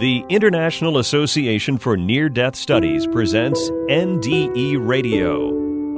The 0.00 0.24
International 0.28 0.98
Association 0.98 1.78
for 1.78 1.96
Near 1.96 2.28
Death 2.28 2.56
Studies 2.56 3.06
presents 3.06 3.70
NDE 3.88 4.84
Radio, 4.84 5.50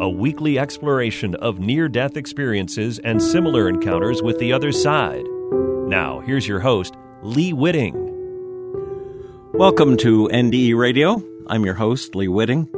a 0.02 0.10
weekly 0.10 0.58
exploration 0.58 1.34
of 1.36 1.60
near 1.60 1.88
death 1.88 2.14
experiences 2.18 2.98
and 2.98 3.22
similar 3.22 3.70
encounters 3.70 4.20
with 4.20 4.38
the 4.38 4.52
other 4.52 4.70
side. 4.70 5.24
Now, 5.88 6.20
here's 6.20 6.46
your 6.46 6.60
host, 6.60 6.94
Lee 7.22 7.54
Witting. 7.54 7.94
Welcome 9.54 9.96
to 9.96 10.28
NDE 10.28 10.76
Radio. 10.76 11.22
I'm 11.46 11.64
your 11.64 11.72
host, 11.72 12.14
Lee 12.14 12.28
Witting. 12.28 12.68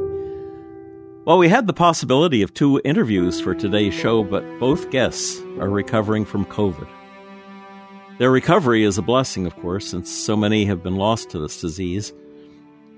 Well, 1.25 1.37
we 1.37 1.49
had 1.49 1.67
the 1.67 1.73
possibility 1.73 2.43
of 2.43 2.53
two 2.53 2.79
interviews 2.85 3.41
for 3.41 3.53
today's 3.53 3.93
show, 3.93 4.23
but 4.23 4.45
both 4.57 4.89
guests 4.89 5.41
are 5.59 5.69
recovering 5.69 6.23
from 6.23 6.45
COVID. 6.45 6.87
Their 8.19 8.31
recovery 8.31 8.83
is 8.83 8.97
a 8.97 9.01
blessing, 9.01 9.45
of 9.45 9.55
course, 9.55 9.87
since 9.87 10.11
so 10.11 10.35
many 10.35 10.65
have 10.65 10.83
been 10.83 10.97
lost 10.97 11.29
to 11.29 11.39
this 11.39 11.61
disease. 11.61 12.11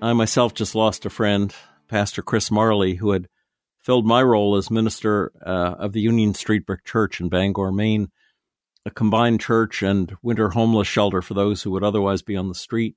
I 0.02 0.14
myself 0.14 0.56
just 0.56 0.74
lost 0.74 1.06
a 1.06 1.12
friend, 1.12 1.54
Pastor 1.88 2.24
Chris 2.24 2.50
Marley, 2.50 2.96
who 2.96 3.12
had 3.12 3.28
filled 3.84 4.08
my 4.08 4.24
role 4.24 4.56
as 4.56 4.72
minister 4.72 5.32
uh, 5.46 5.76
of 5.78 5.94
the 5.94 6.02
Union 6.02 6.34
Street 6.34 6.66
Brick 6.66 6.84
Church 6.84 7.22
in 7.22 7.30
Bangor, 7.30 7.72
Maine, 7.72 8.10
a 8.84 8.90
combined 8.90 9.40
church 9.40 9.84
and 9.84 10.12
winter 10.24 10.50
homeless 10.50 10.88
shelter 10.88 11.22
for 11.22 11.36
those 11.36 11.62
who 11.62 11.70
would 11.70 11.84
otherwise 11.84 12.24
be 12.24 12.36
on 12.36 12.48
the 12.48 12.56
street. 12.56 12.96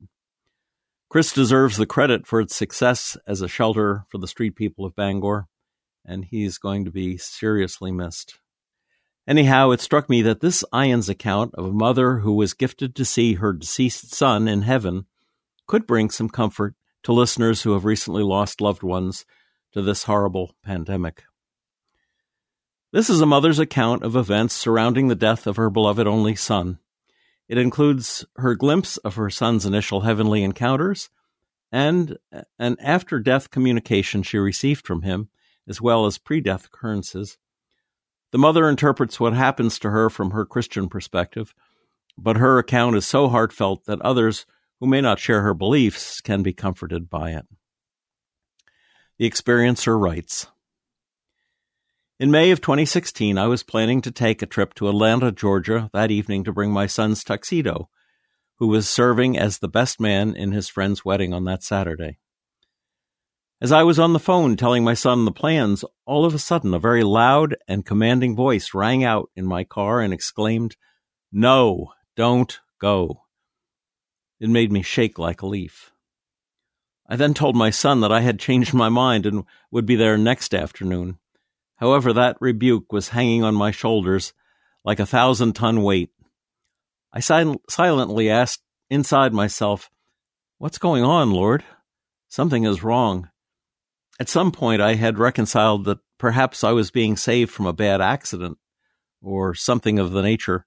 Chris 1.10 1.30
deserves 1.30 1.76
the 1.76 1.84
credit 1.84 2.26
for 2.26 2.40
its 2.40 2.56
success 2.56 3.18
as 3.26 3.42
a 3.42 3.48
shelter 3.48 4.06
for 4.08 4.16
the 4.16 4.26
street 4.26 4.56
people 4.56 4.86
of 4.86 4.96
Bangor, 4.96 5.46
and 6.06 6.24
he's 6.24 6.56
going 6.56 6.86
to 6.86 6.90
be 6.90 7.18
seriously 7.18 7.92
missed. 7.92 8.38
Anyhow, 9.26 9.70
it 9.70 9.80
struck 9.80 10.10
me 10.10 10.20
that 10.22 10.40
this 10.40 10.64
IANDS 10.72 11.08
account 11.08 11.54
of 11.54 11.64
a 11.64 11.72
mother 11.72 12.18
who 12.18 12.34
was 12.34 12.52
gifted 12.52 12.94
to 12.94 13.04
see 13.04 13.34
her 13.34 13.54
deceased 13.54 14.14
son 14.14 14.46
in 14.46 14.62
heaven 14.62 15.06
could 15.66 15.86
bring 15.86 16.10
some 16.10 16.28
comfort 16.28 16.74
to 17.04 17.12
listeners 17.12 17.62
who 17.62 17.72
have 17.72 17.86
recently 17.86 18.22
lost 18.22 18.60
loved 18.60 18.82
ones 18.82 19.24
to 19.72 19.80
this 19.80 20.04
horrible 20.04 20.54
pandemic. 20.62 21.24
This 22.92 23.08
is 23.08 23.20
a 23.20 23.26
mother's 23.26 23.58
account 23.58 24.02
of 24.02 24.14
events 24.14 24.54
surrounding 24.54 25.08
the 25.08 25.14
death 25.14 25.46
of 25.46 25.56
her 25.56 25.70
beloved 25.70 26.06
only 26.06 26.36
son. 26.36 26.78
It 27.48 27.58
includes 27.58 28.24
her 28.36 28.54
glimpse 28.54 28.98
of 28.98 29.16
her 29.16 29.30
son's 29.30 29.66
initial 29.66 30.02
heavenly 30.02 30.44
encounters 30.44 31.08
and 31.72 32.18
an 32.58 32.76
after 32.78 33.18
death 33.18 33.50
communication 33.50 34.22
she 34.22 34.38
received 34.38 34.86
from 34.86 35.02
him, 35.02 35.28
as 35.66 35.80
well 35.80 36.06
as 36.06 36.18
pre 36.18 36.40
death 36.40 36.66
occurrences 36.66 37.36
the 38.34 38.38
mother 38.38 38.68
interprets 38.68 39.20
what 39.20 39.32
happens 39.32 39.78
to 39.78 39.90
her 39.90 40.10
from 40.10 40.32
her 40.32 40.44
Christian 40.44 40.88
perspective, 40.88 41.54
but 42.18 42.36
her 42.36 42.58
account 42.58 42.96
is 42.96 43.06
so 43.06 43.28
heartfelt 43.28 43.84
that 43.84 44.02
others 44.02 44.44
who 44.80 44.88
may 44.88 45.00
not 45.00 45.20
share 45.20 45.42
her 45.42 45.54
beliefs 45.54 46.20
can 46.20 46.42
be 46.42 46.52
comforted 46.52 47.08
by 47.08 47.30
it. 47.30 47.46
The 49.18 49.30
experiencer 49.30 49.96
writes 49.96 50.48
In 52.18 52.32
May 52.32 52.50
of 52.50 52.60
2016, 52.60 53.38
I 53.38 53.46
was 53.46 53.62
planning 53.62 54.00
to 54.00 54.10
take 54.10 54.42
a 54.42 54.46
trip 54.46 54.74
to 54.74 54.88
Atlanta, 54.88 55.30
Georgia 55.30 55.88
that 55.92 56.10
evening 56.10 56.42
to 56.42 56.52
bring 56.52 56.72
my 56.72 56.88
son's 56.88 57.22
tuxedo, 57.22 57.88
who 58.58 58.66
was 58.66 58.88
serving 58.88 59.38
as 59.38 59.60
the 59.60 59.68
best 59.68 60.00
man 60.00 60.34
in 60.34 60.50
his 60.50 60.68
friend's 60.68 61.04
wedding 61.04 61.32
on 61.32 61.44
that 61.44 61.62
Saturday. 61.62 62.18
As 63.64 63.72
I 63.72 63.82
was 63.82 63.98
on 63.98 64.12
the 64.12 64.18
phone 64.18 64.58
telling 64.58 64.84
my 64.84 64.92
son 64.92 65.24
the 65.24 65.32
plans, 65.32 65.86
all 66.04 66.26
of 66.26 66.34
a 66.34 66.38
sudden 66.38 66.74
a 66.74 66.78
very 66.78 67.02
loud 67.02 67.56
and 67.66 67.82
commanding 67.86 68.36
voice 68.36 68.74
rang 68.74 69.02
out 69.02 69.30
in 69.34 69.46
my 69.46 69.64
car 69.64 70.02
and 70.02 70.12
exclaimed, 70.12 70.76
No, 71.32 71.94
don't 72.14 72.60
go. 72.78 73.22
It 74.38 74.50
made 74.50 74.70
me 74.70 74.82
shake 74.82 75.18
like 75.18 75.40
a 75.40 75.46
leaf. 75.46 75.92
I 77.08 77.16
then 77.16 77.32
told 77.32 77.56
my 77.56 77.70
son 77.70 78.02
that 78.02 78.12
I 78.12 78.20
had 78.20 78.38
changed 78.38 78.74
my 78.74 78.90
mind 78.90 79.24
and 79.24 79.44
would 79.70 79.86
be 79.86 79.96
there 79.96 80.18
next 80.18 80.54
afternoon. 80.54 81.16
However, 81.76 82.12
that 82.12 82.36
rebuke 82.42 82.92
was 82.92 83.08
hanging 83.08 83.44
on 83.44 83.54
my 83.54 83.70
shoulders 83.70 84.34
like 84.84 85.00
a 85.00 85.06
thousand 85.06 85.54
ton 85.54 85.82
weight. 85.82 86.10
I 87.14 87.20
sil- 87.24 87.64
silently 87.70 88.28
asked 88.28 88.60
inside 88.90 89.32
myself, 89.32 89.88
What's 90.58 90.76
going 90.76 91.02
on, 91.02 91.30
Lord? 91.30 91.64
Something 92.28 92.64
is 92.64 92.84
wrong. 92.84 93.30
At 94.20 94.28
some 94.28 94.52
point, 94.52 94.80
I 94.80 94.94
had 94.94 95.18
reconciled 95.18 95.84
that 95.86 95.98
perhaps 96.18 96.62
I 96.62 96.72
was 96.72 96.90
being 96.90 97.16
saved 97.16 97.50
from 97.50 97.66
a 97.66 97.72
bad 97.72 98.00
accident 98.00 98.58
or 99.20 99.54
something 99.54 99.98
of 99.98 100.12
the 100.12 100.22
nature, 100.22 100.66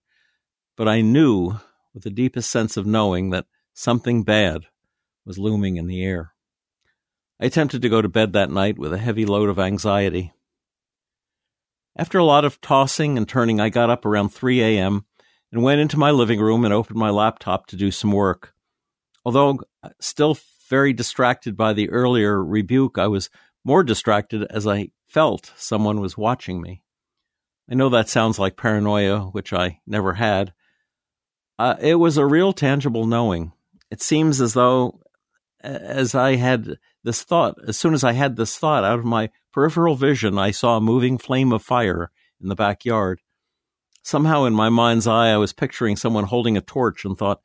but 0.75 0.88
I 0.88 1.02
knew 1.02 1.53
with 1.94 2.03
the 2.03 2.09
deepest 2.09 2.52
sense 2.52 2.75
of 2.75 2.86
knowing 2.86 3.30
that 3.30 3.46
something 3.74 4.24
bad 4.24 4.66
was 5.25 5.38
looming 5.38 5.78
in 5.78 5.88
the 5.88 6.03
air. 6.03 6.34
I 7.40 7.46
attempted 7.46 7.81
to 7.84 7.90
go 7.90 8.02
to 8.02 8.09
bed 8.09 8.34
that 8.34 8.50
night 8.50 8.78
with 8.78 8.91
a 8.91 8.97
heavy 8.97 9.25
load 9.25 9.50
of 9.50 9.59
anxiety. 9.59 10.34
After 11.96 12.18
a 12.18 12.25
lot 12.25 12.46
of 12.46 12.59
tossing 12.62 13.18
and 13.18 13.28
turning, 13.28 13.59
I 13.59 13.69
got 13.69 13.90
up 13.90 14.06
around 14.06 14.30
3 14.30 14.62
a.m. 14.62 15.06
and 15.52 15.63
went 15.63 15.81
into 15.81 15.97
my 15.97 16.12
living 16.12 16.40
room 16.40 16.66
and 16.66 16.74
opened 16.74 17.00
my 17.00 17.09
laptop 17.09 17.68
to 17.68 17.75
do 17.75 17.91
some 17.91 18.12
work. 18.12 18.53
Although 19.24 19.59
uh, 19.84 19.90
still 20.00 20.38
very 20.70 20.94
distracted 20.94 21.56
by 21.56 21.74
the 21.74 21.90
earlier 21.90 22.44
rebuke, 22.44 22.98
I 22.98 23.08
was 23.08 23.30
more 23.64 23.84
distracted 23.84 24.44
as 24.50 24.68
I 24.68 24.90
felt 25.08 25.52
someone 25.56 26.00
was 26.00 26.18
watching 26.18 26.62
me. 26.62 26.84
I 27.70 27.76
know 27.76 27.90
that 27.90 28.10
sounds 28.10 28.40
like 28.40 28.56
paranoia, 28.58 29.22
which 29.26 29.52
I 29.52 29.80
never 29.86 30.14
had. 30.14 30.54
Uh, 31.60 31.76
it 31.80 31.96
was 31.96 32.18
a 32.18 32.26
real 32.26 32.54
tangible 32.54 33.06
knowing. 33.06 33.52
It 33.92 34.02
seems 34.02 34.40
as 34.40 34.54
though, 34.54 35.02
as 35.62 36.16
I 36.16 36.36
had 36.36 36.78
this 37.04 37.24
thought, 37.24 37.56
as 37.68 37.78
soon 37.78 37.94
as 37.94 38.04
I 38.04 38.14
had 38.14 38.36
this 38.36 38.58
thought 38.58 38.84
out 38.84 39.00
of 39.00 39.06
my 39.06 39.32
peripheral 39.52 39.96
vision, 39.96 40.38
I 40.38 40.52
saw 40.52 40.78
a 40.78 40.82
moving 40.82 41.18
flame 41.18 41.52
of 41.52 41.64
fire 41.64 42.12
in 42.42 42.50
the 42.50 42.56
backyard. 42.56 43.22
Somehow 44.04 44.46
in 44.46 44.54
my 44.54 44.70
mind's 44.70 45.08
eye, 45.08 45.30
I 45.30 45.38
was 45.38 45.52
picturing 45.52 45.98
someone 45.98 46.26
holding 46.26 46.56
a 46.56 46.62
torch 46.62 47.04
and 47.04 47.18
thought, 47.18 47.42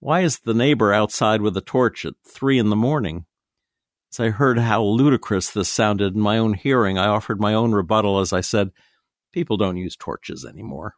why 0.00 0.20
is 0.20 0.40
the 0.40 0.54
neighbor 0.54 0.92
outside 0.92 1.42
with 1.42 1.56
a 1.56 1.60
torch 1.60 2.04
at 2.04 2.14
three 2.24 2.58
in 2.58 2.70
the 2.70 2.76
morning? 2.76 3.26
As 4.12 4.20
I 4.20 4.30
heard 4.30 4.58
how 4.58 4.82
ludicrous 4.82 5.50
this 5.50 5.68
sounded 5.68 6.14
in 6.14 6.20
my 6.20 6.38
own 6.38 6.54
hearing, 6.54 6.96
I 6.96 7.06
offered 7.06 7.40
my 7.40 7.52
own 7.54 7.72
rebuttal 7.72 8.20
as 8.20 8.32
I 8.32 8.40
said, 8.40 8.70
People 9.32 9.56
don't 9.56 9.76
use 9.76 9.96
torches 9.96 10.44
anymore. 10.44 10.94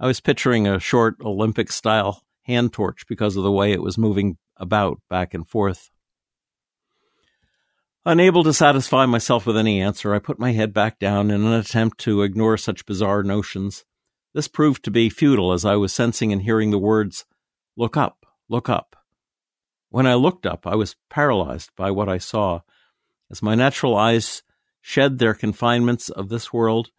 I 0.00 0.06
was 0.06 0.20
picturing 0.20 0.66
a 0.66 0.80
short 0.80 1.16
Olympic 1.22 1.70
style 1.70 2.22
hand 2.44 2.72
torch 2.72 3.06
because 3.06 3.36
of 3.36 3.42
the 3.42 3.52
way 3.52 3.72
it 3.72 3.82
was 3.82 3.98
moving 3.98 4.38
about 4.56 5.00
back 5.10 5.34
and 5.34 5.46
forth. 5.48 5.90
Unable 8.06 8.44
to 8.44 8.52
satisfy 8.52 9.06
myself 9.06 9.46
with 9.46 9.56
any 9.56 9.80
answer, 9.80 10.14
I 10.14 10.18
put 10.18 10.38
my 10.38 10.52
head 10.52 10.72
back 10.72 10.98
down 10.98 11.30
in 11.30 11.44
an 11.44 11.52
attempt 11.52 11.98
to 12.00 12.22
ignore 12.22 12.56
such 12.56 12.86
bizarre 12.86 13.22
notions. 13.22 13.84
This 14.34 14.48
proved 14.48 14.84
to 14.84 14.90
be 14.90 15.08
futile 15.08 15.52
as 15.52 15.64
I 15.64 15.76
was 15.76 15.92
sensing 15.92 16.32
and 16.32 16.42
hearing 16.42 16.70
the 16.70 16.78
words 16.78 17.24
Look 17.76 17.96
up, 17.96 18.24
look 18.48 18.68
up. 18.68 18.94
When 19.90 20.06
I 20.06 20.14
looked 20.14 20.46
up, 20.46 20.66
I 20.66 20.76
was 20.76 20.96
paralyzed 21.10 21.70
by 21.76 21.90
what 21.90 22.08
I 22.08 22.18
saw. 22.18 22.60
As 23.30 23.42
my 23.42 23.56
natural 23.56 23.96
eyes 23.96 24.42
shed 24.80 25.18
their 25.18 25.34
confinements 25.34 26.08
of 26.08 26.28
this 26.28 26.52
world, 26.52 26.90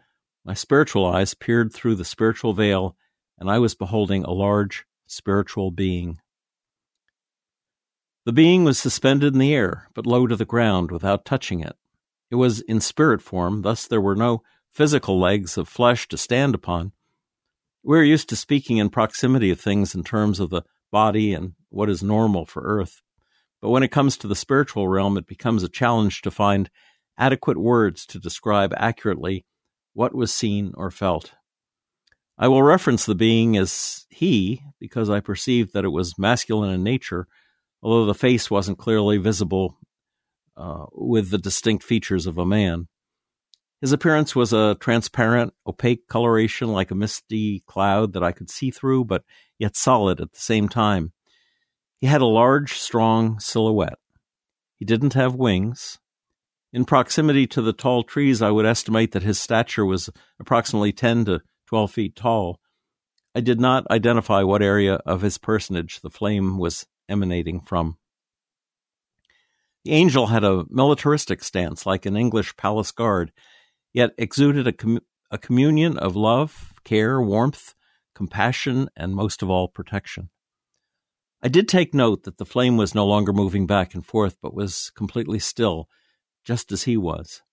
my 0.43 0.53
spiritual 0.53 1.05
eyes 1.05 1.33
peered 1.33 1.73
through 1.73 1.95
the 1.95 2.03
spiritual 2.03 2.53
veil, 2.53 2.97
and 3.37 3.49
I 3.49 3.57
was 3.59 3.73
beholding 3.73 4.23
a 4.23 4.31
large 4.31 4.85
spiritual 5.07 5.71
being. 5.71 6.19
The 8.25 8.33
being 8.33 8.65
was 8.65 8.77
suspended 8.77 9.33
in 9.33 9.39
the 9.39 9.53
air, 9.53 9.87
but 9.93 10.05
low 10.05 10.27
to 10.27 10.35
the 10.35 10.45
ground 10.45 10.91
without 10.91 11.25
touching 11.25 11.61
it. 11.61 11.77
It 12.29 12.35
was 12.35 12.61
in 12.61 12.81
spirit 12.81 13.21
form, 13.21 13.61
thus 13.61 13.87
there 13.87 14.01
were 14.01 14.15
no 14.15 14.43
physical 14.71 15.17
legs 15.17 15.57
of 15.57 15.69
flesh 15.69 16.07
to 16.09 16.17
stand 16.17 16.53
upon, 16.53 16.91
we're 17.85 18.03
used 18.03 18.29
to 18.29 18.35
speaking 18.35 18.77
in 18.77 18.89
proximity 18.89 19.51
of 19.51 19.59
things 19.59 19.93
in 19.93 20.03
terms 20.03 20.39
of 20.39 20.49
the 20.49 20.63
body 20.95 21.33
and 21.33 21.51
what 21.67 21.89
is 21.89 22.01
normal 22.01 22.45
for 22.45 22.61
Earth. 22.63 23.01
But 23.61 23.69
when 23.69 23.83
it 23.83 23.91
comes 23.91 24.15
to 24.17 24.27
the 24.27 24.35
spiritual 24.35 24.87
realm, 24.87 25.17
it 25.17 25.27
becomes 25.27 25.61
a 25.61 25.67
challenge 25.67 26.21
to 26.21 26.31
find 26.31 26.69
adequate 27.17 27.57
words 27.57 28.05
to 28.05 28.17
describe 28.17 28.73
accurately 28.77 29.45
what 29.93 30.15
was 30.15 30.33
seen 30.33 30.71
or 30.77 30.89
felt. 30.89 31.33
I 32.37 32.47
will 32.47 32.63
reference 32.63 33.05
the 33.05 33.13
being 33.13 33.57
as 33.57 34.05
he 34.09 34.61
because 34.79 35.09
I 35.09 35.19
perceived 35.19 35.73
that 35.73 35.83
it 35.83 35.89
was 35.89 36.17
masculine 36.17 36.73
in 36.73 36.83
nature, 36.83 37.27
although 37.81 38.05
the 38.05 38.13
face 38.13 38.49
wasn't 38.49 38.77
clearly 38.77 39.17
visible 39.17 39.77
uh, 40.55 40.85
with 40.93 41.29
the 41.29 41.37
distinct 41.37 41.83
features 41.83 42.25
of 42.25 42.37
a 42.37 42.45
man. 42.45 42.87
His 43.81 43.91
appearance 43.91 44.33
was 44.33 44.53
a 44.53 44.77
transparent, 44.79 45.53
opaque 45.67 46.07
coloration 46.07 46.71
like 46.71 46.91
a 46.91 46.95
misty 46.95 47.63
cloud 47.67 48.13
that 48.13 48.23
I 48.23 48.31
could 48.31 48.49
see 48.49 48.71
through, 48.71 49.03
but 49.05 49.23
yet 49.59 49.75
solid 49.75 50.19
at 50.19 50.31
the 50.33 50.39
same 50.39 50.69
time. 50.69 51.13
He 51.99 52.07
had 52.07 52.21
a 52.21 52.25
large, 52.25 52.73
strong 52.73 53.39
silhouette. 53.39 53.99
He 54.77 54.85
didn't 54.85 55.13
have 55.13 55.35
wings. 55.35 55.99
In 56.73 56.83
proximity 56.83 57.47
to 57.47 57.61
the 57.61 57.73
tall 57.73 58.03
trees, 58.03 58.41
I 58.41 58.51
would 58.51 58.65
estimate 58.65 59.13
that 59.13 59.23
his 59.23 59.39
stature 59.39 59.85
was 59.85 60.09
approximately 60.39 60.91
10 60.91 61.25
to 61.25 61.41
12 61.67 61.91
feet 61.91 62.15
tall. 62.15 62.59
I 63.33 63.39
did 63.39 63.59
not 63.59 63.89
identify 63.89 64.43
what 64.43 64.61
area 64.61 64.95
of 65.05 65.21
his 65.21 65.37
personage 65.37 66.01
the 66.01 66.09
flame 66.09 66.57
was 66.57 66.85
emanating 67.07 67.61
from. 67.61 67.97
The 69.85 69.91
angel 69.91 70.27
had 70.27 70.43
a 70.43 70.65
militaristic 70.69 71.43
stance, 71.43 71.85
like 71.85 72.05
an 72.05 72.17
English 72.17 72.57
palace 72.57 72.91
guard, 72.91 73.31
yet 73.93 74.11
exuded 74.17 74.67
a, 74.67 74.73
com- 74.73 75.01
a 75.29 75.37
communion 75.37 75.97
of 75.97 76.15
love, 76.15 76.73
care, 76.83 77.21
warmth, 77.21 77.74
compassion, 78.15 78.89
and 78.95 79.13
most 79.13 79.43
of 79.43 79.49
all, 79.49 79.67
protection. 79.67 80.29
I 81.43 81.47
did 81.47 81.67
take 81.67 81.93
note 81.93 82.23
that 82.23 82.37
the 82.37 82.45
flame 82.45 82.77
was 82.77 82.95
no 82.95 83.05
longer 83.05 83.31
moving 83.31 83.67
back 83.67 83.93
and 83.93 84.03
forth, 84.03 84.37
but 84.41 84.55
was 84.55 84.91
completely 84.95 85.37
still, 85.37 85.87
just 86.43 86.71
as 86.71 86.83
he 86.83 86.97
was. 86.97 87.43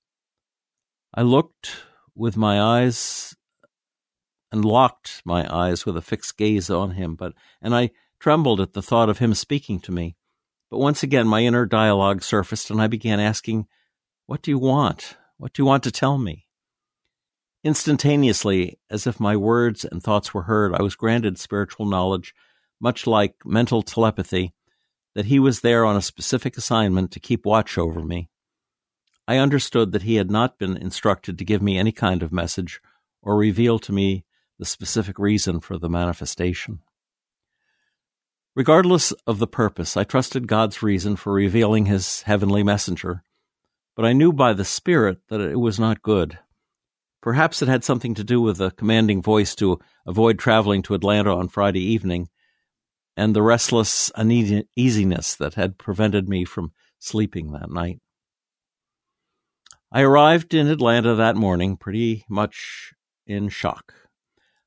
I 1.12 1.23
looked 1.23 1.82
with 2.14 2.37
my 2.37 2.61
eyes 2.61 3.35
and 4.50 4.64
locked 4.64 5.23
my 5.25 5.47
eyes 5.53 5.85
with 5.85 5.97
a 5.97 6.03
fixed 6.03 6.37
gaze 6.37 6.70
on 6.70 6.93
him, 6.93 7.17
but 7.17 7.32
and 7.61 7.75
I 7.75 7.91
trembled 8.20 8.61
at 8.61 8.73
the 8.73 8.82
thought 8.82 9.08
of 9.08 9.19
him 9.19 9.35
speaking 9.35 9.81
to 9.81 9.93
me. 9.93 10.17
But 10.70 10.79
once 10.79 11.03
again 11.03 11.26
my 11.26 11.41
inner 11.41 11.67
dialogue 11.67 12.23
surfaced 12.23 12.70
and 12.70 12.81
I 12.81 12.87
began 12.87 13.20
asking, 13.20 13.67
What 14.26 14.43
do 14.43 14.50
you 14.50 14.58
want? 14.58 15.17
What 15.37 15.53
do 15.53 15.62
you 15.62 15.67
want 15.67 15.82
to 15.85 15.91
tell 15.91 16.17
me? 16.19 16.47
Instantaneously, 17.64 18.79
as 18.91 19.06
if 19.06 19.20
my 19.20 19.37
words 19.37 19.85
and 19.85 20.03
thoughts 20.03 20.35
were 20.35 20.43
heard, 20.43 20.75
I 20.75 20.82
was 20.82 20.97
granted 20.97 21.38
spiritual 21.38 21.87
knowledge 21.87 22.35
much 22.82 23.06
like 23.06 23.37
mental 23.44 23.81
telepathy, 23.81 24.53
that 25.14 25.26
he 25.26 25.38
was 25.38 25.61
there 25.61 25.85
on 25.85 25.97
a 25.97 26.03
specific 26.03 26.56
assignment 26.56 27.12
to 27.12 27.20
keep 27.20 27.47
watch 27.47 27.79
over 27.79 28.03
me. 28.03 28.29
I 29.29 29.37
understood 29.37 29.93
that 29.93 30.03
he 30.03 30.17
had 30.17 30.31
not 30.31 30.59
been 30.59 30.76
instructed 30.76 31.38
to 31.38 31.44
give 31.44 31.62
me 31.62 31.79
any 31.79 31.93
kind 31.93 32.25
of 32.25 32.32
message 32.32 32.81
or 33.23 33.37
reveal 33.37 33.79
to 33.79 33.93
me 33.93 34.25
the 34.58 34.65
specific 34.65 35.17
reason 35.17 35.61
for 35.61 35.79
the 35.79 35.88
manifestation. 35.88 36.81
Regardless 38.56 39.12
of 39.29 39.38
the 39.38 39.47
purpose, 39.47 39.97
I 39.97 40.03
trusted 40.03 40.49
God's 40.49 40.82
reason 40.82 41.15
for 41.15 41.32
revealing 41.32 41.87
his 41.87 42.23
heavenly 42.23 42.65
messenger, 42.65 43.23
but 43.94 44.05
I 44.05 44.12
knew 44.12 44.32
by 44.32 44.55
the 44.55 44.65
Spirit 44.65 45.20
that 45.29 45.41
it 45.41 45.61
was 45.61 45.79
not 45.79 46.03
good. 46.03 46.38
Perhaps 47.22 47.62
it 47.62 47.69
had 47.69 47.84
something 47.84 48.14
to 48.14 48.24
do 48.24 48.40
with 48.40 48.56
the 48.58 48.72
commanding 48.72 49.22
voice 49.22 49.54
to 49.54 49.78
avoid 50.06 50.38
traveling 50.38 50.82
to 50.82 50.94
Atlanta 50.94 51.34
on 51.34 51.48
Friday 51.48 51.80
evening 51.80 52.28
and 53.16 53.34
the 53.34 53.42
restless 53.42 54.10
uneasiness 54.10 55.36
that 55.36 55.54
had 55.54 55.78
prevented 55.78 56.28
me 56.28 56.44
from 56.44 56.72
sleeping 56.98 57.52
that 57.52 57.70
night. 57.70 58.00
I 59.92 60.00
arrived 60.00 60.52
in 60.52 60.66
Atlanta 60.66 61.14
that 61.14 61.36
morning 61.36 61.76
pretty 61.76 62.24
much 62.28 62.92
in 63.26 63.50
shock. 63.50 63.94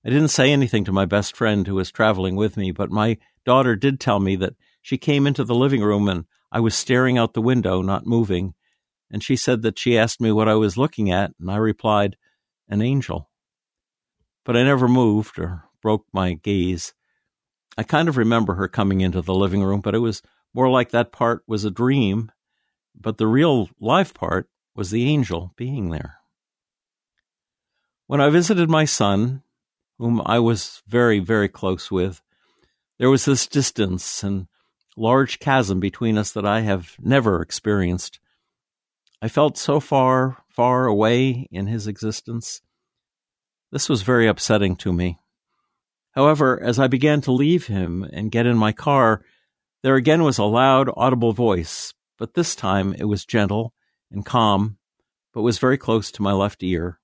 I 0.05 0.09
didn't 0.09 0.27
say 0.29 0.53
anything 0.53 0.85
to 0.85 0.91
my 0.91 1.05
best 1.05 1.35
friend 1.35 1.65
who 1.65 1.75
was 1.75 1.91
traveling 1.91 2.35
with 2.35 2.55
me, 2.55 2.71
but 2.71 2.91
my 2.91 3.17
daughter 3.43 3.75
did 3.75 3.99
tell 3.99 4.19
me 4.19 4.35
that 4.37 4.53
she 4.81 4.97
came 4.97 5.25
into 5.27 5.43
the 5.43 5.55
living 5.55 5.81
room 5.81 6.07
and 6.07 6.25
I 6.51 6.59
was 6.59 6.75
staring 6.75 7.17
out 7.17 7.33
the 7.33 7.41
window, 7.41 7.81
not 7.81 8.05
moving, 8.05 8.53
and 9.11 9.23
she 9.23 9.35
said 9.35 9.63
that 9.63 9.79
she 9.79 9.97
asked 9.97 10.21
me 10.21 10.31
what 10.31 10.47
I 10.47 10.53
was 10.55 10.77
looking 10.77 11.11
at, 11.11 11.31
and 11.39 11.51
I 11.51 11.57
replied, 11.57 12.15
an 12.69 12.81
angel. 12.81 13.29
But 14.43 14.57
I 14.57 14.63
never 14.63 14.87
moved 14.87 15.39
or 15.39 15.63
broke 15.81 16.05
my 16.13 16.33
gaze. 16.33 16.93
I 17.77 17.83
kind 17.83 18.07
of 18.07 18.17
remember 18.17 18.55
her 18.55 18.67
coming 18.67 19.01
into 19.01 19.21
the 19.21 19.33
living 19.33 19.63
room, 19.63 19.81
but 19.81 19.95
it 19.95 19.99
was 19.99 20.21
more 20.53 20.69
like 20.69 20.91
that 20.91 21.11
part 21.11 21.43
was 21.47 21.65
a 21.65 21.71
dream, 21.71 22.31
but 22.99 23.17
the 23.17 23.27
real 23.27 23.69
life 23.79 24.13
part 24.13 24.49
was 24.75 24.91
the 24.91 25.09
angel 25.09 25.53
being 25.57 25.89
there. 25.89 26.17
When 28.07 28.21
I 28.21 28.29
visited 28.29 28.69
my 28.69 28.85
son, 28.85 29.41
whom 29.97 30.21
I 30.25 30.39
was 30.39 30.81
very, 30.87 31.19
very 31.19 31.49
close 31.49 31.89
with, 31.89 32.21
there 32.97 33.09
was 33.09 33.25
this 33.25 33.47
distance 33.47 34.23
and 34.23 34.47
large 34.95 35.39
chasm 35.39 35.79
between 35.79 36.17
us 36.17 36.31
that 36.31 36.45
I 36.45 36.61
have 36.61 36.95
never 36.99 37.41
experienced. 37.41 38.19
I 39.25 39.27
felt 39.27 39.57
so 39.57 39.79
far, 39.79 40.37
far 40.49 40.85
away 40.85 41.47
in 41.49 41.65
his 41.65 41.87
existence. 41.87 42.61
This 43.71 43.89
was 43.89 44.03
very 44.03 44.27
upsetting 44.27 44.75
to 44.75 44.93
me. 44.93 45.17
However, 46.11 46.61
as 46.61 46.77
I 46.77 46.85
began 46.85 47.21
to 47.21 47.31
leave 47.31 47.65
him 47.65 48.07
and 48.13 48.31
get 48.31 48.45
in 48.45 48.55
my 48.55 48.71
car, 48.71 49.25
there 49.81 49.95
again 49.95 50.21
was 50.21 50.37
a 50.37 50.43
loud, 50.43 50.91
audible 50.95 51.33
voice, 51.33 51.91
but 52.19 52.35
this 52.35 52.55
time 52.55 52.93
it 52.99 53.05
was 53.05 53.25
gentle 53.25 53.73
and 54.11 54.23
calm, 54.23 54.77
but 55.33 55.41
was 55.41 55.57
very 55.57 55.79
close 55.79 56.11
to 56.11 56.21
my 56.21 56.31
left 56.31 56.61
ear. 56.61 56.99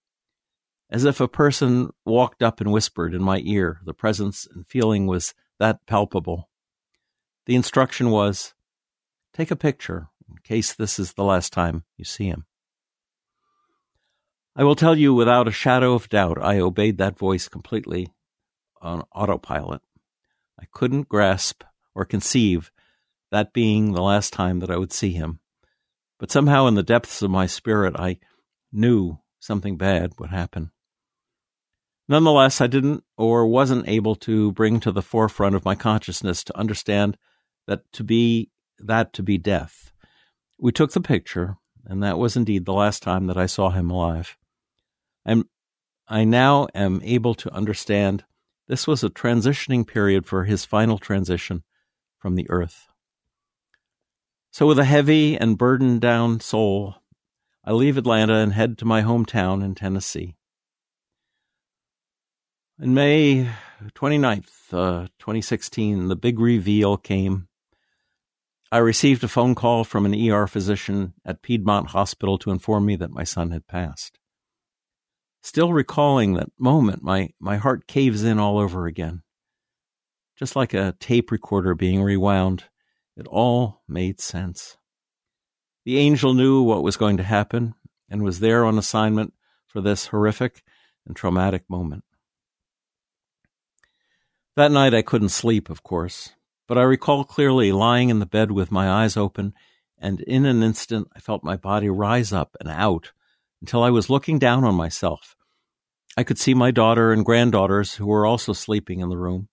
As 0.91 1.05
if 1.05 1.21
a 1.21 1.27
person 1.27 1.89
walked 2.05 2.43
up 2.43 2.61
and 2.61 2.71
whispered 2.71 3.15
in 3.15 3.23
my 3.23 3.41
ear, 3.43 3.79
the 3.83 3.95
presence 3.95 4.47
and 4.53 4.67
feeling 4.67 5.07
was 5.07 5.33
that 5.57 5.87
palpable. 5.87 6.51
The 7.47 7.55
instruction 7.55 8.11
was 8.11 8.53
take 9.33 9.49
a 9.49 9.55
picture 9.55 10.09
in 10.31 10.37
case 10.43 10.73
this 10.73 10.99
is 10.99 11.13
the 11.13 11.23
last 11.23 11.53
time 11.53 11.83
you 11.97 12.05
see 12.05 12.25
him. 12.25 12.45
I 14.55 14.63
will 14.63 14.75
tell 14.75 14.97
you 14.97 15.13
without 15.13 15.47
a 15.47 15.51
shadow 15.51 15.93
of 15.93 16.09
doubt, 16.09 16.37
I 16.41 16.59
obeyed 16.59 16.97
that 16.97 17.17
voice 17.17 17.47
completely 17.47 18.07
on 18.81 19.03
autopilot. 19.13 19.81
I 20.59 20.65
couldn't 20.71 21.09
grasp 21.09 21.63
or 21.95 22.05
conceive 22.05 22.71
that 23.31 23.53
being 23.53 23.93
the 23.93 24.01
last 24.01 24.33
time 24.33 24.59
that 24.59 24.69
I 24.69 24.77
would 24.77 24.91
see 24.91 25.11
him. 25.11 25.39
But 26.19 26.31
somehow, 26.31 26.67
in 26.67 26.75
the 26.75 26.83
depths 26.83 27.21
of 27.21 27.31
my 27.31 27.45
spirit, 27.45 27.95
I 27.97 28.19
knew 28.71 29.19
something 29.39 29.77
bad 29.77 30.13
would 30.19 30.29
happen. 30.29 30.71
Nonetheless, 32.07 32.59
I 32.59 32.67
didn't 32.67 33.03
or 33.17 33.47
wasn't 33.47 33.87
able 33.87 34.15
to 34.17 34.51
bring 34.51 34.79
to 34.81 34.91
the 34.91 35.01
forefront 35.01 35.55
of 35.55 35.65
my 35.65 35.75
consciousness 35.75 36.43
to 36.43 36.57
understand 36.57 37.17
that 37.67 37.89
to 37.93 38.03
be 38.03 38.51
that 38.77 39.13
to 39.13 39.23
be 39.23 39.37
death. 39.37 39.90
We 40.61 40.71
took 40.71 40.91
the 40.91 41.01
picture, 41.01 41.57
and 41.85 42.03
that 42.03 42.19
was 42.19 42.37
indeed 42.37 42.65
the 42.65 42.73
last 42.73 43.01
time 43.01 43.25
that 43.25 43.37
I 43.37 43.47
saw 43.47 43.71
him 43.71 43.89
alive. 43.89 44.37
And 45.25 45.45
I 46.07 46.23
now 46.23 46.67
am 46.75 47.01
able 47.03 47.33
to 47.33 47.51
understand 47.51 48.25
this 48.67 48.85
was 48.85 49.03
a 49.03 49.09
transitioning 49.09 49.87
period 49.87 50.27
for 50.27 50.43
his 50.43 50.63
final 50.63 50.99
transition 50.99 51.63
from 52.19 52.35
the 52.35 52.47
earth. 52.51 52.87
So, 54.51 54.67
with 54.67 54.77
a 54.77 54.85
heavy 54.85 55.35
and 55.35 55.57
burdened 55.57 55.99
down 55.99 56.39
soul, 56.41 56.95
I 57.65 57.71
leave 57.71 57.97
Atlanta 57.97 58.35
and 58.35 58.53
head 58.53 58.77
to 58.77 58.85
my 58.85 59.01
hometown 59.01 59.63
in 59.63 59.73
Tennessee. 59.73 60.35
In 62.79 62.93
May 62.93 63.49
29th, 63.95 64.73
uh, 64.73 65.07
2016, 65.17 66.07
the 66.07 66.15
big 66.15 66.39
reveal 66.39 66.97
came. 66.97 67.47
I 68.73 68.77
received 68.77 69.21
a 69.23 69.27
phone 69.27 69.53
call 69.53 69.83
from 69.83 70.05
an 70.05 70.31
ER 70.31 70.47
physician 70.47 71.13
at 71.25 71.41
Piedmont 71.41 71.89
Hospital 71.89 72.37
to 72.37 72.51
inform 72.51 72.85
me 72.85 72.95
that 72.95 73.11
my 73.11 73.25
son 73.25 73.51
had 73.51 73.67
passed. 73.67 74.17
Still 75.43 75.73
recalling 75.73 76.33
that 76.33 76.51
moment, 76.57 77.03
my, 77.03 77.31
my 77.37 77.57
heart 77.57 77.85
caves 77.87 78.23
in 78.23 78.39
all 78.39 78.57
over 78.57 78.85
again. 78.85 79.23
Just 80.37 80.55
like 80.55 80.73
a 80.73 80.95
tape 80.99 81.31
recorder 81.31 81.75
being 81.75 82.01
rewound, 82.01 82.65
it 83.17 83.27
all 83.27 83.81
made 83.89 84.21
sense. 84.21 84.77
The 85.83 85.97
angel 85.97 86.33
knew 86.33 86.61
what 86.61 86.83
was 86.83 86.95
going 86.95 87.17
to 87.17 87.23
happen 87.23 87.73
and 88.09 88.23
was 88.23 88.39
there 88.39 88.63
on 88.63 88.77
assignment 88.77 89.33
for 89.67 89.81
this 89.81 90.07
horrific 90.07 90.63
and 91.05 91.15
traumatic 91.15 91.63
moment. 91.69 92.05
That 94.55 94.71
night 94.71 94.93
I 94.93 95.01
couldn't 95.01 95.29
sleep, 95.29 95.69
of 95.69 95.83
course, 95.83 96.33
but 96.67 96.77
I 96.77 96.83
recall 96.83 97.23
clearly 97.23 97.71
lying 97.71 98.09
in 98.09 98.19
the 98.19 98.25
bed 98.25 98.51
with 98.51 98.71
my 98.71 98.89
eyes 98.89 99.17
open, 99.17 99.53
and 99.97 100.21
in 100.21 100.45
an 100.45 100.63
instant 100.63 101.07
I 101.15 101.19
felt 101.19 101.43
my 101.43 101.57
body 101.57 101.89
rise 101.89 102.31
up 102.33 102.55
and 102.59 102.69
out 102.69 103.11
until 103.61 103.83
I 103.83 103.89
was 103.89 104.09
looking 104.09 104.39
down 104.39 104.63
on 104.63 104.75
myself. 104.75 105.35
I 106.17 106.23
could 106.23 106.37
see 106.37 106.53
my 106.53 106.71
daughter 106.71 107.13
and 107.13 107.23
granddaughters 107.23 107.95
who 107.95 108.07
were 108.07 108.25
also 108.25 108.53
sleeping 108.53 108.99
in 108.99 109.09
the 109.09 109.17
room. 109.17 109.47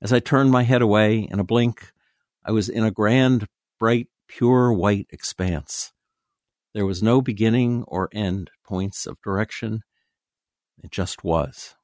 As 0.00 0.12
I 0.12 0.20
turned 0.20 0.50
my 0.50 0.62
head 0.62 0.82
away, 0.82 1.28
in 1.30 1.40
a 1.40 1.44
blink, 1.44 1.92
I 2.44 2.52
was 2.52 2.68
in 2.68 2.84
a 2.84 2.90
grand, 2.90 3.46
bright, 3.78 4.08
pure 4.28 4.72
white 4.72 5.06
expanse. 5.10 5.92
There 6.74 6.86
was 6.86 7.02
no 7.02 7.20
beginning 7.20 7.84
or 7.86 8.08
end 8.12 8.50
points 8.64 9.06
of 9.06 9.20
direction. 9.22 9.82
It 10.82 10.90
just 10.90 11.22
was. 11.22 11.74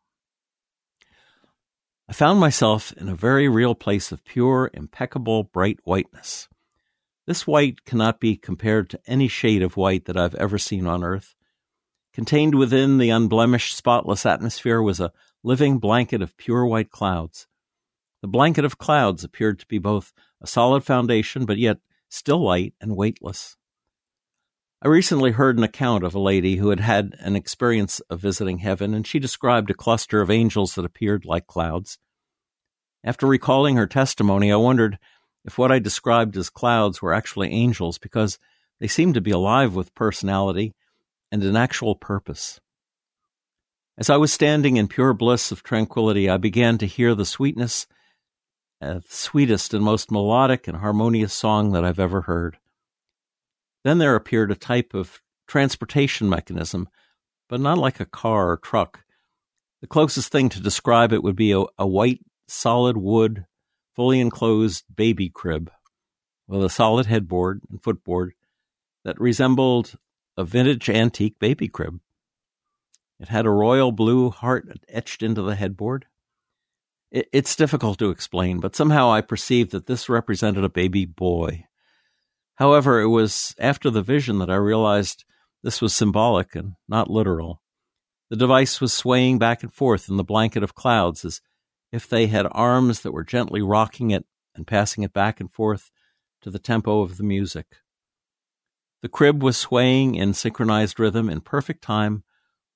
I 2.10 2.12
found 2.12 2.40
myself 2.40 2.92
in 2.94 3.08
a 3.08 3.14
very 3.14 3.48
real 3.48 3.76
place 3.76 4.10
of 4.10 4.24
pure, 4.24 4.68
impeccable, 4.74 5.44
bright 5.44 5.78
whiteness. 5.84 6.48
This 7.28 7.46
white 7.46 7.84
cannot 7.84 8.18
be 8.18 8.36
compared 8.36 8.90
to 8.90 9.00
any 9.06 9.28
shade 9.28 9.62
of 9.62 9.76
white 9.76 10.06
that 10.06 10.16
I've 10.16 10.34
ever 10.34 10.58
seen 10.58 10.88
on 10.88 11.04
earth. 11.04 11.36
Contained 12.12 12.56
within 12.56 12.98
the 12.98 13.10
unblemished, 13.10 13.76
spotless 13.76 14.26
atmosphere 14.26 14.82
was 14.82 14.98
a 14.98 15.12
living 15.44 15.78
blanket 15.78 16.20
of 16.20 16.36
pure 16.36 16.66
white 16.66 16.90
clouds. 16.90 17.46
The 18.22 18.28
blanket 18.28 18.64
of 18.64 18.76
clouds 18.76 19.22
appeared 19.22 19.60
to 19.60 19.66
be 19.68 19.78
both 19.78 20.12
a 20.40 20.48
solid 20.48 20.82
foundation, 20.82 21.46
but 21.46 21.58
yet 21.58 21.78
still 22.08 22.42
light 22.42 22.74
and 22.80 22.96
weightless. 22.96 23.56
I 24.82 24.88
recently 24.88 25.32
heard 25.32 25.58
an 25.58 25.64
account 25.64 26.04
of 26.04 26.14
a 26.14 26.20
lady 26.20 26.56
who 26.56 26.70
had 26.70 26.80
had 26.80 27.14
an 27.18 27.36
experience 27.36 28.00
of 28.08 28.20
visiting 28.20 28.58
heaven, 28.58 28.94
and 28.94 29.06
she 29.06 29.18
described 29.18 29.70
a 29.70 29.74
cluster 29.74 30.22
of 30.22 30.30
angels 30.30 30.74
that 30.74 30.86
appeared 30.86 31.26
like 31.26 31.46
clouds. 31.46 31.98
After 33.04 33.26
recalling 33.26 33.76
her 33.76 33.86
testimony, 33.86 34.50
I 34.50 34.56
wondered 34.56 34.98
if 35.44 35.58
what 35.58 35.70
I 35.70 35.80
described 35.80 36.34
as 36.38 36.48
clouds 36.48 37.02
were 37.02 37.12
actually 37.12 37.50
angels 37.50 37.98
because 37.98 38.38
they 38.78 38.88
seemed 38.88 39.14
to 39.14 39.20
be 39.20 39.30
alive 39.30 39.74
with 39.74 39.94
personality 39.94 40.74
and 41.30 41.42
an 41.42 41.56
actual 41.56 41.94
purpose. 41.94 42.58
As 43.98 44.08
I 44.08 44.16
was 44.16 44.32
standing 44.32 44.78
in 44.78 44.88
pure 44.88 45.12
bliss 45.12 45.52
of 45.52 45.62
tranquility, 45.62 46.30
I 46.30 46.38
began 46.38 46.78
to 46.78 46.86
hear 46.86 47.14
the 47.14 47.26
sweetness, 47.26 47.86
uh, 48.80 48.94
the 48.94 49.02
sweetest 49.08 49.74
and 49.74 49.84
most 49.84 50.10
melodic 50.10 50.66
and 50.66 50.78
harmonious 50.78 51.34
song 51.34 51.72
that 51.72 51.84
I've 51.84 52.00
ever 52.00 52.22
heard. 52.22 52.56
Then 53.84 53.98
there 53.98 54.14
appeared 54.14 54.50
a 54.50 54.56
type 54.56 54.94
of 54.94 55.20
transportation 55.48 56.28
mechanism, 56.28 56.88
but 57.48 57.60
not 57.60 57.78
like 57.78 58.00
a 58.00 58.06
car 58.06 58.50
or 58.50 58.56
truck. 58.56 59.00
The 59.80 59.86
closest 59.86 60.30
thing 60.30 60.48
to 60.50 60.60
describe 60.60 61.12
it 61.12 61.22
would 61.22 61.36
be 61.36 61.52
a, 61.52 61.64
a 61.78 61.86
white, 61.86 62.20
solid 62.46 62.96
wood, 62.96 63.46
fully 63.96 64.20
enclosed 64.20 64.84
baby 64.94 65.28
crib 65.28 65.70
with 66.46 66.64
a 66.64 66.70
solid 66.70 67.06
headboard 67.06 67.62
and 67.70 67.82
footboard 67.82 68.32
that 69.04 69.20
resembled 69.20 69.94
a 70.36 70.44
vintage 70.44 70.90
antique 70.90 71.38
baby 71.38 71.68
crib. 71.68 72.00
It 73.18 73.28
had 73.28 73.46
a 73.46 73.50
royal 73.50 73.92
blue 73.92 74.30
heart 74.30 74.66
etched 74.88 75.22
into 75.22 75.42
the 75.42 75.54
headboard. 75.54 76.06
It, 77.10 77.28
it's 77.32 77.56
difficult 77.56 77.98
to 77.98 78.10
explain, 78.10 78.60
but 78.60 78.74
somehow 78.74 79.10
I 79.10 79.20
perceived 79.20 79.72
that 79.72 79.86
this 79.86 80.08
represented 80.08 80.64
a 80.64 80.68
baby 80.68 81.04
boy. 81.04 81.66
However, 82.60 83.00
it 83.00 83.08
was 83.08 83.54
after 83.58 83.88
the 83.88 84.02
vision 84.02 84.38
that 84.38 84.50
I 84.50 84.56
realized 84.56 85.24
this 85.62 85.80
was 85.80 85.96
symbolic 85.96 86.54
and 86.54 86.74
not 86.86 87.10
literal. 87.10 87.62
The 88.28 88.36
device 88.36 88.82
was 88.82 88.92
swaying 88.92 89.38
back 89.38 89.62
and 89.62 89.72
forth 89.72 90.10
in 90.10 90.18
the 90.18 90.22
blanket 90.22 90.62
of 90.62 90.74
clouds 90.74 91.24
as 91.24 91.40
if 91.90 92.06
they 92.06 92.26
had 92.26 92.46
arms 92.52 93.00
that 93.00 93.12
were 93.12 93.24
gently 93.24 93.62
rocking 93.62 94.10
it 94.10 94.26
and 94.54 94.66
passing 94.66 95.02
it 95.04 95.14
back 95.14 95.40
and 95.40 95.50
forth 95.50 95.90
to 96.42 96.50
the 96.50 96.58
tempo 96.58 97.00
of 97.00 97.16
the 97.16 97.24
music. 97.24 97.78
The 99.00 99.08
crib 99.08 99.42
was 99.42 99.56
swaying 99.56 100.14
in 100.14 100.34
synchronized 100.34 101.00
rhythm 101.00 101.30
in 101.30 101.40
perfect 101.40 101.82
time 101.82 102.24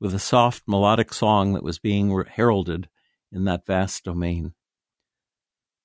with 0.01 0.15
a 0.15 0.19
soft 0.19 0.63
melodic 0.67 1.13
song 1.13 1.53
that 1.53 1.63
was 1.63 1.79
being 1.79 2.25
heralded 2.27 2.89
in 3.31 3.45
that 3.45 3.67
vast 3.67 4.05
domain. 4.05 4.55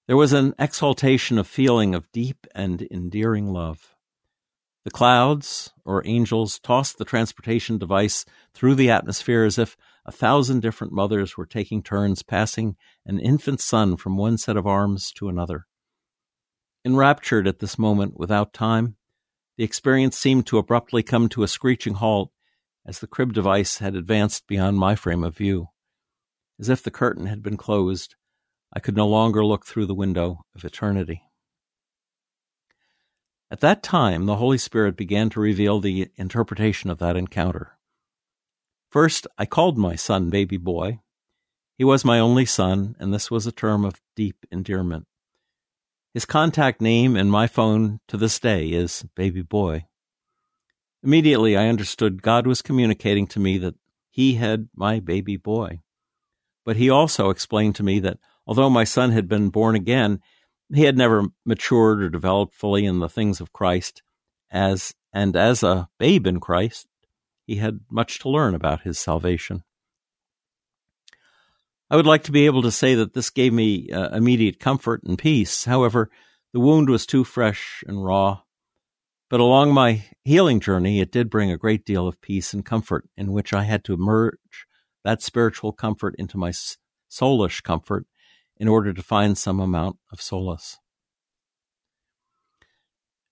There 0.09 0.17
was 0.17 0.33
an 0.33 0.55
exaltation 0.57 1.37
of 1.37 1.45
feeling 1.45 1.93
of 1.93 2.11
deep 2.11 2.47
and 2.55 2.81
endearing 2.89 3.53
love. 3.53 3.93
The 4.83 4.89
clouds, 4.89 5.71
or 5.85 6.01
angels, 6.03 6.57
tossed 6.57 6.97
the 6.97 7.05
transportation 7.05 7.77
device 7.77 8.25
through 8.51 8.73
the 8.73 8.89
atmosphere 8.89 9.43
as 9.43 9.59
if 9.59 9.77
a 10.07 10.11
thousand 10.11 10.61
different 10.61 10.93
mothers 10.93 11.37
were 11.37 11.45
taking 11.45 11.83
turns 11.83 12.23
passing 12.23 12.75
an 13.05 13.19
infant 13.19 13.61
son 13.61 13.97
from 13.97 14.17
one 14.17 14.39
set 14.39 14.57
of 14.57 14.65
arms 14.65 15.11
to 15.11 15.29
another. 15.29 15.67
Enraptured 16.83 17.47
at 17.47 17.59
this 17.59 17.77
moment 17.77 18.17
without 18.17 18.51
time, 18.51 18.95
the 19.57 19.63
experience 19.63 20.17
seemed 20.17 20.47
to 20.47 20.57
abruptly 20.57 21.03
come 21.03 21.29
to 21.29 21.43
a 21.43 21.47
screeching 21.47 21.93
halt 21.93 22.31
as 22.83 22.97
the 22.97 23.05
crib 23.05 23.31
device 23.31 23.77
had 23.77 23.93
advanced 23.93 24.47
beyond 24.47 24.79
my 24.79 24.95
frame 24.95 25.23
of 25.23 25.37
view. 25.37 25.67
As 26.59 26.67
if 26.67 26.81
the 26.81 26.89
curtain 26.89 27.27
had 27.27 27.43
been 27.43 27.57
closed, 27.57 28.15
I 28.71 28.79
could 28.79 28.95
no 28.95 29.07
longer 29.07 29.45
look 29.45 29.65
through 29.65 29.87
the 29.87 29.95
window 29.95 30.45
of 30.55 30.63
eternity. 30.63 31.23
At 33.51 33.61
that 33.61 33.81
time, 33.81 34.25
the 34.25 34.35
Holy 34.35 34.59
Spirit 34.59 34.95
began 34.95 35.29
to 35.31 35.39
reveal 35.39 35.79
the 35.79 36.09
interpretation 36.17 36.91
of 36.91 36.99
that 36.99 37.15
encounter. 37.15 37.79
First, 38.89 39.25
I 39.37 39.45
called 39.45 39.77
my 39.77 39.95
son 39.95 40.29
baby 40.29 40.57
boy. 40.57 40.99
He 41.77 41.83
was 41.83 42.05
my 42.05 42.19
only 42.19 42.45
son, 42.45 42.95
and 42.99 43.13
this 43.13 43.31
was 43.31 43.47
a 43.47 43.51
term 43.51 43.85
of 43.85 44.01
deep 44.15 44.45
endearment. 44.51 45.07
His 46.13 46.25
contact 46.25 46.81
name 46.81 47.15
in 47.15 47.29
my 47.29 47.47
phone 47.47 47.99
to 48.07 48.17
this 48.17 48.39
day 48.39 48.67
is 48.69 49.05
baby 49.15 49.41
boy. 49.41 49.85
Immediately, 51.03 51.55
I 51.55 51.67
understood 51.67 52.21
God 52.21 52.45
was 52.45 52.61
communicating 52.61 53.25
to 53.27 53.39
me 53.39 53.57
that 53.59 53.75
He 54.09 54.35
had 54.35 54.69
my 54.75 54.99
baby 54.99 55.37
boy. 55.37 55.81
But 56.65 56.75
He 56.75 56.89
also 56.89 57.29
explained 57.29 57.75
to 57.75 57.83
me 57.83 57.99
that 57.99 58.19
although 58.49 58.69
my 58.69 58.83
son 58.83 59.11
had 59.11 59.27
been 59.27 59.49
born 59.49 59.75
again, 59.75 60.19
he 60.73 60.85
had 60.85 60.97
never 60.97 61.25
matured 61.45 62.01
or 62.01 62.09
developed 62.09 62.55
fully 62.55 62.83
in 62.83 62.99
the 62.99 63.07
things 63.07 63.39
of 63.39 63.53
Christ 63.53 64.01
as 64.49 64.91
and 65.13 65.35
as 65.35 65.61
a 65.61 65.87
babe 65.99 66.25
in 66.25 66.39
Christ 66.39 66.87
he 67.45 67.57
had 67.57 67.81
much 67.91 68.17
to 68.19 68.29
learn 68.29 68.55
about 68.55 68.81
his 68.81 68.97
salvation. 68.97 69.63
I 71.91 71.95
would 71.95 72.07
like 72.07 72.23
to 72.23 72.31
be 72.31 72.47
able 72.47 72.63
to 72.63 72.71
say 72.71 72.95
that 72.95 73.13
this 73.13 73.29
gave 73.29 73.53
me 73.53 73.91
uh, 73.91 74.09
immediate 74.15 74.59
comfort 74.59 75.03
and 75.03 75.17
peace. 75.17 75.65
However, 75.65 76.09
the 76.51 76.59
wound 76.59 76.89
was 76.89 77.05
too 77.05 77.23
fresh 77.23 77.83
and 77.85 78.03
raw. 78.03 78.41
But 79.29 79.41
along 79.41 79.73
my 79.73 80.05
healing 80.23 80.59
journey, 80.59 81.01
it 81.01 81.11
did 81.11 81.29
bring 81.29 81.51
a 81.51 81.57
great 81.57 81.85
deal 81.85 82.07
of 82.07 82.19
peace 82.19 82.51
and 82.51 82.65
comfort 82.65 83.07
in 83.15 83.31
which 83.31 83.53
I 83.53 83.63
had 83.63 83.83
to 83.83 83.97
merge 83.97 84.65
that 85.03 85.21
spiritual 85.21 85.71
comfort 85.71 86.15
into 86.17 86.37
my 86.37 86.51
soulish 87.11 87.61
comfort 87.61 88.07
in 88.59 88.67
order 88.67 88.93
to 88.93 89.01
find 89.01 89.37
some 89.37 89.59
amount 89.59 89.97
of 90.11 90.21
solace. 90.21 90.77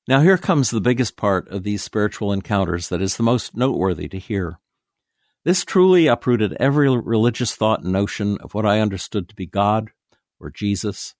Now, 0.08 0.22
here 0.22 0.38
comes 0.38 0.70
the 0.70 0.80
biggest 0.80 1.18
part 1.18 1.50
of 1.50 1.64
these 1.64 1.84
spiritual 1.84 2.32
encounters 2.32 2.88
that 2.88 3.02
is 3.02 3.18
the 3.18 3.24
most 3.24 3.58
noteworthy 3.58 4.08
to 4.08 4.18
hear. 4.18 4.60
This 5.44 5.66
truly 5.66 6.08
uprooted 6.08 6.56
every 6.60 6.90
religious 6.90 7.56
thought 7.56 7.84
and 7.84 7.92
notion 7.92 8.38
of 8.40 8.54
what 8.54 8.66
I 8.66 8.80
understood 8.80 9.28
to 9.28 9.36
be 9.36 9.46
God 9.46 9.90
or 10.40 10.50
Jesus. 10.50 11.14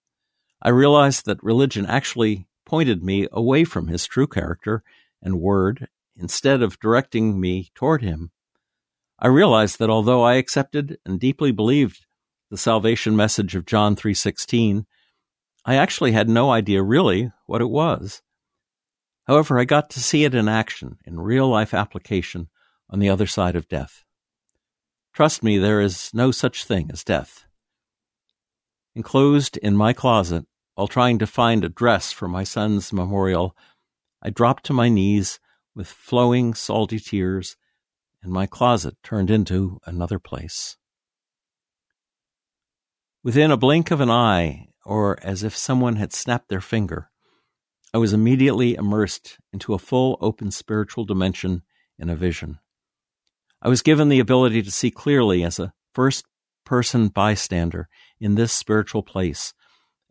I 0.62 0.70
realized 0.70 1.26
that 1.26 1.42
religion 1.42 1.84
actually 1.84 2.46
pointed 2.64 3.02
me 3.02 3.28
away 3.30 3.64
from 3.64 3.88
his 3.88 4.06
true 4.06 4.26
character 4.26 4.82
and 5.22 5.40
word 5.40 5.88
instead 6.16 6.62
of 6.62 6.80
directing 6.80 7.40
me 7.40 7.70
toward 7.74 8.02
him. 8.02 8.30
I 9.18 9.28
realized 9.28 9.78
that 9.78 9.90
although 9.90 10.22
I 10.22 10.34
accepted 10.34 10.98
and 11.04 11.20
deeply 11.20 11.52
believed 11.52 12.06
the 12.50 12.56
salvation 12.56 13.16
message 13.16 13.54
of 13.54 13.66
John 13.66 13.94
3:16, 13.96 14.86
I 15.64 15.76
actually 15.76 16.12
had 16.12 16.28
no 16.28 16.50
idea 16.50 16.82
really 16.82 17.30
what 17.46 17.60
it 17.60 17.70
was. 17.70 18.22
However, 19.26 19.58
I 19.58 19.64
got 19.64 19.90
to 19.90 20.00
see 20.00 20.24
it 20.24 20.34
in 20.34 20.48
action, 20.48 20.98
in 21.04 21.20
real 21.20 21.48
life 21.48 21.74
application 21.74 22.48
on 22.88 22.98
the 22.98 23.10
other 23.10 23.26
side 23.26 23.56
of 23.56 23.68
death. 23.68 24.04
Trust 25.12 25.42
me, 25.42 25.58
there 25.58 25.80
is 25.80 26.10
no 26.14 26.30
such 26.30 26.64
thing 26.64 26.90
as 26.90 27.04
death. 27.04 27.44
Enclosed 28.94 29.58
in 29.58 29.76
my 29.76 29.92
closet, 29.92 30.46
while 30.74 30.88
trying 30.88 31.18
to 31.18 31.26
find 31.26 31.64
a 31.64 31.68
dress 31.68 32.12
for 32.12 32.28
my 32.28 32.44
son's 32.44 32.92
memorial, 32.92 33.54
I 34.22 34.30
dropped 34.30 34.64
to 34.66 34.72
my 34.72 34.88
knees 34.88 35.38
with 35.74 35.88
flowing, 35.88 36.54
salty 36.54 36.98
tears, 36.98 37.56
and 38.22 38.32
my 38.32 38.46
closet 38.46 38.96
turned 39.02 39.30
into 39.30 39.78
another 39.84 40.18
place. 40.18 40.76
Within 43.24 43.50
a 43.50 43.56
blink 43.56 43.90
of 43.90 44.00
an 44.00 44.10
eye, 44.10 44.68
or 44.84 45.18
as 45.22 45.42
if 45.42 45.56
someone 45.56 45.96
had 45.96 46.12
snapped 46.12 46.48
their 46.48 46.60
finger, 46.60 47.10
I 47.92 47.98
was 47.98 48.12
immediately 48.12 48.74
immersed 48.74 49.38
into 49.52 49.74
a 49.74 49.78
full 49.78 50.18
open 50.20 50.50
spiritual 50.50 51.04
dimension 51.04 51.62
in 51.98 52.10
a 52.10 52.16
vision. 52.16 52.60
I 53.60 53.68
was 53.68 53.82
given 53.82 54.08
the 54.08 54.20
ability 54.20 54.62
to 54.62 54.70
see 54.70 54.90
clearly 54.90 55.42
as 55.42 55.58
a 55.58 55.72
first 55.92 56.26
person 56.64 57.08
bystander 57.08 57.88
in 58.20 58.36
this 58.36 58.52
spiritual 58.52 59.02
place. 59.02 59.52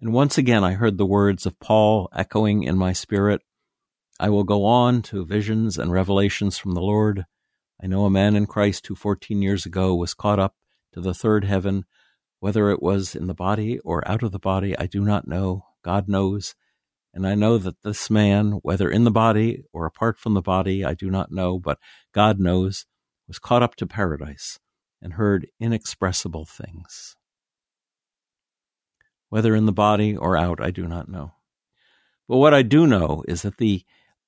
And 0.01 0.11
once 0.11 0.37
again, 0.37 0.63
I 0.63 0.73
heard 0.73 0.97
the 0.97 1.05
words 1.05 1.45
of 1.45 1.59
Paul 1.59 2.09
echoing 2.13 2.63
in 2.63 2.77
my 2.77 2.93
spirit 2.93 3.41
I 4.19 4.29
will 4.29 4.43
go 4.43 4.65
on 4.65 5.03
to 5.03 5.25
visions 5.25 5.77
and 5.77 5.91
revelations 5.91 6.57
from 6.57 6.73
the 6.73 6.81
Lord. 6.81 7.25
I 7.81 7.85
know 7.85 8.05
a 8.05 8.09
man 8.09 8.35
in 8.35 8.47
Christ 8.47 8.87
who 8.87 8.95
14 8.95 9.41
years 9.43 9.65
ago 9.65 9.95
was 9.95 10.15
caught 10.15 10.39
up 10.39 10.55
to 10.93 11.01
the 11.01 11.13
third 11.13 11.45
heaven. 11.45 11.85
Whether 12.39 12.69
it 12.69 12.81
was 12.81 13.15
in 13.15 13.27
the 13.27 13.33
body 13.33 13.79
or 13.79 14.07
out 14.07 14.23
of 14.23 14.31
the 14.31 14.39
body, 14.39 14.77
I 14.77 14.85
do 14.85 15.01
not 15.01 15.27
know. 15.27 15.65
God 15.83 16.07
knows. 16.07 16.55
And 17.13 17.25
I 17.25 17.33
know 17.33 17.57
that 17.57 17.81
this 17.83 18.09
man, 18.09 18.59
whether 18.61 18.89
in 18.89 19.03
the 19.03 19.11
body 19.11 19.63
or 19.73 19.85
apart 19.85 20.19
from 20.19 20.35
the 20.35 20.41
body, 20.41 20.85
I 20.85 20.93
do 20.93 21.09
not 21.09 21.31
know, 21.31 21.57
but 21.57 21.79
God 22.13 22.39
knows, 22.39 22.85
was 23.27 23.39
caught 23.39 23.63
up 23.63 23.75
to 23.77 23.87
paradise 23.87 24.59
and 25.01 25.13
heard 25.13 25.47
inexpressible 25.59 26.45
things. 26.45 27.15
Whether 29.29 29.55
in 29.55 29.65
the 29.65 29.71
body 29.71 30.15
or 30.15 30.37
out, 30.37 30.61
I 30.61 30.71
do 30.71 30.87
not 30.87 31.09
know. 31.09 31.33
But 32.27 32.37
what 32.37 32.53
I 32.53 32.61
do 32.61 32.85
know 32.85 33.23
is 33.27 33.41
that 33.41 33.57
the 33.57 33.83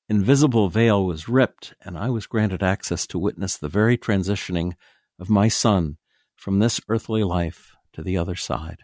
invisible 0.07 0.69
veil 0.69 1.05
was 1.05 1.29
ripped, 1.29 1.75
and 1.81 1.97
I 1.97 2.09
was 2.09 2.27
granted 2.27 2.63
access 2.63 3.05
to 3.07 3.19
witness 3.19 3.55
the 3.55 3.69
very 3.69 3.97
transitioning 3.97 4.73
of 5.19 5.29
my 5.29 5.47
son 5.47 5.97
from 6.35 6.59
this 6.59 6.81
earthly 6.89 7.23
life 7.23 7.75
to 7.93 8.01
the 8.01 8.17
other 8.17 8.35
side. 8.35 8.79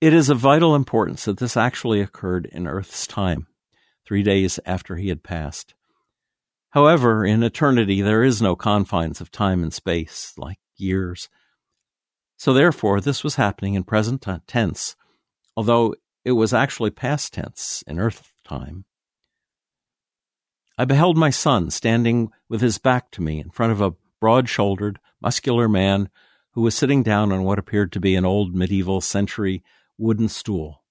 It 0.00 0.12
is 0.12 0.28
of 0.28 0.38
vital 0.38 0.74
importance 0.74 1.24
that 1.26 1.38
this 1.38 1.56
actually 1.56 2.00
occurred 2.00 2.46
in 2.46 2.66
Earth's 2.66 3.06
time, 3.06 3.46
three 4.04 4.22
days 4.22 4.58
after 4.66 4.96
he 4.96 5.08
had 5.08 5.22
passed. 5.22 5.74
However, 6.70 7.24
in 7.24 7.42
eternity, 7.42 8.02
there 8.02 8.24
is 8.24 8.42
no 8.42 8.56
confines 8.56 9.20
of 9.20 9.30
time 9.30 9.62
and 9.62 9.72
space, 9.72 10.32
like 10.36 10.58
years. 10.76 11.28
So, 12.36 12.52
therefore, 12.52 13.00
this 13.00 13.22
was 13.22 13.36
happening 13.36 13.74
in 13.74 13.84
present 13.84 14.26
tense 14.46 14.96
although 15.56 15.94
it 16.24 16.32
was 16.32 16.54
actually 16.54 16.90
past 16.90 17.34
tense 17.34 17.82
in 17.86 17.98
earth 17.98 18.32
time. 18.44 18.84
I 20.78 20.84
beheld 20.84 21.16
my 21.16 21.30
son 21.30 21.70
standing 21.70 22.30
with 22.48 22.60
his 22.60 22.78
back 22.78 23.10
to 23.12 23.22
me 23.22 23.40
in 23.40 23.50
front 23.50 23.72
of 23.72 23.80
a 23.80 23.94
broad 24.20 24.48
shouldered, 24.48 24.98
muscular 25.22 25.68
man 25.68 26.08
who 26.52 26.62
was 26.62 26.74
sitting 26.74 27.02
down 27.02 27.32
on 27.32 27.44
what 27.44 27.58
appeared 27.58 27.92
to 27.92 28.00
be 28.00 28.14
an 28.14 28.24
old 28.24 28.54
medieval 28.54 29.00
century 29.00 29.62
wooden 29.96 30.28
stool. 30.28 30.82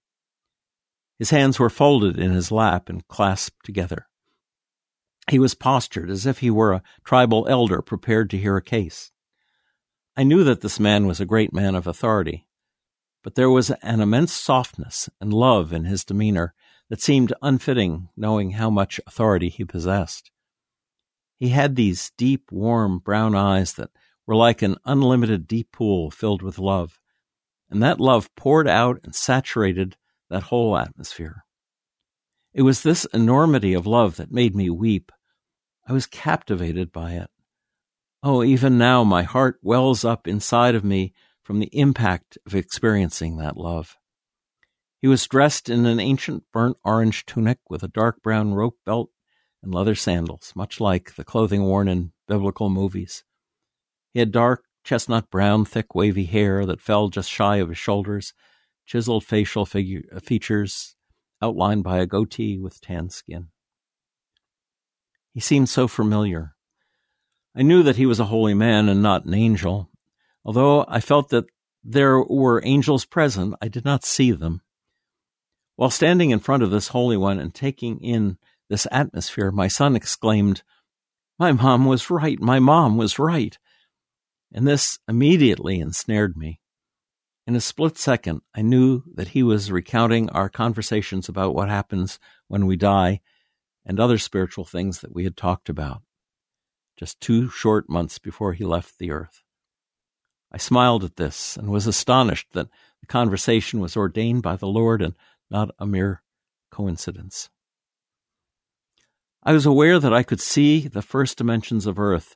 His 1.20 1.30
hands 1.30 1.60
were 1.60 1.70
folded 1.70 2.18
in 2.18 2.32
his 2.32 2.52
lap 2.52 2.90
and 2.90 3.08
clasped 3.08 3.64
together. 3.64 4.08
He 5.30 5.38
was 5.38 5.54
postured 5.54 6.10
as 6.10 6.26
if 6.26 6.40
he 6.40 6.50
were 6.50 6.74
a 6.74 6.84
tribal 7.04 7.48
elder 7.48 7.82
prepared 7.82 8.30
to 8.32 8.38
hear 8.38 8.58
a 8.58 8.62
case. 8.62 9.12
I 10.18 10.24
knew 10.24 10.44
that 10.44 10.62
this 10.62 10.80
man 10.80 11.06
was 11.06 11.20
a 11.20 11.26
great 11.26 11.54
man 11.54 11.76
of 11.76 11.86
authority, 11.86 12.48
but 13.24 13.36
there 13.36 13.50
was 13.50 13.70
an 13.70 14.02
immense 14.02 14.34
softness 14.34 15.10
and 15.20 15.34
love 15.34 15.72
in 15.72 15.86
his 15.86 16.04
demeanor 16.04 16.54
that 16.90 17.02
seemed 17.02 17.34
unfitting, 17.42 18.10
knowing 18.18 18.52
how 18.52 18.70
much 18.70 19.00
authority 19.06 19.50
he 19.50 19.64
possessed. 19.64 20.32
He 21.38 21.50
had 21.50 21.76
these 21.76 22.12
deep, 22.18 22.52
warm 22.52 23.00
brown 23.00 23.36
eyes 23.36 23.74
that 23.74 23.92
were 24.26 24.36
like 24.36 24.62
an 24.62 24.78
unlimited 24.86 25.48
deep 25.48 25.72
pool 25.72 26.12
filled 26.12 26.42
with 26.42 26.60
love, 26.60 27.00
and 27.70 27.82
that 27.82 28.00
love 28.00 28.34
poured 28.36 28.68
out 28.68 29.00
and 29.04 29.16
saturated 29.16 29.98
that 30.30 30.44
whole 30.44 30.78
atmosphere. 30.78 31.44
It 32.54 32.64
was 32.64 32.84
this 32.84 33.06
enormity 33.14 33.74
of 33.74 33.88
love 33.88 34.18
that 34.18 34.32
made 34.32 34.56
me 34.56 34.70
weep. 34.70 35.12
I 35.88 35.94
was 35.94 36.06
captivated 36.06 36.92
by 36.92 37.14
it. 37.14 37.30
Oh, 38.24 38.44
even 38.44 38.78
now 38.78 39.04
my 39.04 39.24
heart 39.24 39.58
wells 39.62 40.06
up 40.06 40.28
inside 40.28 40.76
of 40.76 40.84
me 40.84 41.14
from 41.42 41.60
the 41.60 41.76
impact 41.78 42.38
of 42.46 42.54
experiencing 42.54 43.38
that 43.38 43.58
love. 43.58 43.98
He 45.02 45.08
was 45.08 45.26
dressed 45.26 45.70
in 45.70 45.88
an 45.88 46.00
ancient 46.00 46.44
burnt 46.54 46.78
orange 46.86 47.26
tunic 47.26 47.58
with 47.70 47.82
a 47.82 47.88
dark 47.88 48.22
brown 48.22 48.54
rope 48.54 48.78
belt 48.86 49.10
and 49.64 49.74
leather 49.74 49.96
sandals, 49.96 50.54
much 50.56 50.80
like 50.80 51.16
the 51.16 51.24
clothing 51.24 51.64
worn 51.64 51.88
in 51.88 52.12
biblical 52.28 52.70
movies. 52.70 53.24
He 54.14 54.20
had 54.20 54.32
dark, 54.32 54.66
chestnut 54.84 55.30
brown, 55.30 55.66
thick, 55.66 55.96
wavy 55.96 56.26
hair 56.26 56.66
that 56.66 56.82
fell 56.82 57.10
just 57.10 57.30
shy 57.30 57.58
of 57.58 57.70
his 57.70 57.78
shoulders, 57.78 58.34
chiseled 58.86 59.24
facial 59.24 59.66
figure, 59.66 60.04
uh, 60.14 60.20
features 60.20 60.96
outlined 61.42 61.84
by 61.84 62.00
a 62.00 62.06
goatee 62.06 62.58
with 62.58 62.82
tan 62.82 63.10
skin. 63.10 63.48
He 65.34 65.40
seemed 65.40 65.70
so 65.70 65.88
familiar. 65.88 66.56
I 67.56 67.62
knew 67.62 67.84
that 67.84 67.96
he 67.96 68.06
was 68.06 68.20
a 68.20 68.26
holy 68.26 68.54
man 68.54 68.90
and 68.90 69.02
not 69.02 69.26
an 69.26 69.34
angel. 69.34 69.90
Although 70.44 70.86
I 70.88 71.00
felt 71.00 71.30
that 71.30 71.46
there 71.84 72.22
were 72.22 72.62
angels 72.66 73.06
present, 73.06 73.56
I 73.62 73.68
did 73.68 73.86
not 73.86 74.04
see 74.04 74.32
them. 74.32 74.62
While 75.76 75.90
standing 75.90 76.30
in 76.30 76.40
front 76.40 76.64
of 76.64 76.72
this 76.72 76.90
Holy 76.90 77.18
One 77.18 77.40
and 77.40 77.54
taking 77.54 78.00
in 78.02 78.38
this 78.70 78.88
atmosphere, 78.92 79.52
my 79.52 79.68
son 79.68 79.96
exclaimed, 79.96 80.64
My 81.40 81.52
mom 81.52 81.86
was 81.86 82.10
right. 82.10 82.40
My 82.40 82.60
mom 82.60 82.98
was 82.98 83.18
right. 83.18 83.58
And 84.52 84.68
this 84.68 85.00
immediately 85.08 85.80
ensnared 85.80 86.36
me. 86.36 86.60
In 87.48 87.56
a 87.56 87.62
split 87.62 87.98
second, 87.98 88.42
I 88.54 88.62
knew 88.62 89.04
that 89.16 89.30
he 89.30 89.44
was 89.44 89.72
recounting 89.72 90.30
our 90.30 90.50
conversations 90.50 91.30
about 91.30 91.56
what 91.56 91.70
happens 91.70 92.20
when 92.48 92.66
we 92.66 92.76
die 92.76 93.22
and 93.86 94.00
other 94.00 94.18
spiritual 94.18 94.66
things 94.66 95.02
that 95.02 95.14
we 95.14 95.24
had 95.24 95.36
talked 95.36 95.70
about 95.70 96.04
just 97.02 97.20
two 97.20 97.50
short 97.50 97.90
months 97.90 98.20
before 98.20 98.54
he 98.54 98.64
left 98.64 99.00
the 99.00 99.10
earth. 99.10 99.42
I 100.52 100.58
smiled 100.58 101.04
at 101.04 101.16
this 101.16 101.58
and 101.58 101.70
was 101.70 101.88
astonished 101.88 102.50
that 102.52 102.68
the 103.00 103.08
conversation 103.08 103.80
was 103.80 103.98
ordained 103.98 104.44
by 104.44 104.56
the 104.56 104.68
Lord 104.68 105.02
and 105.02 105.16
not 105.50 105.74
a 105.80 105.88
mere 105.88 106.22
coincidence. 106.70 107.50
I 109.42 109.54
was 109.54 109.66
aware 109.66 109.98
that 109.98 110.14
I 110.14 110.22
could 110.22 110.40
see 110.40 110.88
the 110.88 111.02
first 111.02 111.40
dimensions 111.40 111.88
of 111.88 111.98
earth 111.98 112.36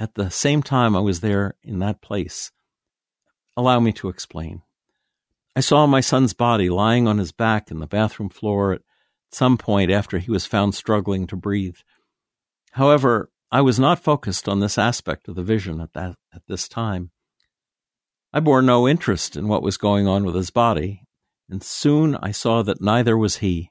at 0.00 0.14
the 0.14 0.30
same 0.30 0.62
time 0.62 0.96
I 0.96 1.00
was 1.00 1.20
there 1.20 1.54
in 1.62 1.78
that 1.80 2.00
place. 2.00 2.50
Allow 3.56 3.80
me 3.80 3.92
to 3.92 4.08
explain. 4.08 4.62
I 5.54 5.60
saw 5.60 5.86
my 5.86 6.00
son's 6.00 6.32
body 6.32 6.70
lying 6.70 7.06
on 7.06 7.18
his 7.18 7.32
back 7.32 7.70
in 7.70 7.80
the 7.80 7.86
bathroom 7.86 8.30
floor 8.30 8.72
at 8.72 8.82
some 9.30 9.58
point 9.58 9.90
after 9.90 10.18
he 10.18 10.30
was 10.30 10.46
found 10.46 10.74
struggling 10.74 11.26
to 11.26 11.36
breathe. 11.36 11.76
However, 12.72 13.30
I 13.52 13.60
was 13.60 13.78
not 13.78 14.02
focused 14.02 14.48
on 14.48 14.60
this 14.60 14.78
aspect 14.78 15.28
of 15.28 15.34
the 15.34 15.42
vision 15.42 15.80
at 15.80 15.92
that 15.92 16.16
at 16.34 16.42
this 16.48 16.66
time. 16.66 17.10
I 18.32 18.40
bore 18.40 18.62
no 18.62 18.88
interest 18.88 19.36
in 19.36 19.48
what 19.48 19.62
was 19.62 19.76
going 19.76 20.06
on 20.06 20.24
with 20.24 20.34
his 20.34 20.50
body, 20.50 21.02
and 21.50 21.62
soon 21.62 22.16
I 22.16 22.30
saw 22.30 22.62
that 22.62 22.80
neither 22.80 23.18
was 23.18 23.38
he. 23.38 23.70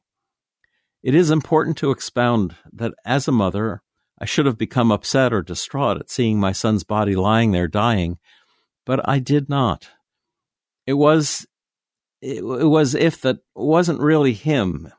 It 1.02 1.16
is 1.16 1.32
important 1.32 1.78
to 1.78 1.92
expound 1.92 2.56
that 2.74 2.94
as 3.06 3.28
a 3.28 3.32
mother, 3.32 3.82
I 4.20 4.26
should 4.26 4.46
have 4.46 4.58
become 4.58 4.92
upset 4.92 5.32
or 5.32 5.42
distraught 5.42 5.98
at 5.98 6.10
seeing 6.10 6.40
my 6.40 6.52
son's 6.52 6.84
body 6.84 7.16
lying 7.16 7.52
there 7.52 7.68
dying, 7.68 8.18
but 8.86 9.08
I 9.08 9.20
did 9.20 9.50
not. 9.50 9.90
It 10.86 10.94
was 10.94 11.48
it, 12.22 12.44
was 12.44 12.96
if 12.96 13.22
that 13.22 13.38
wasn't 13.56 14.02
really 14.02 14.34
him, 14.34 14.92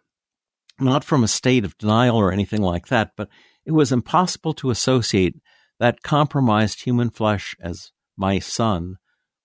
not 0.79 1.05
from 1.05 1.23
a 1.23 1.29
state 1.29 1.65
of 1.65 1.77
denial 1.77 2.17
or 2.17 2.33
anything 2.33 2.63
like 2.63 2.89
that, 2.89 3.13
but 3.17 3.29
it 3.67 3.73
was 3.73 3.93
impossible 3.93 4.55
to 4.55 4.71
associate 4.71 5.37
that 5.79 6.03
compromised 6.03 6.83
human 6.83 7.11
flesh 7.11 7.55
as 7.61 7.93
my 8.17 8.39
son 8.39 8.97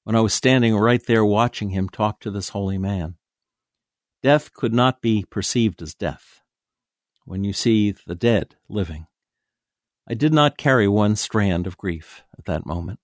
when 0.04 0.16
I 0.16 0.22
was 0.22 0.34
standing 0.34 0.76
right 0.76 1.04
there 1.06 1.26
watching 1.26 1.72
him 1.72 1.90
talk 1.90 2.20
to 2.22 2.32
this 2.32 2.50
holy 2.50 2.78
man. 2.78 3.16
Death 4.24 4.54
could 4.54 4.74
not 4.74 5.02
be 5.02 5.26
perceived 5.30 5.82
as 5.82 5.94
death 5.94 6.42
when 7.26 7.44
you 7.44 7.54
see 7.54 7.94
the 8.06 8.16
dead 8.16 8.56
living. 8.70 9.08
I 10.08 10.14
did 10.14 10.34
not 10.34 10.58
carry 10.58 10.88
one 10.88 11.16
strand 11.16 11.66
of 11.66 11.78
grief 11.78 12.24
at 12.38 12.46
that 12.46 12.66
moment. 12.66 13.00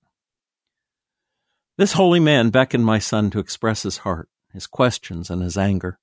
This 1.78 1.94
holy 1.94 2.20
man 2.20 2.50
beckoned 2.50 2.86
my 2.86 3.00
son 3.00 3.32
to 3.32 3.40
express 3.40 3.84
his 3.84 4.00
heart, 4.00 4.30
his 4.54 4.68
questions, 4.68 5.30
and 5.30 5.42
his 5.42 5.58
anger. 5.58 5.98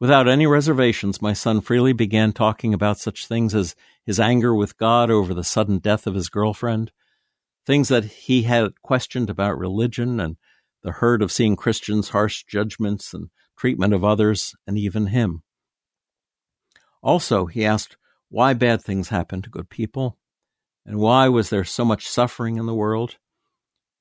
Without 0.00 0.28
any 0.28 0.46
reservations, 0.46 1.20
my 1.20 1.32
son 1.32 1.60
freely 1.60 1.92
began 1.92 2.32
talking 2.32 2.72
about 2.72 2.98
such 2.98 3.26
things 3.26 3.54
as 3.54 3.74
his 4.06 4.20
anger 4.20 4.54
with 4.54 4.78
God 4.78 5.10
over 5.10 5.34
the 5.34 5.44
sudden 5.44 5.78
death 5.78 6.06
of 6.06 6.14
his 6.14 6.28
girlfriend, 6.28 6.92
things 7.66 7.88
that 7.88 8.04
he 8.04 8.44
had 8.44 8.80
questioned 8.80 9.28
about 9.28 9.58
religion 9.58 10.20
and 10.20 10.36
the 10.82 10.92
hurt 10.92 11.20
of 11.20 11.32
seeing 11.32 11.56
Christians' 11.56 12.10
harsh 12.10 12.44
judgments 12.44 13.12
and 13.12 13.28
treatment 13.58 13.92
of 13.92 14.04
others, 14.04 14.54
and 14.66 14.78
even 14.78 15.08
him. 15.08 15.42
Also, 17.02 17.46
he 17.46 17.64
asked 17.64 17.96
why 18.30 18.54
bad 18.54 18.82
things 18.82 19.08
happen 19.08 19.42
to 19.42 19.50
good 19.50 19.70
people, 19.70 20.18
and 20.84 20.98
why 20.98 21.28
was 21.28 21.50
there 21.50 21.64
so 21.64 21.84
much 21.84 22.08
suffering 22.08 22.56
in 22.56 22.66
the 22.66 22.74
world. 22.74 23.16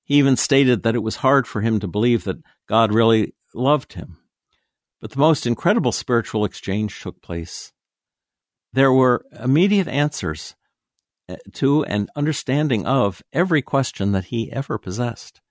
He 0.03 0.15
even 0.15 0.37
stated 0.37 0.83
that 0.83 0.95
it 0.95 1.03
was 1.03 1.17
hard 1.17 1.47
for 1.47 1.61
him 1.61 1.79
to 1.79 1.87
believe 1.87 2.23
that 2.23 2.41
God 2.67 2.93
really 2.93 3.33
loved 3.53 3.93
him. 3.93 4.17
But 5.01 5.11
the 5.11 5.19
most 5.19 5.45
incredible 5.45 5.91
spiritual 5.91 6.45
exchange 6.45 7.01
took 7.01 7.21
place. 7.21 7.71
There 8.73 8.91
were 8.91 9.25
immediate 9.31 9.87
answers 9.87 10.55
eh, 11.27 11.37
to 11.53 11.83
and 11.85 12.09
understanding 12.15 12.85
of 12.85 13.21
every 13.33 13.61
question 13.61 14.13
that 14.13 14.25
he 14.25 14.51
ever 14.51 14.77
possessed. 14.77 15.41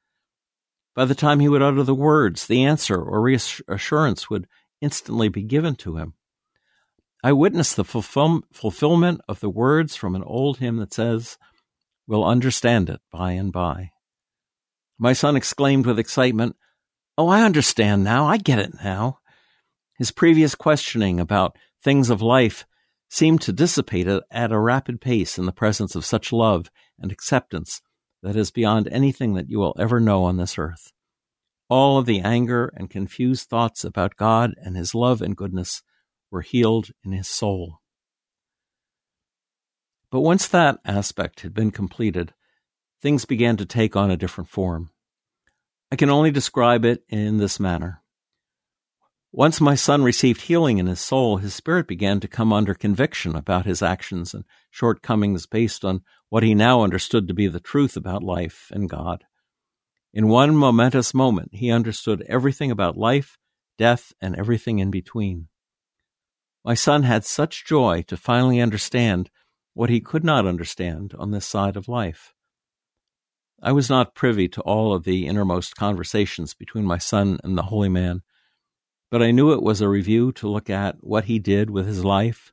By 0.94 1.04
the 1.04 1.14
time 1.14 1.40
he 1.40 1.48
would 1.48 1.62
utter 1.62 1.82
the 1.82 1.94
words, 1.94 2.46
the 2.46 2.64
answer 2.64 2.96
or 2.96 3.20
reassurance 3.20 4.30
would 4.30 4.48
instantly 4.80 5.28
be 5.28 5.42
given 5.42 5.76
to 5.76 5.96
him. 5.96 6.14
I 7.26 7.32
witnessed 7.32 7.74
the 7.74 7.82
fulfill- 7.82 8.44
fulfillment 8.52 9.20
of 9.26 9.40
the 9.40 9.50
words 9.50 9.96
from 9.96 10.14
an 10.14 10.22
old 10.22 10.58
hymn 10.58 10.76
that 10.76 10.94
says, 10.94 11.38
We'll 12.06 12.24
understand 12.24 12.88
it 12.88 13.00
by 13.10 13.32
and 13.32 13.52
by. 13.52 13.90
My 14.96 15.12
son 15.12 15.34
exclaimed 15.34 15.86
with 15.86 15.98
excitement, 15.98 16.54
Oh, 17.18 17.26
I 17.26 17.42
understand 17.42 18.04
now. 18.04 18.28
I 18.28 18.36
get 18.36 18.60
it 18.60 18.74
now. 18.74 19.18
His 19.98 20.12
previous 20.12 20.54
questioning 20.54 21.18
about 21.18 21.58
things 21.82 22.10
of 22.10 22.22
life 22.22 22.64
seemed 23.08 23.40
to 23.40 23.52
dissipate 23.52 24.06
at 24.06 24.52
a 24.52 24.60
rapid 24.60 25.00
pace 25.00 25.36
in 25.36 25.46
the 25.46 25.52
presence 25.52 25.96
of 25.96 26.04
such 26.04 26.32
love 26.32 26.70
and 26.96 27.10
acceptance 27.10 27.82
that 28.22 28.36
is 28.36 28.52
beyond 28.52 28.86
anything 28.86 29.34
that 29.34 29.50
you 29.50 29.58
will 29.58 29.74
ever 29.80 29.98
know 29.98 30.22
on 30.22 30.36
this 30.36 30.58
earth. 30.58 30.92
All 31.68 31.98
of 31.98 32.06
the 32.06 32.20
anger 32.20 32.72
and 32.76 32.88
confused 32.88 33.48
thoughts 33.48 33.82
about 33.82 34.14
God 34.14 34.54
and 34.58 34.76
His 34.76 34.94
love 34.94 35.20
and 35.20 35.36
goodness 35.36 35.82
were 36.36 36.42
healed 36.42 36.90
in 37.02 37.12
his 37.12 37.26
soul. 37.26 37.80
But 40.10 40.20
once 40.20 40.46
that 40.48 40.78
aspect 40.84 41.40
had 41.40 41.54
been 41.54 41.70
completed, 41.70 42.34
things 43.00 43.24
began 43.24 43.56
to 43.56 43.64
take 43.64 43.96
on 43.96 44.10
a 44.10 44.18
different 44.18 44.50
form. 44.50 44.90
I 45.90 45.96
can 45.96 46.10
only 46.10 46.30
describe 46.30 46.84
it 46.84 47.04
in 47.08 47.38
this 47.38 47.58
manner. 47.58 48.02
Once 49.32 49.62
my 49.62 49.74
son 49.74 50.02
received 50.02 50.42
healing 50.42 50.76
in 50.76 50.86
his 50.86 51.00
soul, 51.00 51.38
his 51.38 51.54
spirit 51.54 51.88
began 51.88 52.20
to 52.20 52.28
come 52.28 52.52
under 52.52 52.74
conviction 52.74 53.34
about 53.34 53.64
his 53.64 53.80
actions 53.80 54.34
and 54.34 54.44
shortcomings 54.70 55.46
based 55.46 55.86
on 55.86 56.02
what 56.28 56.42
he 56.42 56.54
now 56.54 56.82
understood 56.82 57.26
to 57.28 57.34
be 57.34 57.48
the 57.48 57.60
truth 57.60 57.96
about 57.96 58.22
life 58.22 58.70
and 58.74 58.90
God. 58.90 59.24
In 60.12 60.28
one 60.28 60.54
momentous 60.54 61.14
moment, 61.14 61.54
he 61.54 61.70
understood 61.70 62.22
everything 62.28 62.70
about 62.70 62.98
life, 62.98 63.38
death, 63.78 64.12
and 64.20 64.36
everything 64.36 64.80
in 64.80 64.90
between. 64.90 65.48
My 66.66 66.74
son 66.74 67.04
had 67.04 67.24
such 67.24 67.64
joy 67.64 68.02
to 68.08 68.16
finally 68.16 68.60
understand 68.60 69.30
what 69.74 69.88
he 69.88 70.00
could 70.00 70.24
not 70.24 70.46
understand 70.46 71.14
on 71.16 71.30
this 71.30 71.46
side 71.46 71.76
of 71.76 71.86
life. 71.86 72.34
I 73.62 73.70
was 73.70 73.88
not 73.88 74.16
privy 74.16 74.48
to 74.48 74.60
all 74.62 74.92
of 74.92 75.04
the 75.04 75.28
innermost 75.28 75.76
conversations 75.76 76.54
between 76.54 76.84
my 76.84 76.98
son 76.98 77.38
and 77.44 77.56
the 77.56 77.62
holy 77.62 77.88
man, 77.88 78.22
but 79.12 79.22
I 79.22 79.30
knew 79.30 79.52
it 79.52 79.62
was 79.62 79.80
a 79.80 79.88
review 79.88 80.32
to 80.32 80.48
look 80.48 80.68
at 80.68 80.96
what 81.04 81.26
he 81.26 81.38
did 81.38 81.70
with 81.70 81.86
his 81.86 82.04
life, 82.04 82.52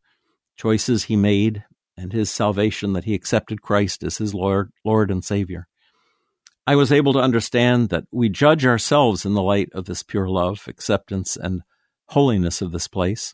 choices 0.56 1.06
he 1.06 1.16
made, 1.16 1.64
and 1.98 2.14
his 2.14 2.30
salvation 2.30 2.94
that 2.94 3.06
he 3.06 3.16
accepted 3.16 3.64
Christ 3.64 4.04
as 4.04 4.20
his 4.20 4.36
Lord, 4.36 4.72
Lord 4.86 5.10
and 5.10 5.26
Savior. 5.26 5.68
I 6.68 6.76
was 6.76 6.92
able 6.92 7.14
to 7.14 7.20
understand 7.20 7.90
that 7.90 8.06
we 8.12 8.30
judge 8.30 8.64
ourselves 8.64 9.26
in 9.26 9.34
the 9.34 9.42
light 9.42 9.70
of 9.74 9.86
this 9.86 10.04
pure 10.04 10.30
love, 10.30 10.66
acceptance, 10.68 11.36
and 11.36 11.64
holiness 12.10 12.62
of 12.62 12.72
this 12.72 12.88
place. 12.88 13.34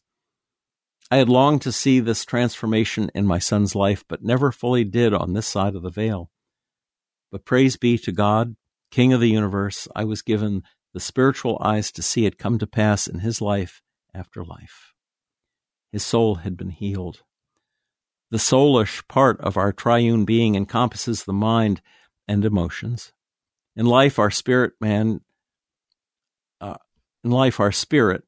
I 1.12 1.18
had 1.18 1.30
longed 1.30 1.64
to 1.64 1.72
see 1.72 2.00
this 2.00 2.24
transformation 2.24 3.10
in 3.16 3.26
my 3.26 3.40
son's 3.40 3.74
life, 3.74 4.04
but 4.08 4.24
never 4.24 4.52
fully 4.52 4.84
did 4.84 5.14
on 5.14 5.34
this 5.34 5.48
side 5.48 5.76
of 5.76 5.82
the 5.82 5.90
veil. 5.90 6.30
But 7.32 7.46
praise 7.46 7.78
be 7.78 7.98
to 8.00 8.12
God, 8.12 8.56
King 8.92 9.14
of 9.14 9.20
the 9.20 9.30
universe, 9.30 9.88
I 9.96 10.04
was 10.04 10.22
given 10.22 10.64
the 10.94 11.00
spiritual 11.00 11.58
eyes 11.62 11.92
to 11.94 12.02
see 12.02 12.26
it 12.26 12.38
come 12.38 12.58
to 12.60 12.68
pass 12.68 13.08
in 13.08 13.20
his 13.20 13.42
life 13.42 13.82
after 14.14 14.44
life. 14.44 14.94
His 15.92 16.04
soul 16.04 16.36
had 16.36 16.58
been 16.58 16.70
healed. 16.70 17.24
The 18.32 18.38
soulish 18.38 19.08
part 19.08 19.40
of 19.42 19.58
our 19.58 19.74
triune 19.74 20.26
being 20.26 20.56
encompasses 20.56 21.24
the 21.24 21.34
mind 21.34 21.82
and 22.28 22.46
emotions. 22.46 23.14
In 23.76 23.86
life, 23.86 24.20
our 24.20 24.30
spirit 24.30 24.74
man, 24.80 25.22
uh, 26.62 26.78
in 27.24 27.32
life, 27.32 27.60
our 27.60 27.72
spirit 27.72 28.24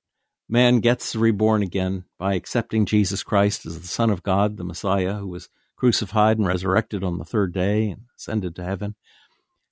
man 0.51 0.81
gets 0.81 1.15
reborn 1.15 1.63
again 1.63 2.03
by 2.19 2.35
accepting 2.35 2.85
Jesus 2.85 3.23
Christ 3.23 3.65
as 3.65 3.79
the 3.79 3.87
Son 3.87 4.09
of 4.09 4.21
God, 4.21 4.57
the 4.57 4.63
Messiah, 4.63 5.15
who 5.15 5.27
was 5.27 5.49
crucified 5.77 6.37
and 6.37 6.45
resurrected 6.45 7.03
on 7.03 7.17
the 7.17 7.25
third 7.25 7.53
day 7.53 7.89
and 7.89 8.01
ascended 8.15 8.55
to 8.55 8.63
heaven. 8.63 8.95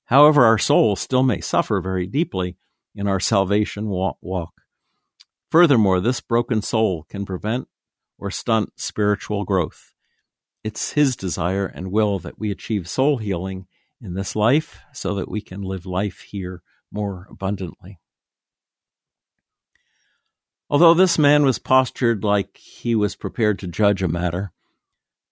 However, 0.06 0.44
our 0.44 0.58
soul 0.58 0.96
still 0.96 1.22
may 1.22 1.40
suffer 1.40 1.80
very 1.80 2.06
deeply 2.06 2.56
in 2.94 3.06
our 3.06 3.20
salvation 3.20 3.88
walk. 3.88 4.52
Furthermore, 5.50 6.00
this 6.00 6.20
broken 6.20 6.62
soul 6.62 7.04
can 7.08 7.24
prevent 7.24 7.68
or 8.18 8.30
stunt 8.30 8.72
spiritual 8.76 9.44
growth. 9.44 9.92
It's 10.64 10.92
His 10.92 11.14
desire 11.14 11.66
and 11.66 11.92
will 11.92 12.18
that 12.20 12.38
we 12.38 12.50
achieve 12.50 12.88
soul 12.88 13.18
healing 13.18 13.66
in 14.00 14.14
this 14.14 14.34
life 14.34 14.80
so 14.92 15.14
that 15.14 15.30
we 15.30 15.40
can 15.40 15.62
live 15.62 15.86
life 15.86 16.20
here 16.20 16.62
more 16.90 17.28
abundantly. 17.30 18.00
Although 20.70 20.94
this 20.94 21.18
man 21.18 21.42
was 21.44 21.58
postured 21.58 22.22
like 22.22 22.56
he 22.56 22.94
was 22.94 23.16
prepared 23.16 23.58
to 23.58 23.66
judge 23.66 24.04
a 24.04 24.08
matter, 24.08 24.52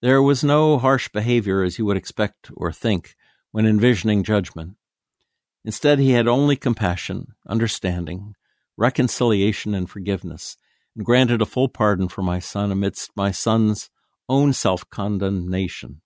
there 0.03 0.21
was 0.21 0.43
no 0.43 0.79
harsh 0.79 1.09
behavior 1.09 1.63
as 1.63 1.79
you 1.79 1.85
would 1.85 1.97
expect 1.97 2.51
or 2.57 2.73
think 2.73 3.15
when 3.53 3.65
envisioning 3.65 4.25
judgment. 4.25 4.75
Instead, 5.65 6.01
he 6.01 6.11
had 6.11 6.27
only 6.27 6.57
compassion, 6.57 7.35
understanding, 7.47 8.35
reconciliation, 8.77 9.77
and 9.77 9.89
forgiveness, 9.89 10.57
and 10.97 11.05
granted 11.05 11.41
a 11.41 11.47
full 11.47 11.69
pardon 11.69 12.09
for 12.09 12.23
my 12.23 12.41
son 12.41 12.73
amidst 12.73 13.13
my 13.15 13.31
son's 13.31 13.91
own 14.29 14.53
self 14.53 14.91
condemnation. 14.91 16.01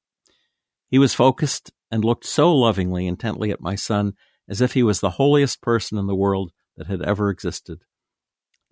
He 0.88 0.98
was 0.98 1.14
focused 1.14 1.72
and 1.90 2.04
looked 2.04 2.26
so 2.26 2.54
lovingly, 2.54 3.06
intently 3.06 3.50
at 3.50 3.62
my 3.62 3.76
son 3.76 4.12
as 4.46 4.60
if 4.60 4.74
he 4.74 4.82
was 4.82 5.00
the 5.00 5.10
holiest 5.10 5.62
person 5.62 5.96
in 5.96 6.06
the 6.06 6.14
world 6.14 6.52
that 6.76 6.86
had 6.86 7.00
ever 7.00 7.30
existed. 7.30 7.80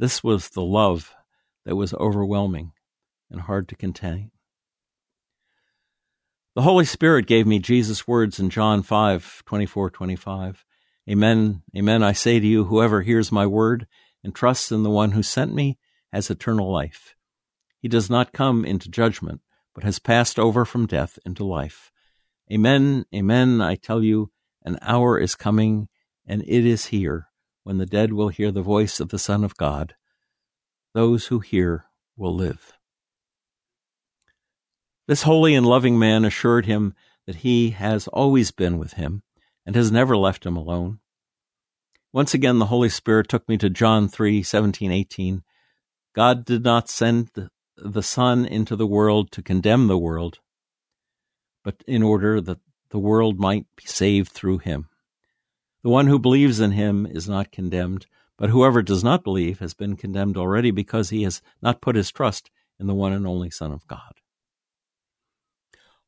This 0.01 0.25
was 0.25 0.49
the 0.49 0.63
love 0.63 1.15
that 1.67 1.77
was 1.77 1.93
overwhelming 1.93 2.73
and 3.31 3.43
hard 3.43 3.69
to 3.69 3.77
contain. 3.77 4.31
The 6.55 6.63
Holy 6.63 6.87
Spirit 6.87 7.27
gave 7.27 7.47
me 7.47 7.59
Jesus' 7.59 8.09
words 8.09 8.41
in 8.41 8.49
John 8.49 8.83
5 8.83 9.43
24 9.45 9.91
25. 9.91 10.65
Amen, 11.11 11.63
amen, 11.77 12.03
I 12.03 12.13
say 12.13 12.41
to 12.41 12.47
you, 12.47 12.65
whoever 12.65 13.03
hears 13.03 13.31
my 13.31 13.47
word 13.47 13.87
and 14.25 14.35
trusts 14.35 14.73
in 14.73 14.85
the 14.85 14.89
one 14.89 15.11
who 15.11 15.23
sent 15.23 15.55
me 15.55 15.79
has 16.15 16.31
eternal 16.31 16.73
life. 16.73 17.15
He 17.79 17.89
does 17.89 18.09
not 18.09 18.33
come 18.33 18.65
into 18.65 18.89
judgment, 18.89 19.43
but 19.75 19.85
has 19.85 19.99
passed 19.99 20.39
over 20.39 20.65
from 20.65 20.87
death 20.87 21.19
into 21.27 21.45
life. 21.45 21.93
Amen, 22.51 23.05
amen, 23.15 23.61
I 23.61 23.75
tell 23.75 24.03
you, 24.03 24.31
an 24.65 24.79
hour 24.81 25.19
is 25.19 25.35
coming, 25.35 25.89
and 26.27 26.43
it 26.49 26.65
is 26.65 26.87
here, 26.87 27.30
when 27.65 27.79
the 27.79 27.87
dead 27.87 28.13
will 28.13 28.29
hear 28.29 28.51
the 28.51 28.63
voice 28.63 29.01
of 29.01 29.11
the 29.11 29.19
Son 29.19 29.45
of 29.45 29.57
God. 29.57 29.95
Those 30.95 31.27
who 31.27 31.41
hear 31.41 31.87
will 32.17 32.35
live. 32.35 32.73
This 35.07 35.23
holy 35.23 35.55
and 35.55 35.67
loving 35.67 35.99
man 35.99 36.25
assured 36.25 36.67
him 36.67 36.95
that 37.27 37.37
he 37.37 37.71
has 37.71 38.09
always 38.09 38.51
been 38.51 38.79
with 38.79 38.95
him 38.95 39.23
and 39.67 39.75
has 39.75 39.91
never 39.91 40.17
left 40.17 40.47
him 40.47 40.57
alone. 40.57 41.01
Once 42.13 42.35
again, 42.35 42.59
the 42.59 42.67
Holy 42.67 42.89
Spirit 42.89 43.29
took 43.29 43.49
me 43.49 43.57
to 43.59 43.71
John 43.71 44.09
3 44.09 44.43
17, 44.43 44.91
18. 44.91 45.43
God 46.15 46.45
did 46.45 46.65
not 46.65 46.89
send 46.89 47.31
the 47.77 48.03
Son 48.03 48.45
into 48.45 48.77
the 48.77 48.87
world 48.87 49.31
to 49.33 49.43
condemn 49.43 49.87
the 49.87 49.99
world, 49.99 50.41
but 51.65 51.83
in 51.87 52.03
order 52.03 52.41
that 52.41 52.59
the 52.91 52.99
world 52.99 53.39
might 53.39 53.67
be 53.77 53.87
saved 53.87 54.33
through 54.33 54.59
him. 54.59 54.90
The 55.83 55.91
one 55.91 56.07
who 56.07 56.19
believes 56.19 56.61
in 56.61 56.73
him 56.73 57.07
is 57.07 57.29
not 57.29 57.53
condemned, 57.53 58.07
but 58.37 58.51
whoever 58.51 58.83
does 58.83 59.03
not 59.03 59.25
believe 59.25 59.61
has 59.61 59.75
been 59.75 59.97
condemned 59.97 60.37
already 60.37 60.71
because 60.71 61.11
he 61.11 61.23
has 61.23 61.41
not 61.63 61.81
put 61.81 61.97
his 61.97 62.11
trust 62.11 62.51
in 62.79 62.87
the 62.87 62.95
one 62.95 63.13
and 63.13 63.27
only 63.27 63.51
Son 63.51 63.73
of 63.73 63.87
God. 63.87 64.21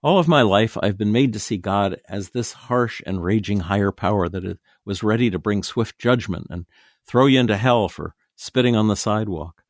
All 0.02 0.18
of 0.18 0.26
my 0.26 0.42
life, 0.42 0.76
I've 0.82 0.98
been 0.98 1.12
made 1.12 1.32
to 1.32 1.38
see 1.38 1.58
God 1.58 2.00
as 2.08 2.30
this 2.30 2.52
harsh 2.52 3.00
and 3.06 3.22
raging 3.22 3.60
higher 3.60 3.92
power 3.92 4.28
that 4.28 4.58
was 4.84 5.02
ready 5.02 5.30
to 5.30 5.38
bring 5.38 5.62
swift 5.62 5.98
judgment 5.98 6.48
and 6.50 6.66
throw 7.06 7.26
you 7.26 7.38
into 7.38 7.56
hell 7.56 7.88
for 7.88 8.14
spitting 8.34 8.74
on 8.74 8.88
the 8.88 8.96
sidewalk. 8.96 9.62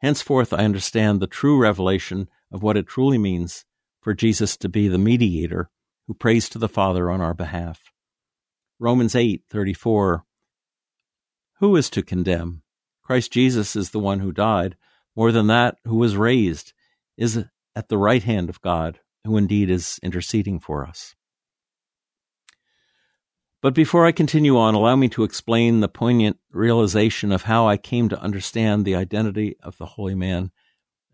Henceforth, 0.00 0.52
I 0.52 0.64
understand 0.64 1.20
the 1.20 1.26
true 1.26 1.58
revelation 1.58 2.28
of 2.52 2.62
what 2.62 2.76
it 2.76 2.86
truly 2.86 3.16
means 3.16 3.64
for 4.00 4.12
Jesus 4.12 4.56
to 4.58 4.68
be 4.68 4.88
the 4.88 4.98
mediator 4.98 5.70
who 6.06 6.14
prays 6.14 6.48
to 6.50 6.58
the 6.58 6.68
Father 6.68 7.10
on 7.10 7.20
our 7.20 7.34
behalf. 7.34 7.85
Romans 8.78 9.14
8:34 9.14 10.24
Who 11.60 11.76
is 11.76 11.88
to 11.90 12.02
condemn? 12.02 12.62
Christ 13.02 13.32
Jesus 13.32 13.74
is 13.74 13.90
the 13.90 13.98
one 13.98 14.20
who 14.20 14.32
died, 14.32 14.76
more 15.14 15.32
than 15.32 15.46
that, 15.46 15.78
who 15.84 15.96
was 15.96 16.16
raised, 16.16 16.74
is 17.16 17.44
at 17.74 17.88
the 17.88 17.96
right 17.96 18.22
hand 18.22 18.50
of 18.50 18.60
God, 18.60 19.00
who 19.24 19.38
indeed 19.38 19.70
is 19.70 19.98
interceding 20.02 20.60
for 20.60 20.84
us. 20.84 21.14
But 23.62 23.72
before 23.74 24.04
I 24.04 24.12
continue 24.12 24.58
on, 24.58 24.74
allow 24.74 24.94
me 24.94 25.08
to 25.10 25.24
explain 25.24 25.80
the 25.80 25.88
poignant 25.88 26.36
realization 26.52 27.32
of 27.32 27.42
how 27.42 27.66
I 27.66 27.78
came 27.78 28.10
to 28.10 28.20
understand 28.20 28.84
the 28.84 28.94
identity 28.94 29.56
of 29.62 29.78
the 29.78 29.86
holy 29.86 30.14
man 30.14 30.50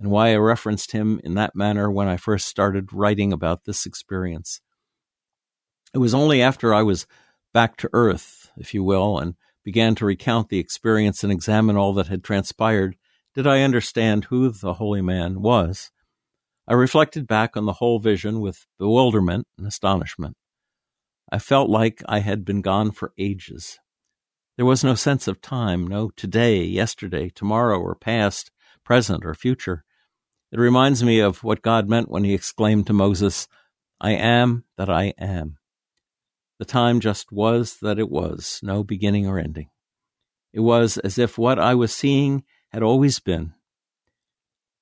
and 0.01 0.11
why 0.11 0.33
I 0.33 0.37
referenced 0.37 0.90
him 0.90 1.20
in 1.22 1.35
that 1.35 1.55
manner 1.55 1.88
when 1.90 2.09
I 2.09 2.16
first 2.16 2.48
started 2.48 2.92
writing 2.92 3.33
about 3.33 3.64
this 3.64 3.87
experience. 3.87 4.61
It 5.94 5.98
was 5.98 6.12
only 6.12 6.42
after 6.42 6.75
I 6.75 6.83
was 6.83 7.07
back 7.52 7.76
to 7.78 7.90
earth, 7.92 8.50
if 8.56 8.74
you 8.74 8.82
will, 8.82 9.18
and 9.18 9.34
began 9.64 9.94
to 9.96 10.06
recount 10.06 10.48
the 10.48 10.58
experience 10.58 11.22
and 11.22 11.32
examine 11.32 11.76
all 11.76 11.92
that 11.94 12.08
had 12.08 12.24
transpired 12.24 12.96
did 13.34 13.46
I 13.46 13.62
understand 13.62 14.24
who 14.24 14.50
the 14.50 14.74
holy 14.74 15.00
man 15.00 15.40
was. 15.40 15.90
I 16.68 16.74
reflected 16.74 17.26
back 17.26 17.56
on 17.56 17.64
the 17.64 17.74
whole 17.74 17.98
vision 17.98 18.40
with 18.40 18.66
bewilderment 18.78 19.46
and 19.56 19.66
astonishment. 19.66 20.36
I 21.30 21.38
felt 21.38 21.70
like 21.70 22.02
I 22.06 22.18
had 22.18 22.44
been 22.44 22.60
gone 22.60 22.90
for 22.90 23.14
ages. 23.18 23.78
There 24.56 24.66
was 24.66 24.84
no 24.84 24.94
sense 24.94 25.26
of 25.26 25.40
time, 25.40 25.86
no 25.86 26.10
today, 26.10 26.62
yesterday, 26.62 27.30
tomorrow, 27.30 27.80
or 27.80 27.94
past, 27.94 28.50
present, 28.84 29.24
or 29.24 29.34
future. 29.34 29.84
It 30.52 30.58
reminds 30.58 31.02
me 31.02 31.20
of 31.20 31.42
what 31.42 31.62
God 31.62 31.88
meant 31.88 32.10
when 32.10 32.24
he 32.24 32.34
exclaimed 32.34 32.86
to 32.88 32.92
Moses, 32.92 33.48
I 33.98 34.10
am 34.12 34.64
that 34.76 34.90
I 34.90 35.14
am. 35.18 35.56
The 36.62 36.66
time 36.66 37.01
just 37.01 37.33
was 37.33 37.79
that 37.83 37.98
it 37.98 38.09
was, 38.09 38.61
no 38.62 38.85
beginning 38.85 39.27
or 39.27 39.37
ending. 39.37 39.70
It 40.53 40.61
was 40.61 40.96
as 40.96 41.18
if 41.18 41.37
what 41.37 41.59
I 41.59 41.75
was 41.75 41.92
seeing 41.92 42.44
had 42.70 42.85
always 42.85 43.18
been. 43.18 43.55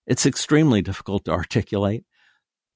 It's 0.06 0.26
extremely 0.26 0.82
difficult 0.82 1.24
to 1.24 1.30
articulate. 1.30 2.04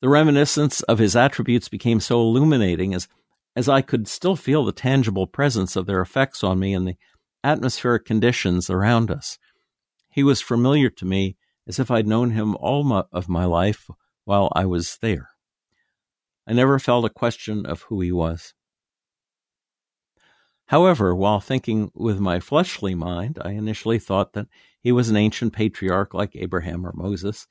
The 0.00 0.08
reminiscence 0.08 0.80
of 0.84 1.00
his 1.00 1.14
attributes 1.14 1.68
became 1.68 2.00
so 2.00 2.18
illuminating 2.18 2.94
as, 2.94 3.06
as 3.54 3.68
I 3.68 3.82
could 3.82 4.08
still 4.08 4.36
feel 4.36 4.64
the 4.64 4.72
tangible 4.72 5.26
presence 5.26 5.76
of 5.76 5.84
their 5.84 6.00
effects 6.00 6.42
on 6.42 6.58
me 6.58 6.72
and 6.72 6.88
the 6.88 6.96
atmospheric 7.44 8.06
conditions 8.06 8.70
around 8.70 9.10
us. 9.10 9.38
He 10.12 10.22
was 10.22 10.40
familiar 10.40 10.88
to 10.88 11.04
me 11.04 11.36
as 11.68 11.78
if 11.78 11.90
I'd 11.90 12.06
known 12.06 12.30
him 12.30 12.56
all 12.58 12.84
my, 12.84 13.04
of 13.12 13.28
my 13.28 13.44
life 13.44 13.90
while 14.24 14.50
I 14.56 14.64
was 14.64 14.96
there. 15.02 15.28
I 16.46 16.54
never 16.54 16.78
felt 16.78 17.04
a 17.04 17.10
question 17.10 17.66
of 17.66 17.82
who 17.82 18.00
he 18.00 18.10
was. 18.10 18.54
However, 20.66 21.14
while 21.14 21.40
thinking 21.40 21.90
with 21.94 22.18
my 22.18 22.40
fleshly 22.40 22.94
mind, 22.94 23.38
I 23.42 23.50
initially 23.50 23.98
thought 23.98 24.32
that 24.32 24.46
he 24.80 24.92
was 24.92 25.10
an 25.10 25.16
ancient 25.16 25.52
patriarch 25.52 26.14
like 26.14 26.34
Abraham 26.34 26.86
or 26.86 26.92
Moses. 26.94 27.46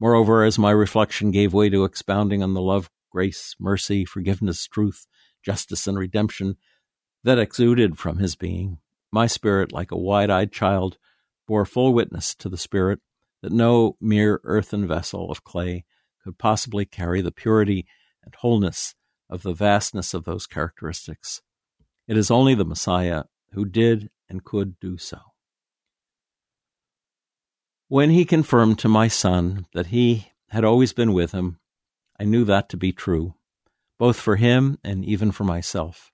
Moreover, 0.00 0.44
as 0.44 0.58
my 0.58 0.70
reflection 0.70 1.30
gave 1.30 1.52
way 1.52 1.68
to 1.68 1.84
expounding 1.84 2.42
on 2.42 2.54
the 2.54 2.62
love, 2.62 2.90
grace, 3.10 3.54
mercy, 3.60 4.04
forgiveness, 4.04 4.66
truth, 4.66 5.06
justice, 5.42 5.86
and 5.86 5.98
redemption 5.98 6.56
that 7.22 7.38
exuded 7.38 7.98
from 7.98 8.18
his 8.18 8.34
being, 8.34 8.78
my 9.12 9.26
spirit, 9.26 9.72
like 9.72 9.92
a 9.92 9.96
wide 9.96 10.30
eyed 10.30 10.50
child, 10.50 10.98
bore 11.46 11.64
full 11.64 11.94
witness 11.94 12.34
to 12.34 12.48
the 12.48 12.58
Spirit 12.58 13.00
that 13.42 13.52
no 13.52 13.96
mere 14.00 14.40
earthen 14.44 14.86
vessel 14.88 15.30
of 15.30 15.44
clay 15.44 15.84
could 16.22 16.38
possibly 16.38 16.84
carry 16.84 17.20
the 17.20 17.30
purity 17.30 17.86
and 18.24 18.34
wholeness 18.34 18.94
of 19.30 19.42
the 19.42 19.52
vastness 19.52 20.14
of 20.14 20.24
those 20.24 20.46
characteristics. 20.46 21.42
It 22.06 22.16
is 22.16 22.30
only 22.30 22.54
the 22.54 22.64
Messiah 22.64 23.24
who 23.52 23.64
did 23.64 24.10
and 24.28 24.44
could 24.44 24.78
do 24.80 24.98
so. 24.98 25.18
When 27.88 28.10
he 28.10 28.24
confirmed 28.24 28.78
to 28.80 28.88
my 28.88 29.08
son 29.08 29.66
that 29.74 29.86
he 29.86 30.32
had 30.48 30.64
always 30.64 30.92
been 30.92 31.12
with 31.12 31.32
him, 31.32 31.60
I 32.18 32.24
knew 32.24 32.44
that 32.44 32.68
to 32.70 32.76
be 32.76 32.92
true, 32.92 33.34
both 33.98 34.18
for 34.18 34.36
him 34.36 34.78
and 34.82 35.04
even 35.04 35.32
for 35.32 35.44
myself. 35.44 36.10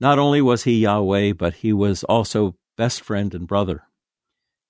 Not 0.00 0.18
only 0.18 0.40
was 0.40 0.64
he 0.64 0.80
Yahweh, 0.80 1.32
but 1.32 1.54
he 1.54 1.72
was 1.72 2.04
also 2.04 2.56
best 2.76 3.02
friend 3.02 3.34
and 3.34 3.46
brother. 3.46 3.84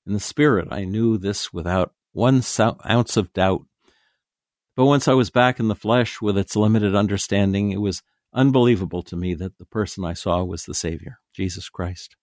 In 0.06 0.14
the 0.14 0.20
spirit, 0.20 0.68
I 0.70 0.84
knew 0.84 1.18
this 1.18 1.52
without 1.52 1.92
one 2.12 2.42
ounce 2.58 3.16
of 3.16 3.32
doubt. 3.32 3.62
But 4.74 4.86
once 4.86 5.06
I 5.06 5.14
was 5.14 5.30
back 5.30 5.60
in 5.60 5.68
the 5.68 5.74
flesh 5.74 6.22
with 6.22 6.38
its 6.38 6.56
limited 6.56 6.94
understanding, 6.94 7.72
it 7.72 7.80
was 7.80 8.02
unbelievable 8.32 9.02
to 9.04 9.16
me 9.16 9.34
that 9.34 9.58
the 9.58 9.64
person 9.64 10.04
I 10.04 10.12
saw 10.12 10.42
was 10.44 10.64
the 10.64 10.74
Savior, 10.74 11.18
Jesus 11.34 11.68
Christ. 11.68 12.16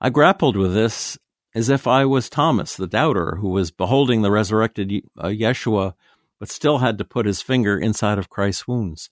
I 0.00 0.10
grappled 0.10 0.56
with 0.56 0.74
this 0.74 1.18
as 1.54 1.68
if 1.68 1.86
I 1.86 2.04
was 2.04 2.28
Thomas, 2.28 2.76
the 2.76 2.86
doubter, 2.86 3.36
who 3.36 3.48
was 3.48 3.70
beholding 3.70 4.22
the 4.22 4.30
resurrected 4.30 4.92
uh, 5.18 5.26
Yeshua, 5.26 5.94
but 6.38 6.50
still 6.50 6.78
had 6.78 6.98
to 6.98 7.04
put 7.04 7.26
his 7.26 7.42
finger 7.42 7.78
inside 7.78 8.18
of 8.18 8.28
Christ's 8.28 8.68
wounds. 8.68 9.10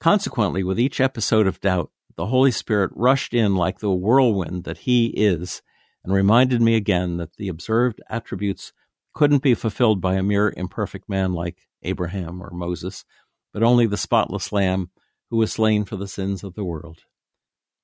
Consequently, 0.00 0.62
with 0.62 0.80
each 0.80 1.00
episode 1.00 1.46
of 1.46 1.60
doubt, 1.60 1.90
the 2.16 2.26
Holy 2.26 2.50
Spirit 2.50 2.90
rushed 2.94 3.34
in 3.34 3.54
like 3.54 3.80
the 3.80 3.90
whirlwind 3.90 4.64
that 4.64 4.78
He 4.78 5.06
is 5.08 5.62
and 6.04 6.12
reminded 6.12 6.62
me 6.62 6.76
again 6.76 7.16
that 7.16 7.36
the 7.36 7.48
observed 7.48 8.00
attributes 8.08 8.72
couldn't 9.14 9.42
be 9.42 9.54
fulfilled 9.54 10.00
by 10.00 10.14
a 10.14 10.22
mere 10.22 10.52
imperfect 10.56 11.08
man 11.08 11.32
like 11.32 11.58
Abraham 11.84 12.42
or 12.42 12.50
Moses, 12.50 13.04
but 13.52 13.62
only 13.62 13.86
the 13.86 13.96
spotless 13.96 14.52
Lamb 14.52 14.90
who 15.30 15.36
was 15.36 15.52
slain 15.52 15.84
for 15.84 15.96
the 15.96 16.08
sins 16.08 16.42
of 16.42 16.54
the 16.54 16.64
world, 16.64 17.00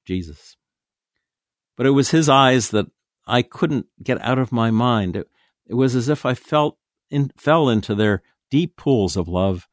Jesus. 0.07 0.57
But 1.77 1.87
it 1.87 1.91
was 1.91 2.11
His 2.11 2.29
eyes 2.29 2.71
that 2.71 2.87
I 3.27 3.43
couldn't 3.43 3.87
get 4.03 4.21
out 4.23 4.39
of 4.39 4.53
my 4.53 4.71
mind. 4.71 5.17
It, 5.17 5.29
it 5.67 5.75
was 5.75 5.95
as 5.95 6.09
if 6.09 6.27
I 6.27 6.35
felt 6.35 6.77
in, 7.11 7.31
fell 7.37 7.69
into 7.69 7.95
their 7.95 8.23
deep 8.51 8.77
pools 8.77 9.17
of 9.17 9.29
love 9.29 9.69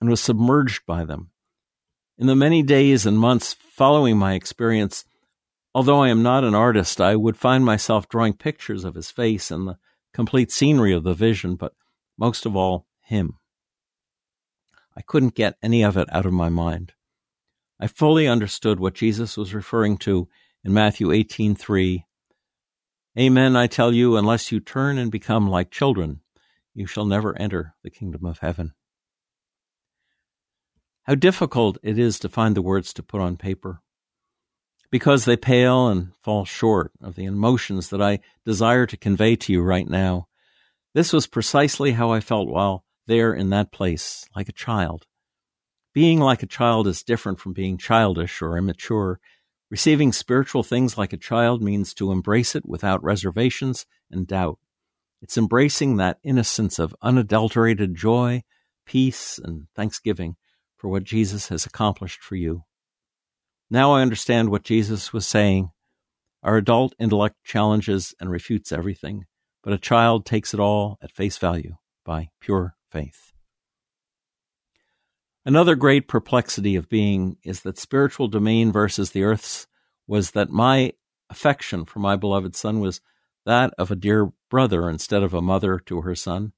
and 0.00 0.08
was 0.08 0.20
submerged 0.20 0.86
by 0.86 1.04
them. 1.04 1.30
In 2.16 2.26
the 2.26 2.36
many 2.36 2.62
days 2.62 3.06
and 3.06 3.18
months 3.18 3.54
following 3.54 4.16
my 4.16 4.34
experience, 4.34 5.04
although 5.74 6.00
I 6.00 6.10
am 6.10 6.22
not 6.22 6.44
an 6.44 6.54
artist, 6.54 7.00
I 7.00 7.16
would 7.16 7.36
find 7.36 7.64
myself 7.64 8.08
drawing 8.08 8.34
pictures 8.34 8.84
of 8.84 8.94
his 8.94 9.10
face 9.10 9.50
and 9.50 9.66
the 9.66 9.78
complete 10.12 10.52
scenery 10.52 10.92
of 10.92 11.02
the 11.02 11.14
vision, 11.14 11.56
but 11.56 11.74
most 12.18 12.46
of 12.46 12.54
all, 12.54 12.86
him. 13.02 13.39
I 14.96 15.02
couldn't 15.02 15.34
get 15.34 15.56
any 15.62 15.82
of 15.82 15.96
it 15.96 16.08
out 16.12 16.26
of 16.26 16.32
my 16.32 16.48
mind. 16.48 16.92
I 17.78 17.86
fully 17.86 18.26
understood 18.26 18.78
what 18.80 18.94
Jesus 18.94 19.36
was 19.36 19.54
referring 19.54 19.96
to 19.98 20.28
in 20.64 20.72
Matthew 20.72 21.12
18:3. 21.12 22.04
Amen, 23.18 23.56
I 23.56 23.66
tell 23.66 23.92
you, 23.92 24.16
unless 24.16 24.52
you 24.52 24.60
turn 24.60 24.98
and 24.98 25.10
become 25.10 25.48
like 25.48 25.70
children, 25.70 26.20
you 26.74 26.86
shall 26.86 27.06
never 27.06 27.36
enter 27.38 27.74
the 27.82 27.90
kingdom 27.90 28.24
of 28.24 28.38
heaven 28.38 28.74
how 31.10 31.16
difficult 31.16 31.76
it 31.82 31.98
is 31.98 32.20
to 32.20 32.28
find 32.28 32.56
the 32.56 32.62
words 32.62 32.92
to 32.92 33.02
put 33.02 33.20
on 33.20 33.36
paper 33.36 33.80
because 34.92 35.24
they 35.24 35.36
pale 35.36 35.88
and 35.88 36.12
fall 36.22 36.44
short 36.44 36.92
of 37.00 37.16
the 37.16 37.24
emotions 37.24 37.88
that 37.88 38.00
I 38.00 38.20
desire 38.44 38.86
to 38.86 38.96
convey 38.96 39.34
to 39.34 39.52
you 39.52 39.60
right 39.60 39.88
now. 39.88 40.28
This 40.94 41.12
was 41.12 41.26
precisely 41.26 41.92
how 41.92 42.12
I 42.12 42.20
felt 42.20 42.48
while 42.48 42.84
there 43.10 43.34
in 43.34 43.50
that 43.50 43.72
place, 43.72 44.24
like 44.36 44.48
a 44.48 44.52
child. 44.52 45.04
Being 45.92 46.20
like 46.20 46.44
a 46.44 46.46
child 46.46 46.86
is 46.86 47.02
different 47.02 47.40
from 47.40 47.52
being 47.52 47.76
childish 47.76 48.40
or 48.40 48.56
immature. 48.56 49.18
Receiving 49.68 50.12
spiritual 50.12 50.62
things 50.62 50.96
like 50.96 51.12
a 51.12 51.18
child 51.18 51.60
means 51.60 51.92
to 51.94 52.12
embrace 52.12 52.54
it 52.54 52.64
without 52.64 53.02
reservations 53.02 53.84
and 54.10 54.28
doubt. 54.28 54.60
It's 55.20 55.36
embracing 55.36 55.96
that 55.96 56.18
innocence 56.22 56.78
of 56.78 56.94
unadulterated 57.02 57.96
joy, 57.96 58.44
peace, 58.86 59.40
and 59.42 59.66
thanksgiving 59.74 60.36
for 60.78 60.88
what 60.88 61.02
Jesus 61.02 61.48
has 61.48 61.66
accomplished 61.66 62.22
for 62.22 62.36
you. 62.36 62.62
Now 63.68 63.92
I 63.92 64.02
understand 64.02 64.50
what 64.50 64.62
Jesus 64.62 65.12
was 65.12 65.26
saying. 65.26 65.70
Our 66.44 66.56
adult 66.56 66.94
intellect 67.00 67.36
challenges 67.44 68.14
and 68.20 68.30
refutes 68.30 68.70
everything, 68.70 69.24
but 69.64 69.72
a 69.72 69.78
child 69.78 70.24
takes 70.24 70.54
it 70.54 70.60
all 70.60 70.96
at 71.02 71.10
face 71.10 71.38
value 71.38 71.74
by 72.04 72.28
pure 72.40 72.76
faith. 72.90 73.32
Another 75.44 75.74
great 75.74 76.06
perplexity 76.06 76.76
of 76.76 76.88
being 76.88 77.36
is 77.42 77.62
that 77.62 77.78
spiritual 77.78 78.28
domain 78.28 78.70
versus 78.72 79.10
the 79.10 79.24
earth's 79.24 79.66
was 80.06 80.32
that 80.32 80.50
my 80.50 80.92
affection 81.30 81.84
for 81.84 82.00
my 82.00 82.16
beloved 82.16 82.54
son 82.54 82.80
was 82.80 83.00
that 83.46 83.72
of 83.78 83.90
a 83.90 83.96
dear 83.96 84.32
brother 84.50 84.88
instead 84.88 85.22
of 85.22 85.32
a 85.32 85.40
mother 85.40 85.78
to 85.78 86.02
her 86.02 86.14
son. 86.14 86.52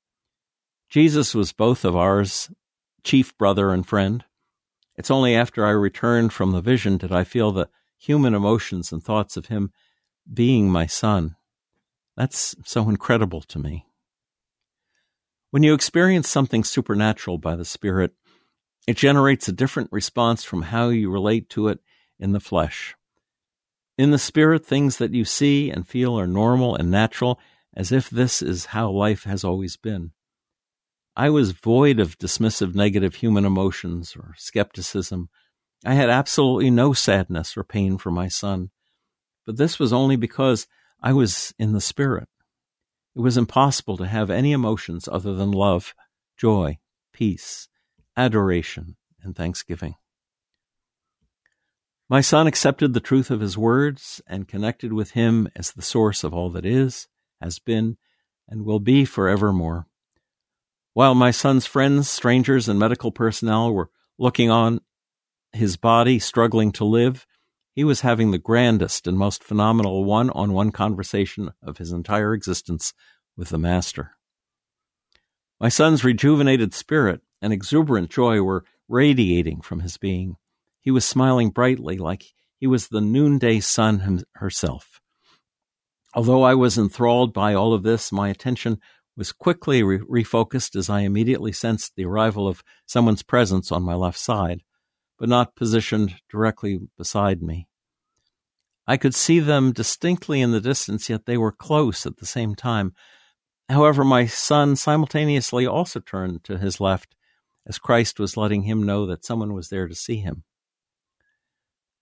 Jesus 0.88 1.34
was 1.34 1.52
both 1.52 1.84
of 1.84 1.94
ours 1.94 2.50
chief 3.04 3.36
brother 3.38 3.70
and 3.70 3.86
friend. 3.86 4.24
It's 4.96 5.10
only 5.10 5.34
after 5.34 5.64
I 5.64 5.70
returned 5.70 6.32
from 6.32 6.52
the 6.52 6.60
vision 6.60 6.96
did 6.96 7.12
I 7.12 7.24
feel 7.24 7.52
the 7.52 7.68
human 7.98 8.34
emotions 8.34 8.92
and 8.92 9.02
thoughts 9.02 9.36
of 9.36 9.46
him 9.46 9.72
being 10.32 10.70
my 10.70 10.86
son. 10.86 11.36
That's 12.16 12.54
so 12.64 12.88
incredible 12.88 13.42
to 13.42 13.58
me. 13.58 13.86
When 15.52 15.62
you 15.62 15.74
experience 15.74 16.30
something 16.30 16.64
supernatural 16.64 17.36
by 17.36 17.56
the 17.56 17.66
Spirit, 17.66 18.12
it 18.86 18.96
generates 18.96 19.48
a 19.48 19.52
different 19.52 19.90
response 19.92 20.44
from 20.44 20.62
how 20.62 20.88
you 20.88 21.10
relate 21.10 21.50
to 21.50 21.68
it 21.68 21.80
in 22.18 22.32
the 22.32 22.40
flesh. 22.40 22.96
In 23.98 24.12
the 24.12 24.18
Spirit, 24.18 24.64
things 24.64 24.96
that 24.96 25.12
you 25.12 25.26
see 25.26 25.68
and 25.68 25.86
feel 25.86 26.18
are 26.18 26.26
normal 26.26 26.74
and 26.74 26.90
natural, 26.90 27.38
as 27.76 27.92
if 27.92 28.08
this 28.08 28.40
is 28.40 28.64
how 28.72 28.90
life 28.90 29.24
has 29.24 29.44
always 29.44 29.76
been. 29.76 30.12
I 31.14 31.28
was 31.28 31.52
void 31.52 32.00
of 32.00 32.18
dismissive 32.18 32.74
negative 32.74 33.16
human 33.16 33.44
emotions 33.44 34.16
or 34.16 34.32
skepticism. 34.38 35.28
I 35.84 35.92
had 35.92 36.08
absolutely 36.08 36.70
no 36.70 36.94
sadness 36.94 37.58
or 37.58 37.62
pain 37.62 37.98
for 37.98 38.10
my 38.10 38.28
son. 38.28 38.70
But 39.44 39.58
this 39.58 39.78
was 39.78 39.92
only 39.92 40.16
because 40.16 40.66
I 41.02 41.12
was 41.12 41.52
in 41.58 41.74
the 41.74 41.80
Spirit. 41.82 42.30
It 43.14 43.20
was 43.20 43.36
impossible 43.36 43.96
to 43.98 44.06
have 44.06 44.30
any 44.30 44.52
emotions 44.52 45.08
other 45.10 45.34
than 45.34 45.50
love, 45.50 45.94
joy, 46.36 46.78
peace, 47.12 47.68
adoration, 48.16 48.96
and 49.22 49.36
thanksgiving. 49.36 49.96
My 52.08 52.20
son 52.20 52.46
accepted 52.46 52.92
the 52.92 53.00
truth 53.00 53.30
of 53.30 53.40
his 53.40 53.56
words 53.56 54.20
and 54.26 54.48
connected 54.48 54.92
with 54.92 55.12
him 55.12 55.48
as 55.56 55.72
the 55.72 55.82
source 55.82 56.24
of 56.24 56.34
all 56.34 56.50
that 56.50 56.66
is, 56.66 57.08
has 57.40 57.58
been, 57.58 57.96
and 58.48 58.64
will 58.64 58.80
be 58.80 59.04
forevermore. 59.04 59.86
While 60.94 61.14
my 61.14 61.30
son's 61.30 61.64
friends, 61.64 62.10
strangers, 62.10 62.68
and 62.68 62.78
medical 62.78 63.12
personnel 63.12 63.72
were 63.72 63.90
looking 64.18 64.50
on 64.50 64.80
his 65.52 65.76
body 65.76 66.18
struggling 66.18 66.72
to 66.72 66.84
live, 66.84 67.26
he 67.74 67.84
was 67.84 68.02
having 68.02 68.30
the 68.30 68.38
grandest 68.38 69.06
and 69.06 69.18
most 69.18 69.42
phenomenal 69.42 70.04
one 70.04 70.30
on 70.30 70.52
one 70.52 70.70
conversation 70.70 71.50
of 71.62 71.78
his 71.78 71.92
entire 71.92 72.34
existence 72.34 72.92
with 73.36 73.48
the 73.48 73.58
Master. 73.58 74.12
My 75.60 75.68
son's 75.68 76.04
rejuvenated 76.04 76.74
spirit 76.74 77.20
and 77.40 77.52
exuberant 77.52 78.10
joy 78.10 78.42
were 78.42 78.64
radiating 78.88 79.60
from 79.60 79.80
his 79.80 79.96
being. 79.96 80.36
He 80.80 80.90
was 80.90 81.04
smiling 81.04 81.50
brightly 81.50 81.98
like 81.98 82.24
he 82.58 82.66
was 82.66 82.88
the 82.88 83.00
noonday 83.00 83.60
sun 83.60 84.22
herself. 84.34 85.00
Although 86.14 86.42
I 86.42 86.54
was 86.54 86.76
enthralled 86.76 87.32
by 87.32 87.54
all 87.54 87.72
of 87.72 87.84
this, 87.84 88.12
my 88.12 88.28
attention 88.28 88.78
was 89.16 89.32
quickly 89.32 89.82
re- 89.82 89.98
refocused 89.98 90.76
as 90.76 90.90
I 90.90 91.00
immediately 91.00 91.52
sensed 91.52 91.96
the 91.96 92.04
arrival 92.04 92.46
of 92.46 92.62
someone's 92.86 93.22
presence 93.22 93.72
on 93.72 93.82
my 93.82 93.94
left 93.94 94.18
side, 94.18 94.62
but 95.22 95.28
not 95.28 95.54
positioned 95.54 96.16
directly 96.28 96.80
beside 96.98 97.40
me. 97.40 97.68
I 98.88 98.96
could 98.96 99.14
see 99.14 99.38
them 99.38 99.70
distinctly 99.70 100.40
in 100.40 100.50
the 100.50 100.60
distance, 100.60 101.08
yet 101.08 101.26
they 101.26 101.36
were 101.36 101.52
close 101.52 102.04
at 102.06 102.16
the 102.16 102.26
same 102.26 102.56
time. 102.56 102.92
However, 103.68 104.02
my 104.02 104.26
son 104.26 104.74
simultaneously 104.74 105.64
also 105.64 106.00
turned 106.00 106.42
to 106.42 106.58
his 106.58 106.80
left 106.80 107.14
as 107.64 107.78
Christ 107.78 108.18
was 108.18 108.36
letting 108.36 108.62
him 108.62 108.82
know 108.82 109.06
that 109.06 109.24
someone 109.24 109.54
was 109.54 109.68
there 109.68 109.86
to 109.86 109.94
see 109.94 110.16
him. 110.16 110.42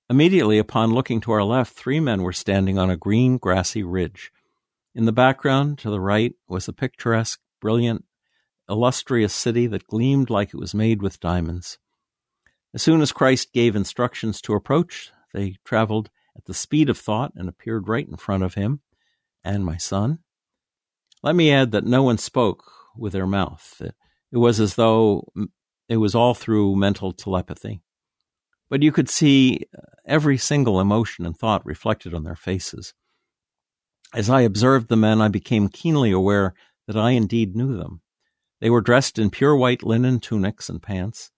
Immediately 0.09 0.57
upon 0.57 0.95
looking 0.95 1.21
to 1.21 1.33
our 1.33 1.45
left, 1.45 1.75
three 1.77 2.01
men 2.01 2.23
were 2.23 2.33
standing 2.33 2.79
on 2.79 2.89
a 2.89 2.97
green, 2.97 3.37
grassy 3.37 3.83
ridge. 3.83 4.33
In 4.95 5.05
the 5.05 5.13
background, 5.13 5.77
to 5.81 5.91
the 5.91 6.01
right, 6.01 6.33
was 6.49 6.69
a 6.69 6.73
picturesque, 6.73 7.39
brilliant, 7.61 8.07
illustrious 8.67 9.35
city 9.35 9.67
that 9.67 9.87
gleamed 9.87 10.31
like 10.31 10.55
it 10.55 10.59
was 10.59 10.75
made 10.75 11.03
with 11.03 11.21
diamonds. 11.21 11.77
As 12.75 12.83
soon 12.83 13.03
as 13.03 13.13
Christ 13.13 13.53
gave 13.53 13.75
instructions 13.75 14.41
to 14.43 14.55
approach, 14.55 15.13
they 15.35 15.57
traveled 15.65 16.11
at 16.37 16.45
the 16.45 16.55
speed 16.55 16.89
of 16.89 16.99
thought 16.99 17.33
and 17.35 17.49
appeared 17.49 17.89
right 17.89 18.07
in 18.07 18.17
front 18.17 18.43
of 18.43 18.55
him 18.55 18.81
and 19.43 19.65
my 19.65 19.77
son. 19.77 20.19
Let 21.23 21.35
me 21.35 21.53
add 21.53 21.73
that 21.73 21.85
no 21.85 22.03
one 22.03 22.19
spoke 22.19 22.71
with 22.97 23.13
their 23.13 23.27
mouth. 23.27 23.83
It 24.33 24.39
was 24.39 24.61
as 24.61 24.77
though 24.77 25.31
it 25.89 25.97
was 25.97 26.15
all 26.15 26.35
through 26.35 26.77
mental 26.77 27.13
telepathy 27.13 27.83
but 28.71 28.83
you 28.83 28.93
could 28.93 29.11
see 29.11 29.67
uh, 29.77 29.83
every 30.07 30.39
single 30.39 30.81
emotion 30.81 31.27
and 31.27 31.37
thought 31.37 31.67
reflected 31.67 32.15
on 32.15 32.23
their 32.23 32.37
faces. 32.37 32.95
As 34.15 34.31
I 34.31 34.43
observed 34.43 34.89
the 34.89 34.97
men, 34.97 35.21
I 35.21 35.29
became 35.29 35.69
keenly 35.69 36.13
aware 36.13 36.55
that 36.87 36.97
I 36.97 37.11
indeed 37.11 37.55
knew 37.55 37.77
them. 37.77 38.01
They 38.61 38.71
were 38.71 38.81
dressed 38.81 39.19
in 39.19 39.31
pure 39.31 39.57
white 39.57 39.83
linen 39.83 40.21
tunics 40.21 40.69
and 40.69 40.81
pants. 40.81 41.31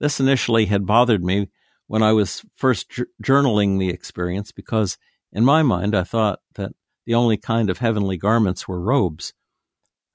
This 0.00 0.20
initially 0.20 0.66
had 0.66 0.86
bothered 0.86 1.24
me 1.24 1.50
when 1.86 2.02
I 2.02 2.12
was 2.12 2.44
first 2.54 2.90
j- 2.90 3.04
journaling 3.22 3.78
the 3.78 3.90
experience 3.90 4.52
because, 4.52 4.98
in 5.32 5.44
my 5.44 5.62
mind, 5.62 5.94
I 5.94 6.04
thought 6.04 6.40
that 6.54 6.72
the 7.06 7.14
only 7.14 7.36
kind 7.36 7.70
of 7.70 7.78
heavenly 7.78 8.16
garments 8.16 8.68
were 8.68 8.80
robes. 8.80 9.32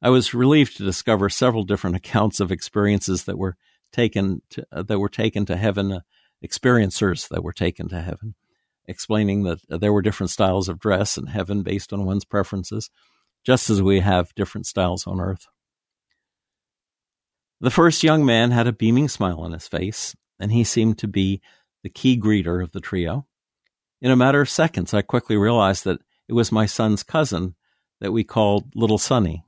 I 0.01 0.09
was 0.09 0.33
relieved 0.33 0.77
to 0.77 0.85
discover 0.85 1.29
several 1.29 1.63
different 1.63 1.95
accounts 2.01 2.39
of 2.39 2.51
experiences 2.51 3.25
that 3.25 3.37
were 3.37 3.57
taken 3.91 4.41
to, 4.51 4.65
uh, 4.71 4.83
that 4.83 4.99
were 4.99 5.09
taken 5.09 5.45
to 5.47 5.57
heaven 5.57 5.91
uh, 5.91 5.99
experiencers 6.43 7.27
that 7.29 7.43
were 7.43 7.53
taken 7.53 7.87
to 7.89 8.01
heaven, 8.01 8.35
explaining 8.85 9.43
that 9.43 9.59
there 9.69 9.93
were 9.93 10.01
different 10.01 10.29
styles 10.29 10.67
of 10.67 10.79
dress 10.79 11.17
in 11.17 11.27
heaven 11.27 11.63
based 11.63 11.93
on 11.93 12.05
one's 12.05 12.25
preferences, 12.25 12.89
just 13.45 13.69
as 13.69 13.81
we 13.81 14.01
have 14.01 14.35
different 14.35 14.67
styles 14.67 15.07
on 15.07 15.21
earth. 15.21 15.47
The 17.63 17.71
first 17.71 18.03
young 18.03 18.23
man 18.25 18.51
had 18.51 18.67
a 18.67 18.71
beaming 18.71 19.07
smile 19.07 19.39
on 19.39 19.53
his 19.53 19.67
face, 19.67 20.15
and 20.39 20.51
he 20.51 20.63
seemed 20.63 20.99
to 20.99 21.07
be 21.07 21.41
the 21.81 21.89
key 21.89 22.15
greeter 22.19 22.61
of 22.61 22.71
the 22.71 22.79
trio. 22.79 23.25
In 24.01 24.11
a 24.11 24.15
matter 24.15 24.41
of 24.41 24.49
seconds, 24.49 24.93
I 24.93 25.01
quickly 25.01 25.37
realized 25.37 25.83
that 25.85 26.01
it 26.27 26.33
was 26.33 26.51
my 26.51 26.67
son's 26.67 27.01
cousin 27.01 27.55
that 27.99 28.11
we 28.11 28.23
called 28.23 28.75
Little 28.75 28.99
Sonny, 28.99 29.43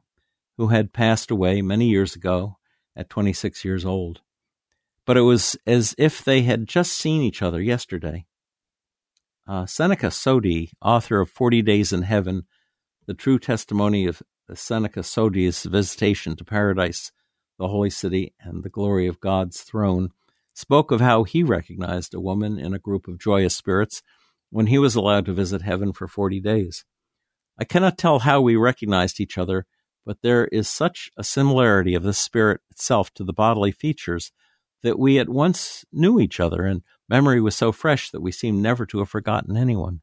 who 0.58 0.70
had 0.70 0.94
passed 0.94 1.30
away 1.30 1.62
many 1.62 1.90
years 1.90 2.16
ago 2.16 2.58
at 2.96 3.10
26 3.10 3.64
years 3.64 3.86
old 3.86 4.22
but 5.06 5.18
it 5.18 5.22
was 5.22 5.56
as 5.66 5.96
if 5.98 6.24
they 6.24 6.42
had 6.42 6.68
just 6.68 6.94
seen 6.94 7.22
each 7.22 7.42
other 7.42 7.62
yesterday. 7.62 8.26
Uh, 9.48 9.66
Seneca 9.66 10.08
Sodi, 10.08 10.72
author 10.82 11.22
of 11.22 11.30
Forty 11.30 11.62
Days 11.62 11.94
in 11.94 12.02
Heaven, 12.02 12.44
the 13.06 13.14
true 13.14 13.38
testimony 13.38 14.08
of 14.08 14.24
Seneca 14.54 15.02
Sodi's 15.02 15.64
visitation 15.64 16.36
to 16.36 16.44
paradise, 16.44 17.12
the 17.58 17.68
holy 17.68 17.90
city, 17.90 18.34
and 18.40 18.64
the 18.64 18.70
glory 18.70 19.08
of 19.08 19.20
God's 19.20 19.62
throne, 19.62 20.10
spoke 20.54 20.92
of 20.92 21.02
how 21.02 21.24
he 21.24 21.44
recognized 21.44 22.14
a 22.14 22.20
woman 22.20 22.58
in 22.58 22.74
a 22.74 22.80
group 22.80 23.08
of 23.08 23.20
joyous 23.20 23.56
spirits 23.56 24.02
when 24.50 24.68
he 24.68 24.78
was 24.78 24.96
allowed 24.96 25.26
to 25.26 25.34
visit 25.34 25.62
heaven 25.62 25.92
for 25.92 26.08
40 26.08 26.40
days. 26.40 26.86
I 27.58 27.64
cannot 27.64 27.98
tell 27.98 28.20
how 28.20 28.42
we 28.42 28.56
recognized 28.56 29.20
each 29.20 29.38
other, 29.38 29.66
but 30.06 30.22
there 30.22 30.46
is 30.48 30.70
such 30.70 31.10
a 31.18 31.24
similarity 31.24 31.96
of 31.96 32.04
the 32.04 32.14
spirit 32.14 32.62
itself 32.70 33.14
to 33.16 33.24
the 33.24 33.34
bodily 33.34 33.72
features 33.72 34.32
that 34.84 35.00
we 35.00 35.18
at 35.18 35.30
once 35.30 35.84
knew 35.92 36.20
each 36.20 36.40
other, 36.40 36.64
and 36.64 36.84
memory 37.10 37.42
was 37.42 37.56
so 37.56 37.72
fresh 37.72 38.12
that 38.12 38.22
we 38.22 38.32
seemed 38.32 38.62
never 38.62 38.86
to 38.86 39.00
have 39.00 39.10
forgotten 39.10 39.58
anyone. 39.58 40.02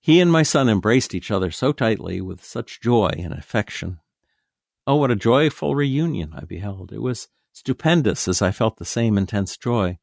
He 0.00 0.20
and 0.20 0.30
my 0.30 0.42
son 0.42 0.68
embraced 0.68 1.14
each 1.14 1.30
other 1.30 1.50
so 1.50 1.72
tightly 1.72 2.20
with 2.20 2.44
such 2.44 2.82
joy 2.82 3.10
and 3.16 3.32
affection. 3.32 4.00
Oh, 4.86 4.96
what 4.96 5.10
a 5.10 5.16
joyful 5.16 5.74
reunion 5.74 6.34
I 6.34 6.44
beheld! 6.44 6.92
It 6.92 7.00
was 7.00 7.28
stupendous 7.52 8.28
as 8.28 8.42
I 8.42 8.50
felt 8.50 8.76
the 8.76 8.84
same 8.84 9.16
intense 9.16 9.56
joy. 9.56 9.98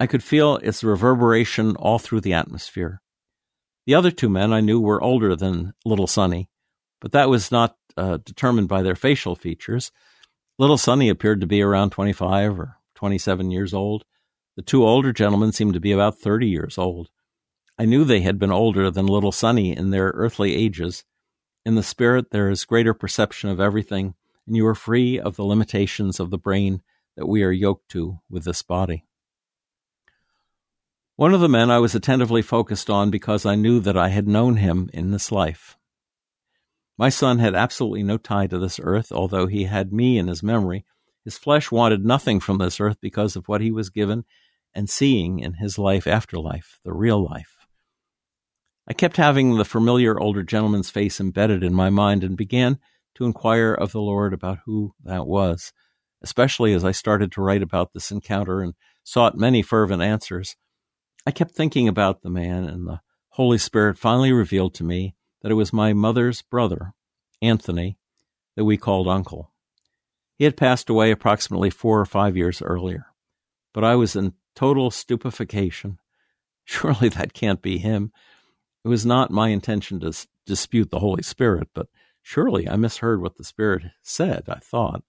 I 0.00 0.08
could 0.08 0.24
feel 0.24 0.56
its 0.56 0.82
reverberation 0.82 1.76
all 1.76 2.00
through 2.00 2.22
the 2.22 2.32
atmosphere. 2.32 3.00
The 3.86 3.94
other 3.94 4.10
two 4.10 4.28
men 4.28 4.52
I 4.52 4.60
knew 4.60 4.80
were 4.80 5.02
older 5.02 5.36
than 5.36 5.74
little 5.84 6.08
Sonny, 6.08 6.48
but 7.00 7.12
that 7.12 7.28
was 7.28 7.52
not 7.52 7.76
uh, 7.96 8.18
determined 8.24 8.68
by 8.68 8.82
their 8.82 8.96
facial 8.96 9.36
features. 9.36 9.92
Little 10.58 10.78
Sonny 10.78 11.08
appeared 11.08 11.40
to 11.40 11.46
be 11.46 11.62
around 11.62 11.90
25 11.90 12.58
or 12.58 12.76
27 12.96 13.50
years 13.50 13.72
old. 13.72 14.04
The 14.56 14.62
two 14.62 14.84
older 14.84 15.12
gentlemen 15.12 15.52
seemed 15.52 15.74
to 15.74 15.80
be 15.80 15.92
about 15.92 16.18
30 16.18 16.48
years 16.48 16.78
old. 16.78 17.08
I 17.78 17.84
knew 17.84 18.04
they 18.04 18.20
had 18.20 18.38
been 18.38 18.52
older 18.52 18.90
than 18.90 19.06
little 19.06 19.32
Sonny 19.32 19.76
in 19.76 19.90
their 19.90 20.12
earthly 20.14 20.54
ages. 20.54 21.04
In 21.64 21.76
the 21.76 21.82
spirit, 21.82 22.30
there 22.30 22.50
is 22.50 22.64
greater 22.64 22.92
perception 22.92 23.48
of 23.48 23.60
everything, 23.60 24.14
and 24.46 24.56
you 24.56 24.66
are 24.66 24.74
free 24.74 25.18
of 25.18 25.36
the 25.36 25.44
limitations 25.44 26.18
of 26.18 26.30
the 26.30 26.38
brain 26.38 26.82
that 27.16 27.28
we 27.28 27.44
are 27.44 27.52
yoked 27.52 27.88
to 27.90 28.18
with 28.28 28.44
this 28.44 28.62
body. 28.62 29.04
One 31.14 31.34
of 31.34 31.40
the 31.40 31.48
men 31.48 31.70
I 31.70 31.78
was 31.78 31.94
attentively 31.94 32.42
focused 32.42 32.90
on 32.90 33.10
because 33.10 33.46
I 33.46 33.54
knew 33.54 33.78
that 33.80 33.96
I 33.96 34.08
had 34.08 34.26
known 34.26 34.56
him 34.56 34.90
in 34.92 35.12
this 35.12 35.30
life. 35.30 35.76
My 36.98 37.10
son 37.10 37.38
had 37.38 37.54
absolutely 37.54 38.02
no 38.02 38.18
tie 38.18 38.48
to 38.48 38.58
this 38.58 38.80
earth, 38.82 39.12
although 39.12 39.46
he 39.46 39.64
had 39.64 39.92
me 39.92 40.18
in 40.18 40.26
his 40.26 40.42
memory. 40.42 40.84
His 41.24 41.38
flesh 41.38 41.70
wanted 41.70 42.04
nothing 42.04 42.40
from 42.40 42.58
this 42.58 42.80
earth 42.80 42.98
because 43.00 43.36
of 43.36 43.46
what 43.46 43.60
he 43.60 43.70
was 43.70 43.90
given 43.90 44.24
and 44.74 44.90
seeing 44.90 45.38
in 45.38 45.54
his 45.54 45.78
life 45.78 46.06
after 46.06 46.38
life, 46.38 46.80
the 46.82 46.92
real 46.92 47.22
life. 47.22 47.61
I 48.92 48.94
kept 48.94 49.16
having 49.16 49.56
the 49.56 49.64
familiar 49.64 50.20
older 50.20 50.42
gentleman's 50.42 50.90
face 50.90 51.18
embedded 51.18 51.64
in 51.64 51.72
my 51.72 51.88
mind 51.88 52.22
and 52.22 52.36
began 52.36 52.78
to 53.14 53.24
inquire 53.24 53.72
of 53.72 53.92
the 53.92 54.02
Lord 54.02 54.34
about 54.34 54.58
who 54.66 54.94
that 55.02 55.26
was, 55.26 55.72
especially 56.20 56.74
as 56.74 56.84
I 56.84 56.90
started 56.90 57.32
to 57.32 57.40
write 57.40 57.62
about 57.62 57.94
this 57.94 58.10
encounter 58.10 58.60
and 58.60 58.74
sought 59.02 59.34
many 59.34 59.62
fervent 59.62 60.02
answers. 60.02 60.56
I 61.26 61.30
kept 61.30 61.52
thinking 61.52 61.88
about 61.88 62.20
the 62.20 62.28
man, 62.28 62.64
and 62.64 62.86
the 62.86 63.00
Holy 63.30 63.56
Spirit 63.56 63.96
finally 63.96 64.30
revealed 64.30 64.74
to 64.74 64.84
me 64.84 65.14
that 65.40 65.50
it 65.50 65.54
was 65.54 65.72
my 65.72 65.94
mother's 65.94 66.42
brother, 66.42 66.92
Anthony, 67.40 67.96
that 68.56 68.66
we 68.66 68.76
called 68.76 69.08
Uncle. 69.08 69.54
He 70.36 70.44
had 70.44 70.54
passed 70.54 70.90
away 70.90 71.10
approximately 71.10 71.70
four 71.70 71.98
or 71.98 72.04
five 72.04 72.36
years 72.36 72.60
earlier, 72.60 73.06
but 73.72 73.84
I 73.84 73.96
was 73.96 74.14
in 74.14 74.34
total 74.54 74.90
stupefaction. 74.90 75.98
Surely 76.66 77.08
that 77.08 77.32
can't 77.32 77.62
be 77.62 77.78
him. 77.78 78.12
It 78.84 78.88
was 78.88 79.06
not 79.06 79.30
my 79.30 79.48
intention 79.48 80.00
to 80.00 80.26
dispute 80.46 80.90
the 80.90 80.98
Holy 80.98 81.22
Spirit, 81.22 81.68
but 81.74 81.86
surely 82.20 82.68
I 82.68 82.76
misheard 82.76 83.20
what 83.22 83.36
the 83.36 83.44
Spirit 83.44 83.84
said, 84.02 84.44
I 84.48 84.58
thought. 84.58 85.02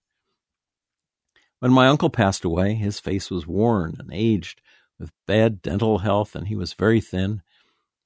When 1.60 1.72
my 1.72 1.88
uncle 1.88 2.10
passed 2.10 2.44
away, 2.44 2.76
his 2.76 3.00
face 3.00 3.32
was 3.32 3.48
worn 3.48 3.96
and 4.00 4.10
aged 4.12 4.62
with 5.00 5.12
bad 5.26 5.62
dental 5.62 6.00
health, 6.00 6.36
and 6.36 6.48
he 6.48 6.56
was 6.56 6.74
very 6.74 7.02
thin 7.02 7.42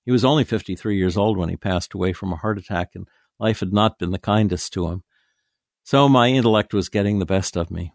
he 0.08 0.12
was 0.14 0.24
only 0.24 0.46
53 0.46 0.96
years 0.98 1.18
old 1.18 1.38
when 1.38 1.50
he 1.50 1.58
passed 1.58 1.94
away 1.94 2.14
from 2.14 2.32
a 2.32 2.38
heart 2.38 2.58
attack, 2.58 2.92
and 2.96 3.10
life 3.42 3.60
had 3.60 3.74
not 3.74 4.00
been 4.00 4.12
the 4.12 4.18
kindest 4.18 4.72
to 4.72 4.88
him. 4.88 5.04
So 5.84 6.08
my 6.08 6.30
intellect 6.30 6.74
was 6.74 6.88
getting 6.88 7.20
the 7.20 7.26
best 7.26 7.58
of 7.58 7.70
me. 7.70 7.92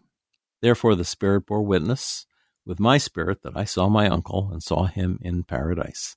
Therefore, 0.61 0.93
the 0.93 1.05
Spirit 1.05 1.47
bore 1.47 1.63
witness 1.63 2.27
with 2.67 2.79
my 2.79 2.99
spirit 2.99 3.41
that 3.41 3.57
I 3.57 3.63
saw 3.63 3.89
my 3.89 4.07
uncle 4.07 4.51
and 4.51 4.61
saw 4.61 4.85
him 4.85 5.17
in 5.23 5.43
paradise. 5.43 6.15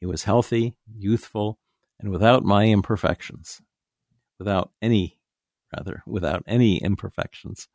He 0.00 0.06
was 0.06 0.24
healthy, 0.24 0.76
youthful, 0.86 1.58
and 1.98 2.10
without 2.10 2.44
my 2.44 2.66
imperfections. 2.66 3.60
Without 4.38 4.70
any, 4.80 5.18
rather, 5.76 6.02
without 6.06 6.44
any 6.46 6.78
imperfections. 6.78 7.68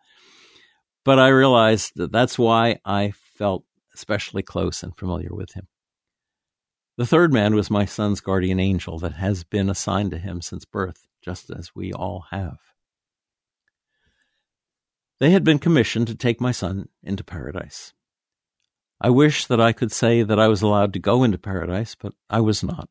But 1.03 1.19
I 1.19 1.27
realized 1.27 1.93
that 1.95 2.11
that's 2.11 2.39
why 2.39 2.79
I 2.85 3.11
felt 3.11 3.65
especially 3.93 4.41
close 4.41 4.83
and 4.83 4.95
familiar 4.95 5.29
with 5.31 5.53
him. 5.53 5.67
The 6.97 7.05
third 7.05 7.33
man 7.33 7.55
was 7.55 7.69
my 7.69 7.85
son's 7.85 8.21
guardian 8.21 8.59
angel 8.59 8.99
that 8.99 9.13
has 9.13 9.43
been 9.43 9.69
assigned 9.69 10.11
to 10.11 10.17
him 10.17 10.41
since 10.41 10.63
birth, 10.63 11.07
just 11.23 11.49
as 11.49 11.75
we 11.75 11.91
all 11.91 12.25
have. 12.31 12.59
They 15.19 15.31
had 15.31 15.43
been 15.43 15.59
commissioned 15.59 16.07
to 16.07 16.15
take 16.15 16.39
my 16.39 16.51
son 16.51 16.89
into 17.01 17.23
paradise. 17.23 17.93
I 19.01 19.09
wish 19.09 19.45
that 19.47 19.59
I 19.59 19.73
could 19.73 19.91
say 19.91 20.23
that 20.23 20.39
I 20.39 20.47
was 20.47 20.61
allowed 20.61 20.93
to 20.93 20.99
go 20.99 21.23
into 21.23 21.37
paradise, 21.37 21.95
but 21.95 22.13
I 22.29 22.41
was 22.41 22.63
not. 22.63 22.89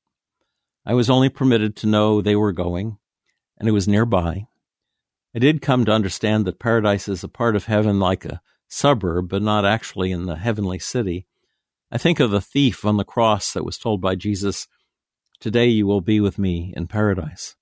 I 0.84 0.94
was 0.94 1.08
only 1.08 1.28
permitted 1.28 1.76
to 1.76 1.86
know 1.86 2.20
they 2.20 2.36
were 2.36 2.52
going, 2.52 2.98
and 3.58 3.68
it 3.68 3.72
was 3.72 3.88
nearby. 3.88 4.46
I 5.34 5.38
did 5.38 5.62
come 5.62 5.84
to 5.84 5.92
understand 5.92 6.44
that 6.46 6.58
paradise 6.58 7.08
is 7.08 7.24
a 7.24 7.28
part 7.28 7.56
of 7.56 7.64
heaven 7.64 7.98
like 7.98 8.24
a 8.24 8.42
suburb, 8.68 9.28
but 9.28 9.42
not 9.42 9.64
actually 9.64 10.12
in 10.12 10.26
the 10.26 10.36
heavenly 10.36 10.78
city, 10.78 11.26
I 11.94 11.98
think 11.98 12.20
of 12.20 12.30
the 12.30 12.40
thief 12.40 12.86
on 12.86 12.96
the 12.96 13.04
cross 13.04 13.52
that 13.52 13.66
was 13.66 13.76
told 13.76 14.00
by 14.00 14.14
Jesus, 14.14 14.66
Today 15.40 15.66
you 15.66 15.86
will 15.86 16.00
be 16.00 16.20
with 16.20 16.38
me 16.38 16.72
in 16.74 16.86
paradise. 16.86 17.54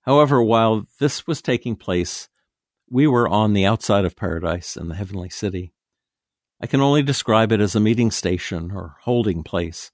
However, 0.00 0.42
while 0.42 0.88
this 0.98 1.24
was 1.24 1.40
taking 1.40 1.76
place, 1.76 2.28
we 2.90 3.06
were 3.06 3.28
on 3.28 3.52
the 3.52 3.64
outside 3.64 4.04
of 4.04 4.16
paradise 4.16 4.76
in 4.76 4.88
the 4.88 4.96
heavenly 4.96 5.28
city. 5.28 5.72
I 6.62 6.66
can 6.66 6.80
only 6.80 7.02
describe 7.02 7.50
it 7.50 7.60
as 7.60 7.74
a 7.74 7.80
meeting 7.80 8.12
station 8.12 8.70
or 8.70 8.94
holding 9.02 9.42
place. 9.42 9.90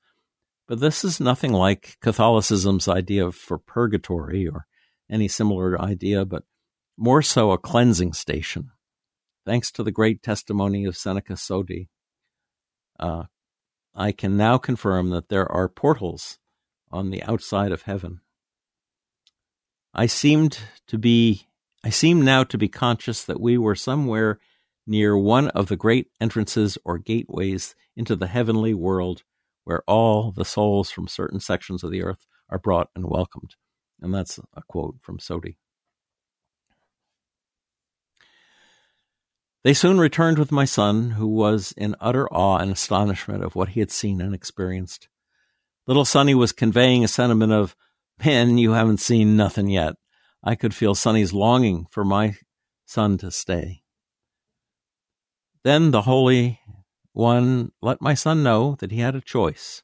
But 0.66 0.80
this 0.80 1.02
is 1.02 1.18
nothing 1.18 1.52
like 1.52 1.96
Catholicism's 2.02 2.86
idea 2.86 3.32
for 3.32 3.58
purgatory 3.58 4.46
or 4.46 4.66
any 5.10 5.28
similar 5.28 5.80
idea, 5.80 6.26
but 6.26 6.44
more 6.98 7.22
so 7.22 7.52
a 7.52 7.58
cleansing 7.58 8.12
station. 8.12 8.70
Thanks 9.46 9.70
to 9.72 9.82
the 9.82 9.90
great 9.90 10.22
testimony 10.22 10.84
of 10.84 10.94
Seneca 10.94 11.34
Sodi, 11.34 11.88
uh, 13.00 13.24
I 13.94 14.12
can 14.12 14.36
now 14.36 14.58
confirm 14.58 15.08
that 15.10 15.30
there 15.30 15.50
are 15.50 15.70
portals 15.70 16.38
on 16.90 17.08
the 17.08 17.22
outside 17.22 17.72
of 17.72 17.82
heaven. 17.82 18.20
I 19.94 20.04
seemed 20.04 20.58
to 20.88 20.98
be 20.98 21.46
I 21.82 21.90
seem 21.90 22.22
now 22.22 22.44
to 22.44 22.58
be 22.58 22.68
conscious 22.68 23.24
that 23.24 23.40
we 23.40 23.56
were 23.56 23.76
somewhere 23.76 24.38
near 24.88 25.16
one 25.16 25.48
of 25.48 25.68
the 25.68 25.76
great 25.76 26.08
entrances 26.20 26.78
or 26.84 26.98
gateways 26.98 27.74
into 27.96 28.16
the 28.16 28.26
heavenly 28.26 28.74
world 28.74 29.22
where 29.64 29.82
all 29.86 30.32
the 30.32 30.44
souls 30.44 30.90
from 30.90 31.06
certain 31.06 31.38
sections 31.38 31.84
of 31.84 31.90
the 31.90 32.02
earth 32.02 32.26
are 32.48 32.58
brought 32.58 32.88
and 32.96 33.04
welcomed. 33.06 33.54
And 34.00 34.14
that's 34.14 34.40
a 34.54 34.62
quote 34.66 34.96
from 35.02 35.18
Sodi. 35.18 35.56
They 39.64 39.74
soon 39.74 39.98
returned 39.98 40.38
with 40.38 40.52
my 40.52 40.64
son, 40.64 41.10
who 41.10 41.26
was 41.26 41.74
in 41.76 41.96
utter 42.00 42.28
awe 42.32 42.56
and 42.56 42.72
astonishment 42.72 43.44
of 43.44 43.54
what 43.54 43.70
he 43.70 43.80
had 43.80 43.90
seen 43.90 44.20
and 44.20 44.34
experienced. 44.34 45.08
Little 45.86 46.04
Sonny 46.04 46.34
was 46.34 46.52
conveying 46.52 47.04
a 47.04 47.08
sentiment 47.08 47.52
of, 47.52 47.76
Man, 48.24 48.56
you 48.56 48.72
haven't 48.72 49.00
seen 49.00 49.36
nothing 49.36 49.68
yet. 49.68 49.96
I 50.42 50.54
could 50.54 50.74
feel 50.74 50.94
Sonny's 50.94 51.32
longing 51.32 51.86
for 51.90 52.04
my 52.04 52.36
son 52.86 53.18
to 53.18 53.30
stay. 53.30 53.82
Then 55.64 55.90
the 55.90 56.02
Holy 56.02 56.60
One 57.12 57.72
let 57.82 58.00
my 58.00 58.14
son 58.14 58.42
know 58.42 58.76
that 58.78 58.92
he 58.92 59.00
had 59.00 59.16
a 59.16 59.20
choice. 59.20 59.82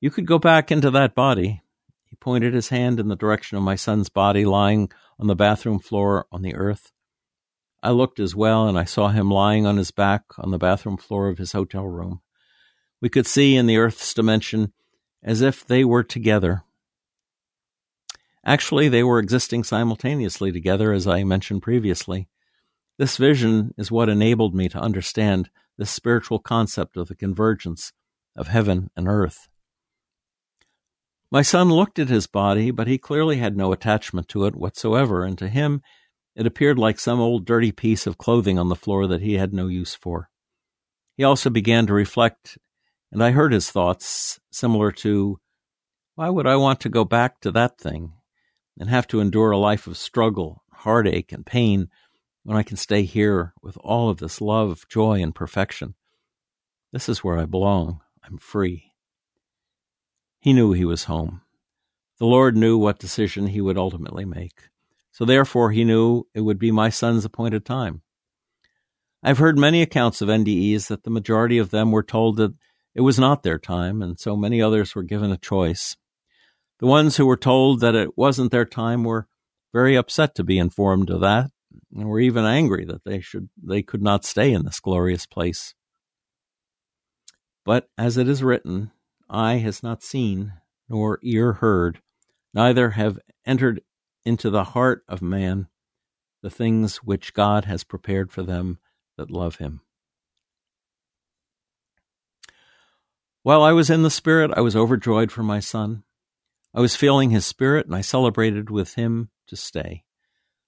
You 0.00 0.10
could 0.10 0.26
go 0.26 0.38
back 0.38 0.70
into 0.70 0.90
that 0.90 1.14
body. 1.14 1.62
He 2.04 2.16
pointed 2.16 2.54
his 2.54 2.68
hand 2.70 2.98
in 3.00 3.08
the 3.08 3.16
direction 3.16 3.58
of 3.58 3.64
my 3.64 3.74
son's 3.74 4.08
body 4.08 4.44
lying 4.44 4.90
on 5.18 5.26
the 5.26 5.36
bathroom 5.36 5.78
floor 5.78 6.26
on 6.32 6.42
the 6.42 6.54
earth. 6.54 6.92
I 7.82 7.90
looked 7.90 8.18
as 8.18 8.34
well, 8.34 8.66
and 8.66 8.78
I 8.78 8.84
saw 8.84 9.08
him 9.08 9.30
lying 9.30 9.66
on 9.66 9.76
his 9.76 9.90
back 9.90 10.24
on 10.38 10.50
the 10.50 10.58
bathroom 10.58 10.96
floor 10.96 11.28
of 11.28 11.38
his 11.38 11.52
hotel 11.52 11.86
room. 11.86 12.20
We 13.00 13.08
could 13.08 13.26
see 13.26 13.56
in 13.56 13.66
the 13.66 13.76
Earth's 13.76 14.14
dimension 14.14 14.72
as 15.22 15.40
if 15.40 15.66
they 15.66 15.84
were 15.84 16.02
together. 16.02 16.62
Actually, 18.44 18.88
they 18.88 19.02
were 19.02 19.18
existing 19.18 19.64
simultaneously 19.64 20.50
together, 20.50 20.92
as 20.92 21.06
I 21.06 21.24
mentioned 21.24 21.62
previously. 21.62 22.28
This 22.98 23.18
vision 23.18 23.74
is 23.76 23.90
what 23.90 24.08
enabled 24.08 24.54
me 24.54 24.68
to 24.70 24.78
understand 24.78 25.50
this 25.76 25.90
spiritual 25.90 26.38
concept 26.38 26.96
of 26.96 27.08
the 27.08 27.14
convergence 27.14 27.92
of 28.34 28.48
heaven 28.48 28.90
and 28.96 29.06
earth. 29.06 29.48
My 31.30 31.42
son 31.42 31.68
looked 31.70 31.98
at 31.98 32.08
his 32.08 32.26
body, 32.26 32.70
but 32.70 32.86
he 32.86 32.98
clearly 32.98 33.36
had 33.36 33.56
no 33.56 33.72
attachment 33.72 34.28
to 34.28 34.46
it 34.46 34.56
whatsoever, 34.56 35.24
and 35.24 35.36
to 35.38 35.48
him 35.48 35.82
it 36.34 36.46
appeared 36.46 36.78
like 36.78 36.98
some 36.98 37.20
old 37.20 37.44
dirty 37.44 37.72
piece 37.72 38.06
of 38.06 38.18
clothing 38.18 38.58
on 38.58 38.68
the 38.68 38.76
floor 38.76 39.06
that 39.06 39.22
he 39.22 39.34
had 39.34 39.52
no 39.52 39.66
use 39.66 39.94
for. 39.94 40.30
He 41.16 41.24
also 41.24 41.50
began 41.50 41.86
to 41.86 41.94
reflect, 41.94 42.56
and 43.10 43.22
I 43.22 43.32
heard 43.32 43.52
his 43.52 43.70
thoughts, 43.70 44.38
similar 44.50 44.92
to, 44.92 45.38
Why 46.14 46.30
would 46.30 46.46
I 46.46 46.56
want 46.56 46.80
to 46.80 46.88
go 46.88 47.04
back 47.04 47.40
to 47.40 47.50
that 47.52 47.78
thing 47.78 48.12
and 48.78 48.88
have 48.88 49.06
to 49.08 49.20
endure 49.20 49.50
a 49.50 49.58
life 49.58 49.86
of 49.86 49.96
struggle, 49.96 50.62
heartache, 50.72 51.32
and 51.32 51.44
pain 51.44 51.88
when 52.46 52.56
I 52.56 52.62
can 52.62 52.76
stay 52.76 53.02
here 53.02 53.54
with 53.60 53.76
all 53.78 54.08
of 54.08 54.18
this 54.18 54.40
love, 54.40 54.86
joy, 54.88 55.20
and 55.20 55.34
perfection? 55.34 55.96
This 56.92 57.08
is 57.08 57.24
where 57.24 57.36
I 57.36 57.44
belong. 57.44 58.02
I'm 58.22 58.38
free. 58.38 58.92
He 60.38 60.52
knew 60.52 60.72
he 60.72 60.84
was 60.84 61.04
home. 61.04 61.40
The 62.20 62.26
Lord 62.26 62.56
knew 62.56 62.78
what 62.78 63.00
decision 63.00 63.48
he 63.48 63.60
would 63.60 63.76
ultimately 63.76 64.24
make. 64.24 64.68
So 65.10 65.24
therefore, 65.24 65.72
he 65.72 65.82
knew 65.82 66.28
it 66.34 66.42
would 66.42 66.60
be 66.60 66.70
my 66.70 66.88
son's 66.88 67.24
appointed 67.24 67.64
time. 67.64 68.02
I've 69.24 69.38
heard 69.38 69.58
many 69.58 69.82
accounts 69.82 70.22
of 70.22 70.28
NDEs 70.28 70.86
that 70.86 71.02
the 71.02 71.10
majority 71.10 71.58
of 71.58 71.70
them 71.70 71.90
were 71.90 72.04
told 72.04 72.36
that 72.36 72.54
it 72.94 73.00
was 73.00 73.18
not 73.18 73.42
their 73.42 73.58
time, 73.58 74.02
and 74.02 74.20
so 74.20 74.36
many 74.36 74.62
others 74.62 74.94
were 74.94 75.02
given 75.02 75.32
a 75.32 75.36
choice. 75.36 75.96
The 76.78 76.86
ones 76.86 77.16
who 77.16 77.26
were 77.26 77.36
told 77.36 77.80
that 77.80 77.96
it 77.96 78.16
wasn't 78.16 78.52
their 78.52 78.64
time 78.64 79.02
were 79.02 79.26
very 79.72 79.96
upset 79.96 80.36
to 80.36 80.44
be 80.44 80.58
informed 80.58 81.10
of 81.10 81.22
that, 81.22 81.50
and 81.94 82.08
were 82.08 82.20
even 82.20 82.44
angry 82.44 82.84
that 82.84 83.04
they 83.04 83.20
should 83.20 83.48
they 83.62 83.82
could 83.82 84.02
not 84.02 84.24
stay 84.24 84.52
in 84.52 84.64
this 84.64 84.80
glorious 84.80 85.26
place. 85.26 85.74
But 87.64 87.88
as 87.98 88.16
it 88.16 88.28
is 88.28 88.42
written, 88.42 88.92
eye 89.28 89.56
has 89.56 89.82
not 89.82 90.02
seen, 90.02 90.52
nor 90.88 91.18
ear 91.22 91.54
heard, 91.54 92.00
neither 92.54 92.90
have 92.90 93.18
entered 93.44 93.82
into 94.24 94.50
the 94.50 94.64
heart 94.64 95.04
of 95.08 95.20
man 95.22 95.68
the 96.42 96.50
things 96.50 96.98
which 96.98 97.34
God 97.34 97.64
has 97.64 97.84
prepared 97.84 98.30
for 98.30 98.42
them 98.42 98.78
that 99.16 99.30
love 99.30 99.56
him. 99.56 99.80
While 103.42 103.62
I 103.62 103.72
was 103.72 103.90
in 103.90 104.02
the 104.02 104.10
Spirit, 104.10 104.50
I 104.56 104.60
was 104.60 104.74
overjoyed 104.74 105.30
for 105.30 105.42
my 105.42 105.60
son. 105.60 106.02
I 106.74 106.80
was 106.80 106.96
feeling 106.96 107.30
his 107.30 107.46
spirit, 107.46 107.86
and 107.86 107.94
I 107.94 108.00
celebrated 108.00 108.70
with 108.70 108.94
him 108.94 109.30
to 109.46 109.56
stay. 109.56 110.05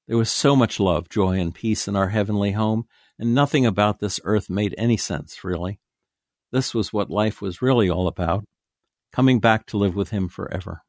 There 0.08 0.16
was 0.16 0.32
so 0.32 0.56
much 0.56 0.80
love, 0.80 1.10
joy, 1.10 1.38
and 1.38 1.54
peace 1.54 1.86
in 1.86 1.94
our 1.94 2.08
heavenly 2.08 2.52
home, 2.52 2.86
and 3.18 3.34
nothing 3.34 3.66
about 3.66 4.00
this 4.00 4.18
earth 4.24 4.48
made 4.48 4.74
any 4.78 4.96
sense, 4.96 5.44
really. 5.44 5.80
This 6.50 6.74
was 6.74 6.94
what 6.94 7.10
life 7.10 7.42
was 7.42 7.60
really 7.60 7.90
all 7.90 8.08
about 8.08 8.44
coming 9.12 9.38
back 9.38 9.66
to 9.66 9.76
live 9.76 9.94
with 9.94 10.10
him 10.10 10.28
forever. 10.28 10.82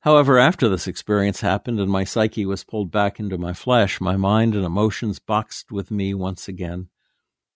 However, 0.00 0.38
after 0.38 0.68
this 0.68 0.86
experience 0.86 1.40
happened 1.40 1.80
and 1.80 1.90
my 1.90 2.04
psyche 2.04 2.46
was 2.46 2.64
pulled 2.64 2.90
back 2.90 3.18
into 3.18 3.38
my 3.38 3.52
flesh, 3.52 4.00
my 4.00 4.16
mind 4.16 4.54
and 4.54 4.64
emotions 4.64 5.18
boxed 5.18 5.72
with 5.72 5.90
me 5.90 6.14
once 6.14 6.48
again. 6.48 6.88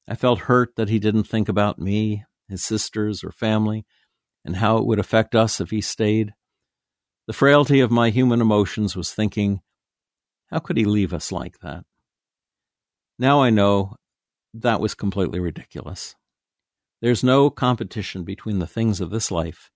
I 0.08 0.16
felt 0.16 0.40
hurt 0.40 0.74
that 0.76 0.88
he 0.88 0.98
didn't 0.98 1.24
think 1.24 1.48
about 1.48 1.78
me, 1.78 2.24
his 2.48 2.64
sisters, 2.64 3.22
or 3.22 3.30
family, 3.30 3.84
and 4.44 4.56
how 4.56 4.78
it 4.78 4.86
would 4.86 4.98
affect 4.98 5.34
us 5.34 5.60
if 5.60 5.70
he 5.70 5.80
stayed. 5.80 6.34
The 7.26 7.32
frailty 7.32 7.80
of 7.80 7.92
my 7.92 8.10
human 8.10 8.40
emotions 8.40 8.96
was 8.96 9.12
thinking, 9.12 9.60
how 10.52 10.58
could 10.58 10.76
he 10.76 10.84
leave 10.84 11.14
us 11.14 11.32
like 11.32 11.60
that? 11.60 11.84
Now 13.18 13.42
I 13.42 13.50
know 13.50 13.96
that 14.54 14.80
was 14.80 14.94
completely 14.94 15.40
ridiculous. 15.40 16.14
There's 17.00 17.24
no 17.24 17.50
competition 17.50 18.22
between 18.22 18.58
the 18.58 18.66
things 18.66 19.00
of 19.00 19.10
this 19.10 19.30
life 19.30 19.70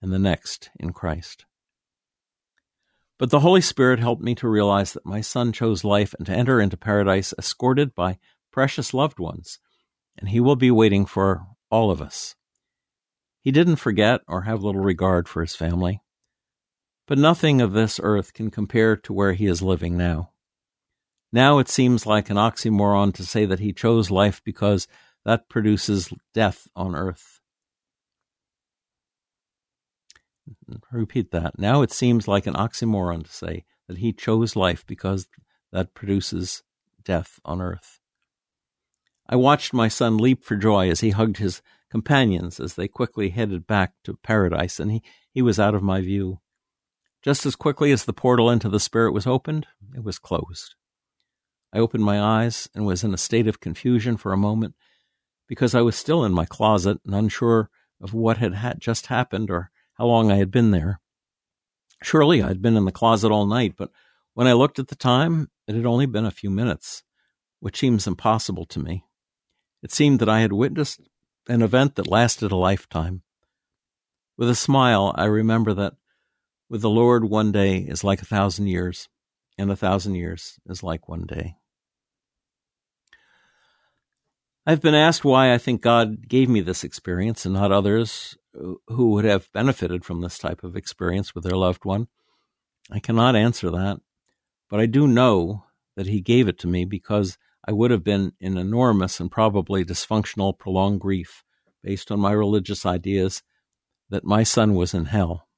and 0.00 0.10
the 0.10 0.18
next 0.18 0.70
in 0.80 0.92
Christ. 0.92 1.44
But 3.18 3.30
the 3.30 3.40
Holy 3.40 3.60
Spirit 3.60 4.00
helped 4.00 4.22
me 4.22 4.34
to 4.36 4.48
realize 4.48 4.94
that 4.94 5.06
my 5.06 5.20
son 5.20 5.52
chose 5.52 5.84
life 5.84 6.14
and 6.18 6.26
to 6.26 6.32
enter 6.32 6.60
into 6.60 6.76
paradise 6.76 7.32
escorted 7.38 7.94
by 7.94 8.18
precious 8.50 8.92
loved 8.92 9.20
ones, 9.20 9.60
and 10.18 10.30
he 10.30 10.40
will 10.40 10.56
be 10.56 10.70
waiting 10.70 11.06
for 11.06 11.46
all 11.70 11.90
of 11.90 12.02
us. 12.02 12.34
He 13.42 13.52
didn't 13.52 13.76
forget 13.76 14.22
or 14.26 14.42
have 14.42 14.62
little 14.62 14.82
regard 14.82 15.28
for 15.28 15.42
his 15.42 15.54
family. 15.54 16.01
But 17.06 17.18
nothing 17.18 17.60
of 17.60 17.72
this 17.72 18.00
earth 18.02 18.32
can 18.32 18.50
compare 18.50 18.96
to 18.96 19.12
where 19.12 19.32
he 19.32 19.46
is 19.46 19.62
living 19.62 19.96
now. 19.96 20.30
Now 21.32 21.58
it 21.58 21.68
seems 21.68 22.06
like 22.06 22.30
an 22.30 22.36
oxymoron 22.36 23.14
to 23.14 23.24
say 23.24 23.46
that 23.46 23.60
he 23.60 23.72
chose 23.72 24.10
life 24.10 24.42
because 24.44 24.86
that 25.24 25.48
produces 25.48 26.12
death 26.34 26.68
on 26.76 26.94
earth. 26.94 27.40
Repeat 30.90 31.30
that. 31.30 31.58
Now 31.58 31.82
it 31.82 31.92
seems 31.92 32.28
like 32.28 32.46
an 32.46 32.54
oxymoron 32.54 33.24
to 33.24 33.32
say 33.32 33.64
that 33.88 33.98
he 33.98 34.12
chose 34.12 34.56
life 34.56 34.84
because 34.86 35.26
that 35.72 35.94
produces 35.94 36.62
death 37.02 37.40
on 37.44 37.60
earth. 37.60 38.00
I 39.28 39.36
watched 39.36 39.72
my 39.72 39.88
son 39.88 40.18
leap 40.18 40.44
for 40.44 40.56
joy 40.56 40.90
as 40.90 41.00
he 41.00 41.10
hugged 41.10 41.38
his 41.38 41.62
companions 41.90 42.60
as 42.60 42.74
they 42.74 42.88
quickly 42.88 43.30
headed 43.30 43.66
back 43.66 43.94
to 44.04 44.18
paradise, 44.22 44.78
and 44.78 44.90
he, 44.90 45.02
he 45.30 45.40
was 45.40 45.58
out 45.58 45.74
of 45.74 45.82
my 45.82 46.00
view. 46.00 46.40
Just 47.22 47.46
as 47.46 47.54
quickly 47.54 47.92
as 47.92 48.04
the 48.04 48.12
portal 48.12 48.50
into 48.50 48.68
the 48.68 48.80
spirit 48.80 49.12
was 49.12 49.26
opened, 49.26 49.68
it 49.94 50.02
was 50.02 50.18
closed. 50.18 50.74
I 51.72 51.78
opened 51.78 52.04
my 52.04 52.20
eyes 52.20 52.68
and 52.74 52.84
was 52.84 53.04
in 53.04 53.14
a 53.14 53.18
state 53.18 53.46
of 53.46 53.60
confusion 53.60 54.16
for 54.16 54.32
a 54.32 54.36
moment 54.36 54.74
because 55.46 55.74
I 55.74 55.82
was 55.82 55.96
still 55.96 56.24
in 56.24 56.32
my 56.32 56.44
closet 56.44 56.98
and 57.04 57.14
unsure 57.14 57.70
of 58.00 58.12
what 58.12 58.38
had 58.38 58.80
just 58.80 59.06
happened 59.06 59.50
or 59.50 59.70
how 59.94 60.06
long 60.06 60.32
I 60.32 60.36
had 60.36 60.50
been 60.50 60.72
there. 60.72 61.00
Surely 62.02 62.42
I 62.42 62.48
had 62.48 62.60
been 62.60 62.76
in 62.76 62.84
the 62.84 62.90
closet 62.90 63.30
all 63.30 63.46
night, 63.46 63.74
but 63.76 63.90
when 64.34 64.48
I 64.48 64.54
looked 64.54 64.80
at 64.80 64.88
the 64.88 64.96
time, 64.96 65.50
it 65.68 65.76
had 65.76 65.86
only 65.86 66.06
been 66.06 66.26
a 66.26 66.32
few 66.32 66.50
minutes, 66.50 67.04
which 67.60 67.78
seems 67.78 68.06
impossible 68.08 68.66
to 68.66 68.80
me. 68.80 69.04
It 69.82 69.92
seemed 69.92 70.18
that 70.18 70.28
I 70.28 70.40
had 70.40 70.52
witnessed 70.52 71.00
an 71.48 71.62
event 71.62 71.94
that 71.94 72.08
lasted 72.08 72.50
a 72.50 72.56
lifetime. 72.56 73.22
With 74.36 74.50
a 74.50 74.54
smile, 74.56 75.14
I 75.16 75.26
remember 75.26 75.72
that 75.74 75.94
with 76.72 76.80
the 76.80 76.88
Lord, 76.88 77.26
one 77.26 77.52
day 77.52 77.80
is 77.80 78.02
like 78.02 78.22
a 78.22 78.24
thousand 78.24 78.66
years, 78.66 79.10
and 79.58 79.70
a 79.70 79.76
thousand 79.76 80.14
years 80.14 80.58
is 80.64 80.82
like 80.82 81.06
one 81.06 81.26
day. 81.26 81.56
I've 84.64 84.80
been 84.80 84.94
asked 84.94 85.22
why 85.22 85.52
I 85.52 85.58
think 85.58 85.82
God 85.82 86.26
gave 86.26 86.48
me 86.48 86.62
this 86.62 86.82
experience 86.82 87.44
and 87.44 87.52
not 87.52 87.72
others 87.72 88.38
who 88.54 89.10
would 89.10 89.26
have 89.26 89.52
benefited 89.52 90.02
from 90.02 90.22
this 90.22 90.38
type 90.38 90.64
of 90.64 90.74
experience 90.74 91.34
with 91.34 91.44
their 91.44 91.58
loved 91.58 91.84
one. 91.84 92.08
I 92.90 93.00
cannot 93.00 93.36
answer 93.36 93.68
that, 93.68 94.00
but 94.70 94.80
I 94.80 94.86
do 94.86 95.06
know 95.06 95.64
that 95.94 96.06
He 96.06 96.22
gave 96.22 96.48
it 96.48 96.58
to 96.60 96.68
me 96.68 96.86
because 96.86 97.36
I 97.68 97.72
would 97.72 97.90
have 97.90 98.02
been 98.02 98.32
in 98.40 98.56
enormous 98.56 99.20
and 99.20 99.30
probably 99.30 99.84
dysfunctional, 99.84 100.58
prolonged 100.58 101.02
grief 101.02 101.44
based 101.82 102.10
on 102.10 102.18
my 102.18 102.32
religious 102.32 102.86
ideas 102.86 103.42
that 104.08 104.24
my 104.24 104.42
son 104.42 104.72
was 104.72 104.94
in 104.94 105.04
hell. 105.04 105.48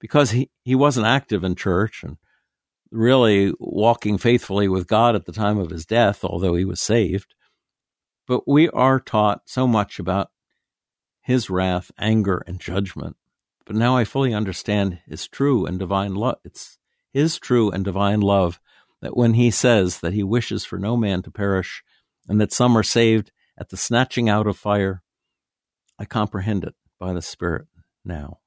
Because 0.00 0.32
he, 0.32 0.50
he 0.62 0.74
wasn't 0.74 1.06
active 1.06 1.42
in 1.42 1.54
church 1.54 2.02
and 2.02 2.18
really 2.90 3.52
walking 3.58 4.18
faithfully 4.18 4.68
with 4.68 4.86
God 4.86 5.14
at 5.14 5.24
the 5.24 5.32
time 5.32 5.58
of 5.58 5.70
his 5.70 5.86
death, 5.86 6.24
although 6.24 6.54
he 6.54 6.64
was 6.64 6.80
saved, 6.80 7.34
but 8.26 8.46
we 8.46 8.68
are 8.70 9.00
taught 9.00 9.42
so 9.46 9.66
much 9.66 9.98
about 9.98 10.30
his 11.22 11.50
wrath, 11.50 11.90
anger, 11.98 12.42
and 12.46 12.60
judgment. 12.60 13.16
But 13.64 13.76
now 13.76 13.96
I 13.96 14.04
fully 14.04 14.32
understand 14.32 15.00
his 15.06 15.26
true 15.26 15.66
and 15.66 15.78
divine 15.78 16.14
love. 16.14 16.38
It's 16.44 16.78
his 17.12 17.38
true 17.38 17.70
and 17.70 17.84
divine 17.84 18.20
love 18.20 18.60
that 19.00 19.16
when 19.16 19.34
he 19.34 19.50
says 19.50 20.00
that 20.00 20.12
he 20.12 20.22
wishes 20.22 20.64
for 20.64 20.78
no 20.78 20.96
man 20.96 21.22
to 21.22 21.30
perish 21.30 21.82
and 22.28 22.40
that 22.40 22.52
some 22.52 22.76
are 22.76 22.82
saved 22.82 23.32
at 23.58 23.70
the 23.70 23.76
snatching 23.76 24.28
out 24.28 24.46
of 24.46 24.56
fire, 24.56 25.02
I 25.98 26.04
comprehend 26.04 26.64
it 26.64 26.74
by 26.98 27.12
the 27.12 27.22
Spirit 27.22 27.66
now. 28.04 28.38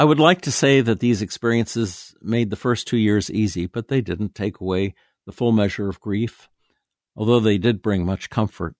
I 0.00 0.04
would 0.04 0.18
like 0.18 0.42
to 0.42 0.52
say 0.52 0.80
that 0.80 1.00
these 1.00 1.22
experiences 1.22 2.14
made 2.22 2.50
the 2.50 2.56
first 2.56 2.88
two 2.88 2.96
years 2.96 3.30
easy, 3.30 3.66
but 3.66 3.88
they 3.88 4.00
didn't 4.00 4.34
take 4.34 4.60
away 4.60 4.94
the 5.26 5.32
full 5.32 5.52
measure 5.52 5.88
of 5.88 6.00
grief 6.00 6.48
although 7.16 7.40
they 7.40 7.58
did 7.58 7.82
bring 7.82 8.04
much 8.04 8.30
comfort. 8.30 8.74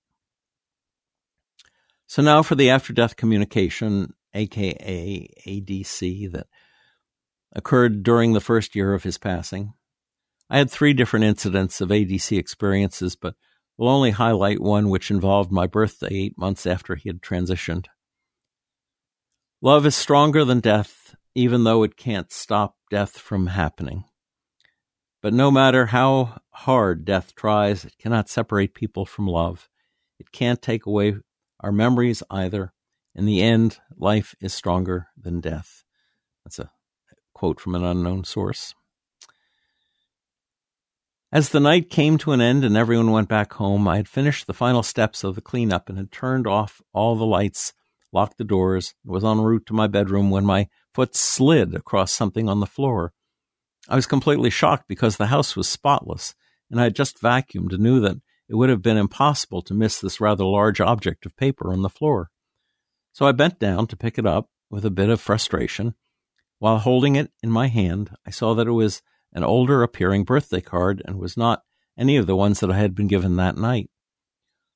So 2.07 2.23
now 2.23 2.43
for 2.43 2.55
the 2.55 2.71
after 2.71 2.93
death 2.93 3.17
communication, 3.17 4.15
aka 4.35 5.29
ADC, 5.47 6.33
that 6.33 6.47
occurred 7.53 8.03
during 8.03 8.33
the 8.33 8.41
first 8.41 8.75
year 8.75 8.95
of 8.95 9.03
his 9.03 9.19
passing. 9.19 9.75
I 10.49 10.59
had 10.59 10.71
three 10.71 10.93
different 10.93 11.27
incidents 11.27 11.81
of 11.81 11.91
ADC 11.91 12.37
experiences, 12.37 13.15
but 13.15 13.35
will 13.77 13.89
only 13.89 14.11
highlight 14.11 14.61
one 14.61 14.89
which 14.89 15.11
involved 15.11 15.53
my 15.53 15.67
birthday 15.67 16.09
eight 16.11 16.39
months 16.39 16.67
after 16.67 16.97
he 16.97 17.09
had 17.09 17.21
transitioned. 17.21 17.87
Love 19.63 19.85
is 19.85 19.95
stronger 19.95 20.45
than 20.45 20.61
death, 20.61 21.15
even 21.35 21.65
though 21.65 21.83
it 21.83 21.97
can't 21.97 22.33
stop 22.33 22.77
death 22.91 23.19
from 23.19 23.49
happening. 23.49 24.05
But 25.23 25.35
no 25.35 25.51
matter 25.51 25.87
how 25.87 26.41
hard 26.51 27.05
death 27.05 27.35
tries, 27.35 27.85
it 27.85 27.99
cannot 27.99 28.31
separate 28.31 28.75
people 28.75 29.05
from 29.05 29.27
love. 29.27 29.69
It 30.19 30.33
can't 30.33 30.63
take 30.63 30.87
away 30.87 31.17
our 31.61 31.73
memories 31.73 32.23
either. 32.31 32.73
In 33.15 33.27
the 33.27 33.43
end, 33.43 33.79
life 33.97 34.35
is 34.41 34.55
stronger 34.55 35.09
than 35.15 35.41
death. 35.41 35.85
That's 36.45 36.59
a 36.59 36.71
quote 37.35 37.61
from 37.61 37.75
an 37.75 37.85
unknown 37.85 38.25
source. 38.25 38.75
As 41.33 41.51
the 41.51 41.61
night 41.61 41.91
came 41.91 42.17
to 42.19 42.33
an 42.33 42.41
end 42.41 42.65
and 42.65 42.77
everyone 42.77 43.13
went 43.13 43.29
back 43.29 43.53
home, 43.53 43.87
I 43.87 43.97
had 43.97 44.09
finished 44.09 44.47
the 44.47 44.55
final 44.55 44.83
steps 44.83 45.23
of 45.23 45.35
the 45.35 45.41
cleanup 45.41 45.89
and 45.89 45.99
had 45.99 46.11
turned 46.11 46.47
off 46.47 46.81
all 46.93 47.15
the 47.15 47.27
lights, 47.27 47.73
locked 48.13 48.39
the 48.39 48.45
doors, 48.45 48.95
and 49.05 49.13
was 49.13 49.25
en 49.25 49.41
route 49.41 49.67
to 49.67 49.75
my 49.75 49.87
bedroom 49.87 50.31
when 50.31 50.45
my 50.45 50.69
foot 50.95 51.15
slid 51.15 51.75
across 51.75 52.13
something 52.13 52.49
on 52.49 52.61
the 52.61 52.67
floor. 52.67 53.13
I 53.89 53.97
was 53.97 54.07
completely 54.07 54.51
shocked 54.51 54.85
because 54.89 55.17
the 55.17 55.27
house 55.27 55.57
was 55.57 55.69
spotless, 55.69 56.35
and 56.71 56.81
I 56.81 56.85
had 56.85 56.95
just 56.95 57.21
vacuumed 57.21 57.73
and 57.73 57.83
knew 57.83 58.01
that 58.01 58.17
it 58.49 58.57
would 58.57 58.69
have 58.69 58.83
been 58.83 58.97
impossible 58.97 59.63
to 59.63 59.75
miss 59.75 60.01
this 60.01 60.21
rather 60.21 60.45
large 60.45 60.81
object 60.81 61.25
of 61.25 61.37
paper 61.37 61.73
on 61.73 61.83
the 61.83 61.89
floor. 61.89 62.31
So 63.13 63.27
I 63.27 63.33
bent 63.33 63.59
down 63.59 63.87
to 63.89 63.97
pick 63.97 64.19
it 64.19 64.27
up 64.27 64.49
with 64.71 64.85
a 64.85 64.91
bit 64.91 65.09
of 65.09 65.21
frustration. 65.21 65.95
While 66.59 66.79
holding 66.79 67.17
it 67.17 67.33
in 67.43 67.51
my 67.51 67.69
hand, 67.69 68.11
I 68.27 68.31
saw 68.31 68.55
that 68.55 68.67
it 68.67 68.73
was 68.73 69.03
an 69.33 69.45
older 69.45 69.83
appearing 69.83 70.25
birthday 70.25 70.61
card 70.61 71.03
and 71.05 71.19
was 71.19 71.37
not 71.37 71.63
any 71.97 72.17
of 72.17 72.27
the 72.27 72.37
ones 72.37 72.61
that 72.61 72.71
I 72.71 72.79
had 72.79 72.95
been 72.95 73.09
given 73.09 73.37
that 73.37 73.57
night. 73.57 73.91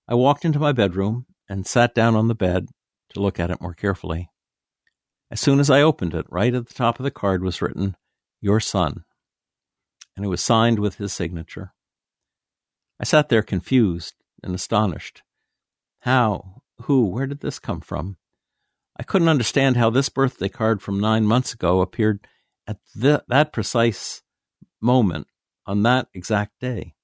I 0.08 0.14
walked 0.14 0.44
into 0.44 0.58
my 0.58 0.72
bedroom 0.72 1.26
and 1.48 1.66
sat 1.66 1.94
down 1.94 2.14
on 2.14 2.28
the 2.28 2.34
bed 2.34 2.68
to 3.10 3.20
look 3.20 3.38
at 3.38 3.50
it 3.50 3.60
more 3.60 3.74
carefully. 3.74 4.30
As 5.30 5.40
soon 5.40 5.60
as 5.60 5.70
I 5.70 5.82
opened 5.82 6.14
it, 6.14 6.26
right 6.28 6.54
at 6.54 6.66
the 6.68 6.74
top 6.74 6.98
of 6.98 7.04
the 7.04 7.10
card 7.10 7.42
was 7.42 7.60
written, 7.60 7.96
your 8.40 8.60
son. 8.60 9.04
And 10.16 10.24
it 10.24 10.28
was 10.28 10.40
signed 10.40 10.78
with 10.78 10.96
his 10.96 11.12
signature. 11.12 11.72
I 13.00 13.04
sat 13.04 13.28
there 13.28 13.42
confused 13.42 14.14
and 14.42 14.54
astonished. 14.54 15.22
How? 16.00 16.62
Who? 16.82 17.06
Where 17.06 17.26
did 17.26 17.40
this 17.40 17.58
come 17.58 17.80
from? 17.80 18.16
I 18.96 19.02
couldn't 19.02 19.28
understand 19.28 19.76
how 19.76 19.90
this 19.90 20.08
birthday 20.08 20.48
card 20.48 20.80
from 20.80 21.00
nine 21.00 21.24
months 21.24 21.52
ago 21.52 21.80
appeared 21.80 22.26
at 22.66 22.78
the, 22.94 23.24
that 23.28 23.52
precise 23.52 24.22
moment 24.80 25.26
on 25.66 25.82
that 25.82 26.08
exact 26.14 26.60
day, 26.60 26.94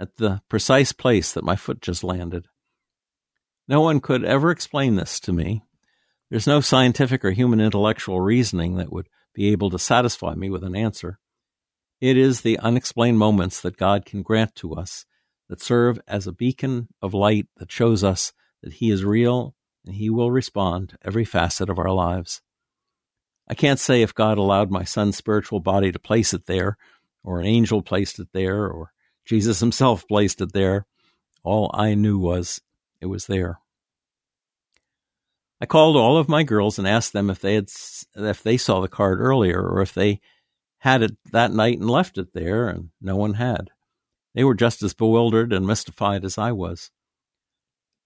at 0.00 0.16
the 0.16 0.42
precise 0.48 0.92
place 0.92 1.32
that 1.32 1.44
my 1.44 1.54
foot 1.54 1.80
just 1.80 2.02
landed. 2.02 2.46
No 3.70 3.82
one 3.82 4.00
could 4.00 4.24
ever 4.24 4.50
explain 4.50 4.96
this 4.96 5.20
to 5.20 5.32
me. 5.32 5.62
There's 6.28 6.48
no 6.48 6.60
scientific 6.60 7.24
or 7.24 7.30
human 7.30 7.60
intellectual 7.60 8.20
reasoning 8.20 8.78
that 8.78 8.92
would 8.92 9.08
be 9.32 9.52
able 9.52 9.70
to 9.70 9.78
satisfy 9.78 10.34
me 10.34 10.50
with 10.50 10.64
an 10.64 10.74
answer. 10.74 11.20
It 12.00 12.16
is 12.16 12.40
the 12.40 12.58
unexplained 12.58 13.20
moments 13.20 13.60
that 13.60 13.76
God 13.76 14.04
can 14.04 14.22
grant 14.22 14.56
to 14.56 14.74
us 14.74 15.06
that 15.48 15.62
serve 15.62 16.00
as 16.08 16.26
a 16.26 16.32
beacon 16.32 16.88
of 17.00 17.14
light 17.14 17.46
that 17.58 17.70
shows 17.70 18.02
us 18.02 18.32
that 18.60 18.72
He 18.72 18.90
is 18.90 19.04
real 19.04 19.54
and 19.86 19.94
He 19.94 20.10
will 20.10 20.32
respond 20.32 20.88
to 20.88 20.98
every 21.04 21.24
facet 21.24 21.70
of 21.70 21.78
our 21.78 21.92
lives. 21.92 22.42
I 23.46 23.54
can't 23.54 23.78
say 23.78 24.02
if 24.02 24.12
God 24.12 24.36
allowed 24.36 24.72
my 24.72 24.82
son's 24.82 25.16
spiritual 25.16 25.60
body 25.60 25.92
to 25.92 25.98
place 26.00 26.34
it 26.34 26.46
there, 26.46 26.76
or 27.22 27.38
an 27.38 27.46
angel 27.46 27.82
placed 27.82 28.18
it 28.18 28.30
there, 28.32 28.66
or 28.66 28.90
Jesus 29.24 29.60
Himself 29.60 30.08
placed 30.08 30.40
it 30.40 30.54
there. 30.54 30.86
All 31.44 31.70
I 31.72 31.94
knew 31.94 32.18
was 32.18 32.60
it 33.00 33.06
was 33.06 33.26
there. 33.26 33.60
I 35.60 35.66
called 35.66 35.96
all 35.96 36.16
of 36.16 36.28
my 36.28 36.42
girls 36.42 36.78
and 36.78 36.88
asked 36.88 37.12
them 37.12 37.28
if 37.28 37.40
they 37.40 37.54
had 37.54 37.70
if 38.16 38.42
they 38.42 38.56
saw 38.56 38.80
the 38.80 38.88
card 38.88 39.20
earlier 39.20 39.60
or 39.60 39.82
if 39.82 39.92
they 39.92 40.20
had 40.78 41.02
it 41.02 41.16
that 41.32 41.52
night 41.52 41.78
and 41.78 41.90
left 41.90 42.16
it 42.16 42.32
there, 42.32 42.68
and 42.68 42.90
no 43.00 43.16
one 43.16 43.34
had. 43.34 43.70
They 44.34 44.44
were 44.44 44.54
just 44.54 44.82
as 44.82 44.94
bewildered 44.94 45.52
and 45.52 45.66
mystified 45.66 46.24
as 46.24 46.38
I 46.38 46.52
was. 46.52 46.90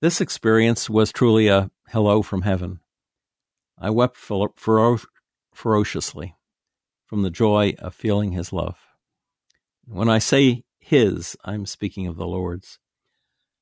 This 0.01 0.20
experience 0.20 0.90
was 0.90 1.12
truly 1.12 1.47
a 1.47 1.70
hello 1.88 2.22
from 2.22 2.42
heaven. 2.42 2.80
I 3.78 3.90
wept 3.90 4.16
fero- 4.16 4.99
ferociously 5.55 6.34
from 7.07 7.22
the 7.22 7.30
joy 7.30 7.74
of 7.78 7.95
feeling 7.95 8.32
his 8.32 8.53
love. 8.53 8.76
When 9.86 10.09
I 10.09 10.18
say 10.18 10.64
his, 10.78 11.36
I'm 11.45 11.66
speaking 11.66 12.07
of 12.07 12.16
the 12.16 12.26
Lord's. 12.26 12.78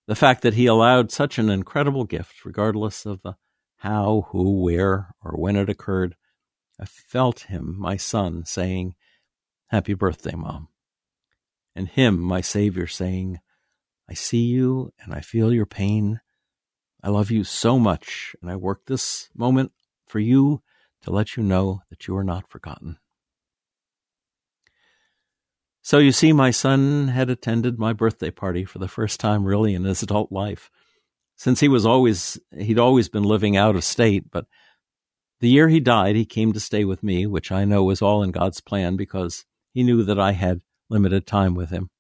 The 0.06 0.14
fact 0.16 0.42
that 0.42 0.54
he 0.54 0.66
allowed 0.66 1.12
such 1.12 1.38
an 1.38 1.48
incredible 1.48 2.04
gift, 2.04 2.44
regardless 2.44 3.06
of 3.06 3.22
the 3.22 3.36
how, 3.76 4.28
who, 4.30 4.62
where, 4.62 5.14
or 5.24 5.32
when 5.32 5.56
it 5.56 5.68
occurred, 5.68 6.16
I 6.80 6.84
felt 6.84 7.40
him, 7.40 7.76
my 7.78 7.96
son, 7.96 8.44
saying, 8.44 8.94
Happy 9.68 9.94
birthday, 9.94 10.34
Mom. 10.34 10.68
And 11.74 11.88
him, 11.88 12.20
my 12.20 12.40
Savior, 12.40 12.86
saying, 12.86 13.40
I 14.08 14.14
see 14.14 14.44
you 14.44 14.92
and 15.00 15.14
I 15.14 15.20
feel 15.20 15.52
your 15.52 15.66
pain. 15.66 16.20
I 17.02 17.08
love 17.08 17.30
you 17.30 17.44
so 17.44 17.78
much, 17.78 18.36
and 18.40 18.50
I 18.50 18.56
work 18.56 18.86
this 18.86 19.30
moment 19.34 19.72
for 20.06 20.18
you 20.18 20.62
to 21.02 21.10
let 21.10 21.36
you 21.36 21.42
know 21.42 21.82
that 21.90 22.06
you 22.06 22.16
are 22.16 22.24
not 22.24 22.50
forgotten. 22.50 22.98
So 25.82 25.98
you 25.98 26.12
see, 26.12 26.32
my 26.32 26.52
son 26.52 27.08
had 27.08 27.28
attended 27.28 27.78
my 27.78 27.92
birthday 27.92 28.30
party 28.30 28.64
for 28.64 28.78
the 28.78 28.88
first 28.88 29.18
time 29.18 29.44
really 29.44 29.74
in 29.74 29.84
his 29.84 30.02
adult 30.02 30.30
life. 30.30 30.70
Since 31.36 31.58
he 31.58 31.68
was 31.68 31.84
always 31.84 32.38
he'd 32.56 32.78
always 32.78 33.08
been 33.08 33.24
living 33.24 33.56
out 33.56 33.74
of 33.74 33.82
state 33.82 34.30
but 34.30 34.46
the 35.40 35.48
year 35.48 35.68
he 35.68 35.80
died 35.80 36.14
he 36.14 36.24
came 36.24 36.52
to 36.52 36.60
stay 36.60 36.84
with 36.84 37.02
me 37.02 37.26
which 37.26 37.50
i 37.50 37.64
know 37.64 37.82
was 37.82 38.00
all 38.00 38.22
in 38.22 38.30
god's 38.30 38.60
plan 38.60 38.96
because 38.96 39.44
he 39.74 39.82
knew 39.82 40.04
that 40.04 40.20
i 40.20 40.32
had 40.32 40.60
limited 40.88 41.26
time 41.26 41.56
with 41.56 41.70
him. 41.70 41.90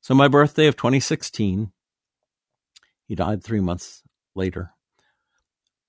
So 0.00 0.14
my 0.14 0.26
birthday 0.26 0.66
of 0.66 0.76
2016 0.76 1.70
he 3.06 3.14
died 3.14 3.44
3 3.44 3.60
months 3.60 4.02
later 4.34 4.72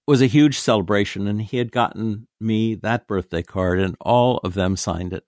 was 0.06 0.22
a 0.22 0.28
huge 0.28 0.60
celebration 0.60 1.26
and 1.26 1.42
he 1.42 1.58
had 1.58 1.72
gotten 1.72 2.28
me 2.40 2.76
that 2.76 3.08
birthday 3.08 3.42
card 3.42 3.80
and 3.80 3.96
all 4.02 4.38
of 4.44 4.54
them 4.54 4.76
signed 4.76 5.14
it 5.14 5.24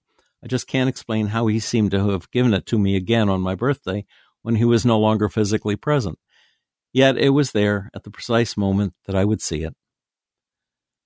i 0.48 0.50
just 0.50 0.68
can't 0.68 0.89
explain 0.89 1.28
how 1.28 1.48
he 1.48 1.60
seemed 1.60 1.91
to 1.91 2.10
have 2.10 2.32
given 2.32 2.54
it 2.54 2.66
to 2.66 2.80
me 2.80 2.95
again 2.95 3.28
on 3.30 3.41
my 3.41 3.56
birthday 3.56 4.06
when 4.41 4.56
he 4.56 4.66
was 4.66 4.86
no 4.86 4.98
longer 4.98 5.28
physically 5.28 5.76
present 5.76 6.18
Yet 6.93 7.18
it 7.18 7.30
was 7.30 7.52
there 7.52 7.91
at 7.93 8.04
the 8.04 8.10
precise 8.10 8.58
moment 8.58 8.93
that 9.06 9.16
I 9.16 9.26
would 9.26 9.39
see 9.39 9.62
it. 9.64 9.76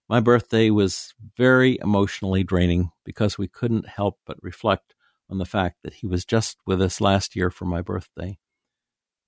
My 0.07 0.21
birthday 0.21 0.69
was 0.69 1.13
very 1.37 1.77
emotionally 1.81 2.43
draining 2.43 2.91
because 3.03 3.37
we 3.37 3.49
couldn't 3.49 3.87
help 3.87 4.17
but 4.25 4.37
reflect 4.41 4.95
on 5.29 5.37
the 5.37 5.45
fact 5.45 5.77
that 5.83 5.95
he 5.95 6.07
was 6.07 6.23
just 6.23 6.57
with 6.65 6.81
us 6.81 7.01
last 7.01 7.35
year 7.35 7.49
for 7.49 7.65
my 7.65 7.81
birthday. 7.81 8.37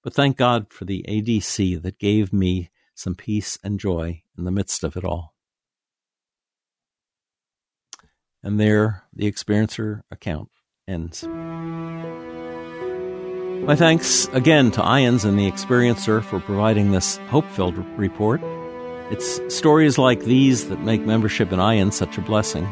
But 0.04 0.14
thank 0.14 0.38
God 0.38 0.72
for 0.72 0.86
the 0.86 1.06
ADC 1.08 1.82
that 1.82 2.00
gave 2.00 2.34
me 2.34 2.70
some 2.96 3.16
peace 3.16 3.58
and 3.64 3.80
joy 3.80 4.24
in 4.38 4.44
the 4.44 4.52
midst 4.52 4.84
of 4.84 4.96
it 4.96 5.04
all. 5.06 5.33
And 8.44 8.60
there 8.60 9.04
the 9.16 9.32
experiencer 9.32 10.02
account 10.12 10.50
ends. 10.88 11.24
My 13.66 13.78
thanks 13.78 14.28
again 14.34 14.72
to 14.72 14.82
IANDS 14.82 15.24
and 15.24 15.40
the 15.40 15.50
Experiencer 15.50 16.22
for 16.22 16.42
providing 16.42 16.92
this 16.92 17.16
hope 17.30 17.50
filled 17.52 17.78
report. 17.98 18.42
It's 19.10 19.40
stories 19.48 19.98
like 19.98 20.26
these 20.26 20.68
that 20.68 20.82
make 20.82 21.06
membership 21.06 21.54
in 21.54 21.60
IANDS 21.60 21.94
such 21.94 22.18
a 22.18 22.22
blessing. 22.22 22.68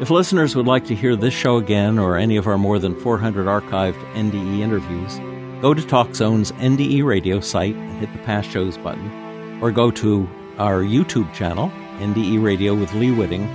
If 0.00 0.10
listeners 0.10 0.56
would 0.56 0.66
like 0.66 0.86
to 0.86 0.96
hear 0.96 1.14
this 1.14 1.32
show 1.32 1.58
again 1.58 2.00
or 2.00 2.16
any 2.16 2.36
of 2.36 2.48
our 2.48 2.58
more 2.58 2.80
than 2.80 2.98
400 2.98 3.46
archived 3.46 4.02
NDE 4.14 4.58
interviews, 4.58 5.18
go 5.60 5.72
to 5.72 5.82
TalkZone's 5.82 6.50
NDE 6.52 7.04
radio 7.04 7.38
site 7.38 7.76
and 7.76 8.00
hit 8.00 8.12
the 8.12 8.18
past 8.24 8.50
shows 8.50 8.76
button, 8.78 9.62
or 9.62 9.70
go 9.70 9.92
to 9.92 10.28
our 10.58 10.82
YouTube 10.82 11.32
channel, 11.32 11.70
NDE 11.98 12.42
Radio 12.42 12.74
with 12.74 12.92
Lee 12.94 13.12
Witting, 13.12 13.48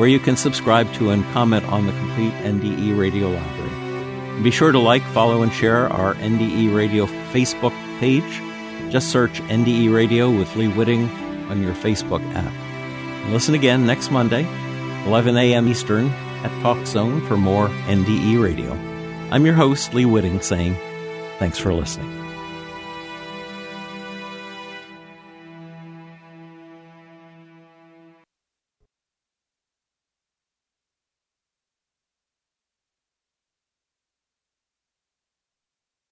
where 0.00 0.08
you 0.08 0.18
can 0.18 0.34
subscribe 0.34 0.90
to 0.94 1.10
and 1.10 1.22
comment 1.34 1.62
on 1.66 1.84
the 1.84 1.92
complete 1.92 2.32
NDE 2.36 2.98
radio 2.98 3.28
library. 3.28 4.42
Be 4.42 4.50
sure 4.50 4.72
to 4.72 4.78
like, 4.78 5.02
follow, 5.08 5.42
and 5.42 5.52
share 5.52 5.90
our 5.90 6.14
NDE 6.14 6.74
Radio 6.74 7.04
Facebook 7.34 7.74
page. 8.00 8.40
Just 8.90 9.10
search 9.10 9.42
NDE 9.42 9.94
Radio 9.94 10.30
with 10.30 10.56
Lee 10.56 10.68
Witting 10.68 11.06
on 11.50 11.62
your 11.62 11.74
Facebook 11.74 12.22
app. 12.34 12.50
And 12.50 13.34
listen 13.34 13.54
again 13.54 13.84
next 13.84 14.10
Monday 14.10 14.46
11 15.04 15.36
a.m. 15.36 15.68
Eastern 15.68 16.06
at 16.06 16.62
Talk 16.62 16.86
Zone 16.86 17.20
for 17.26 17.36
more 17.36 17.68
NDE 17.68 18.42
Radio. 18.42 18.72
I'm 19.30 19.44
your 19.44 19.54
host, 19.54 19.92
Lee 19.92 20.06
Witting, 20.06 20.40
saying 20.40 20.76
thanks 21.38 21.58
for 21.58 21.74
listening. 21.74 22.19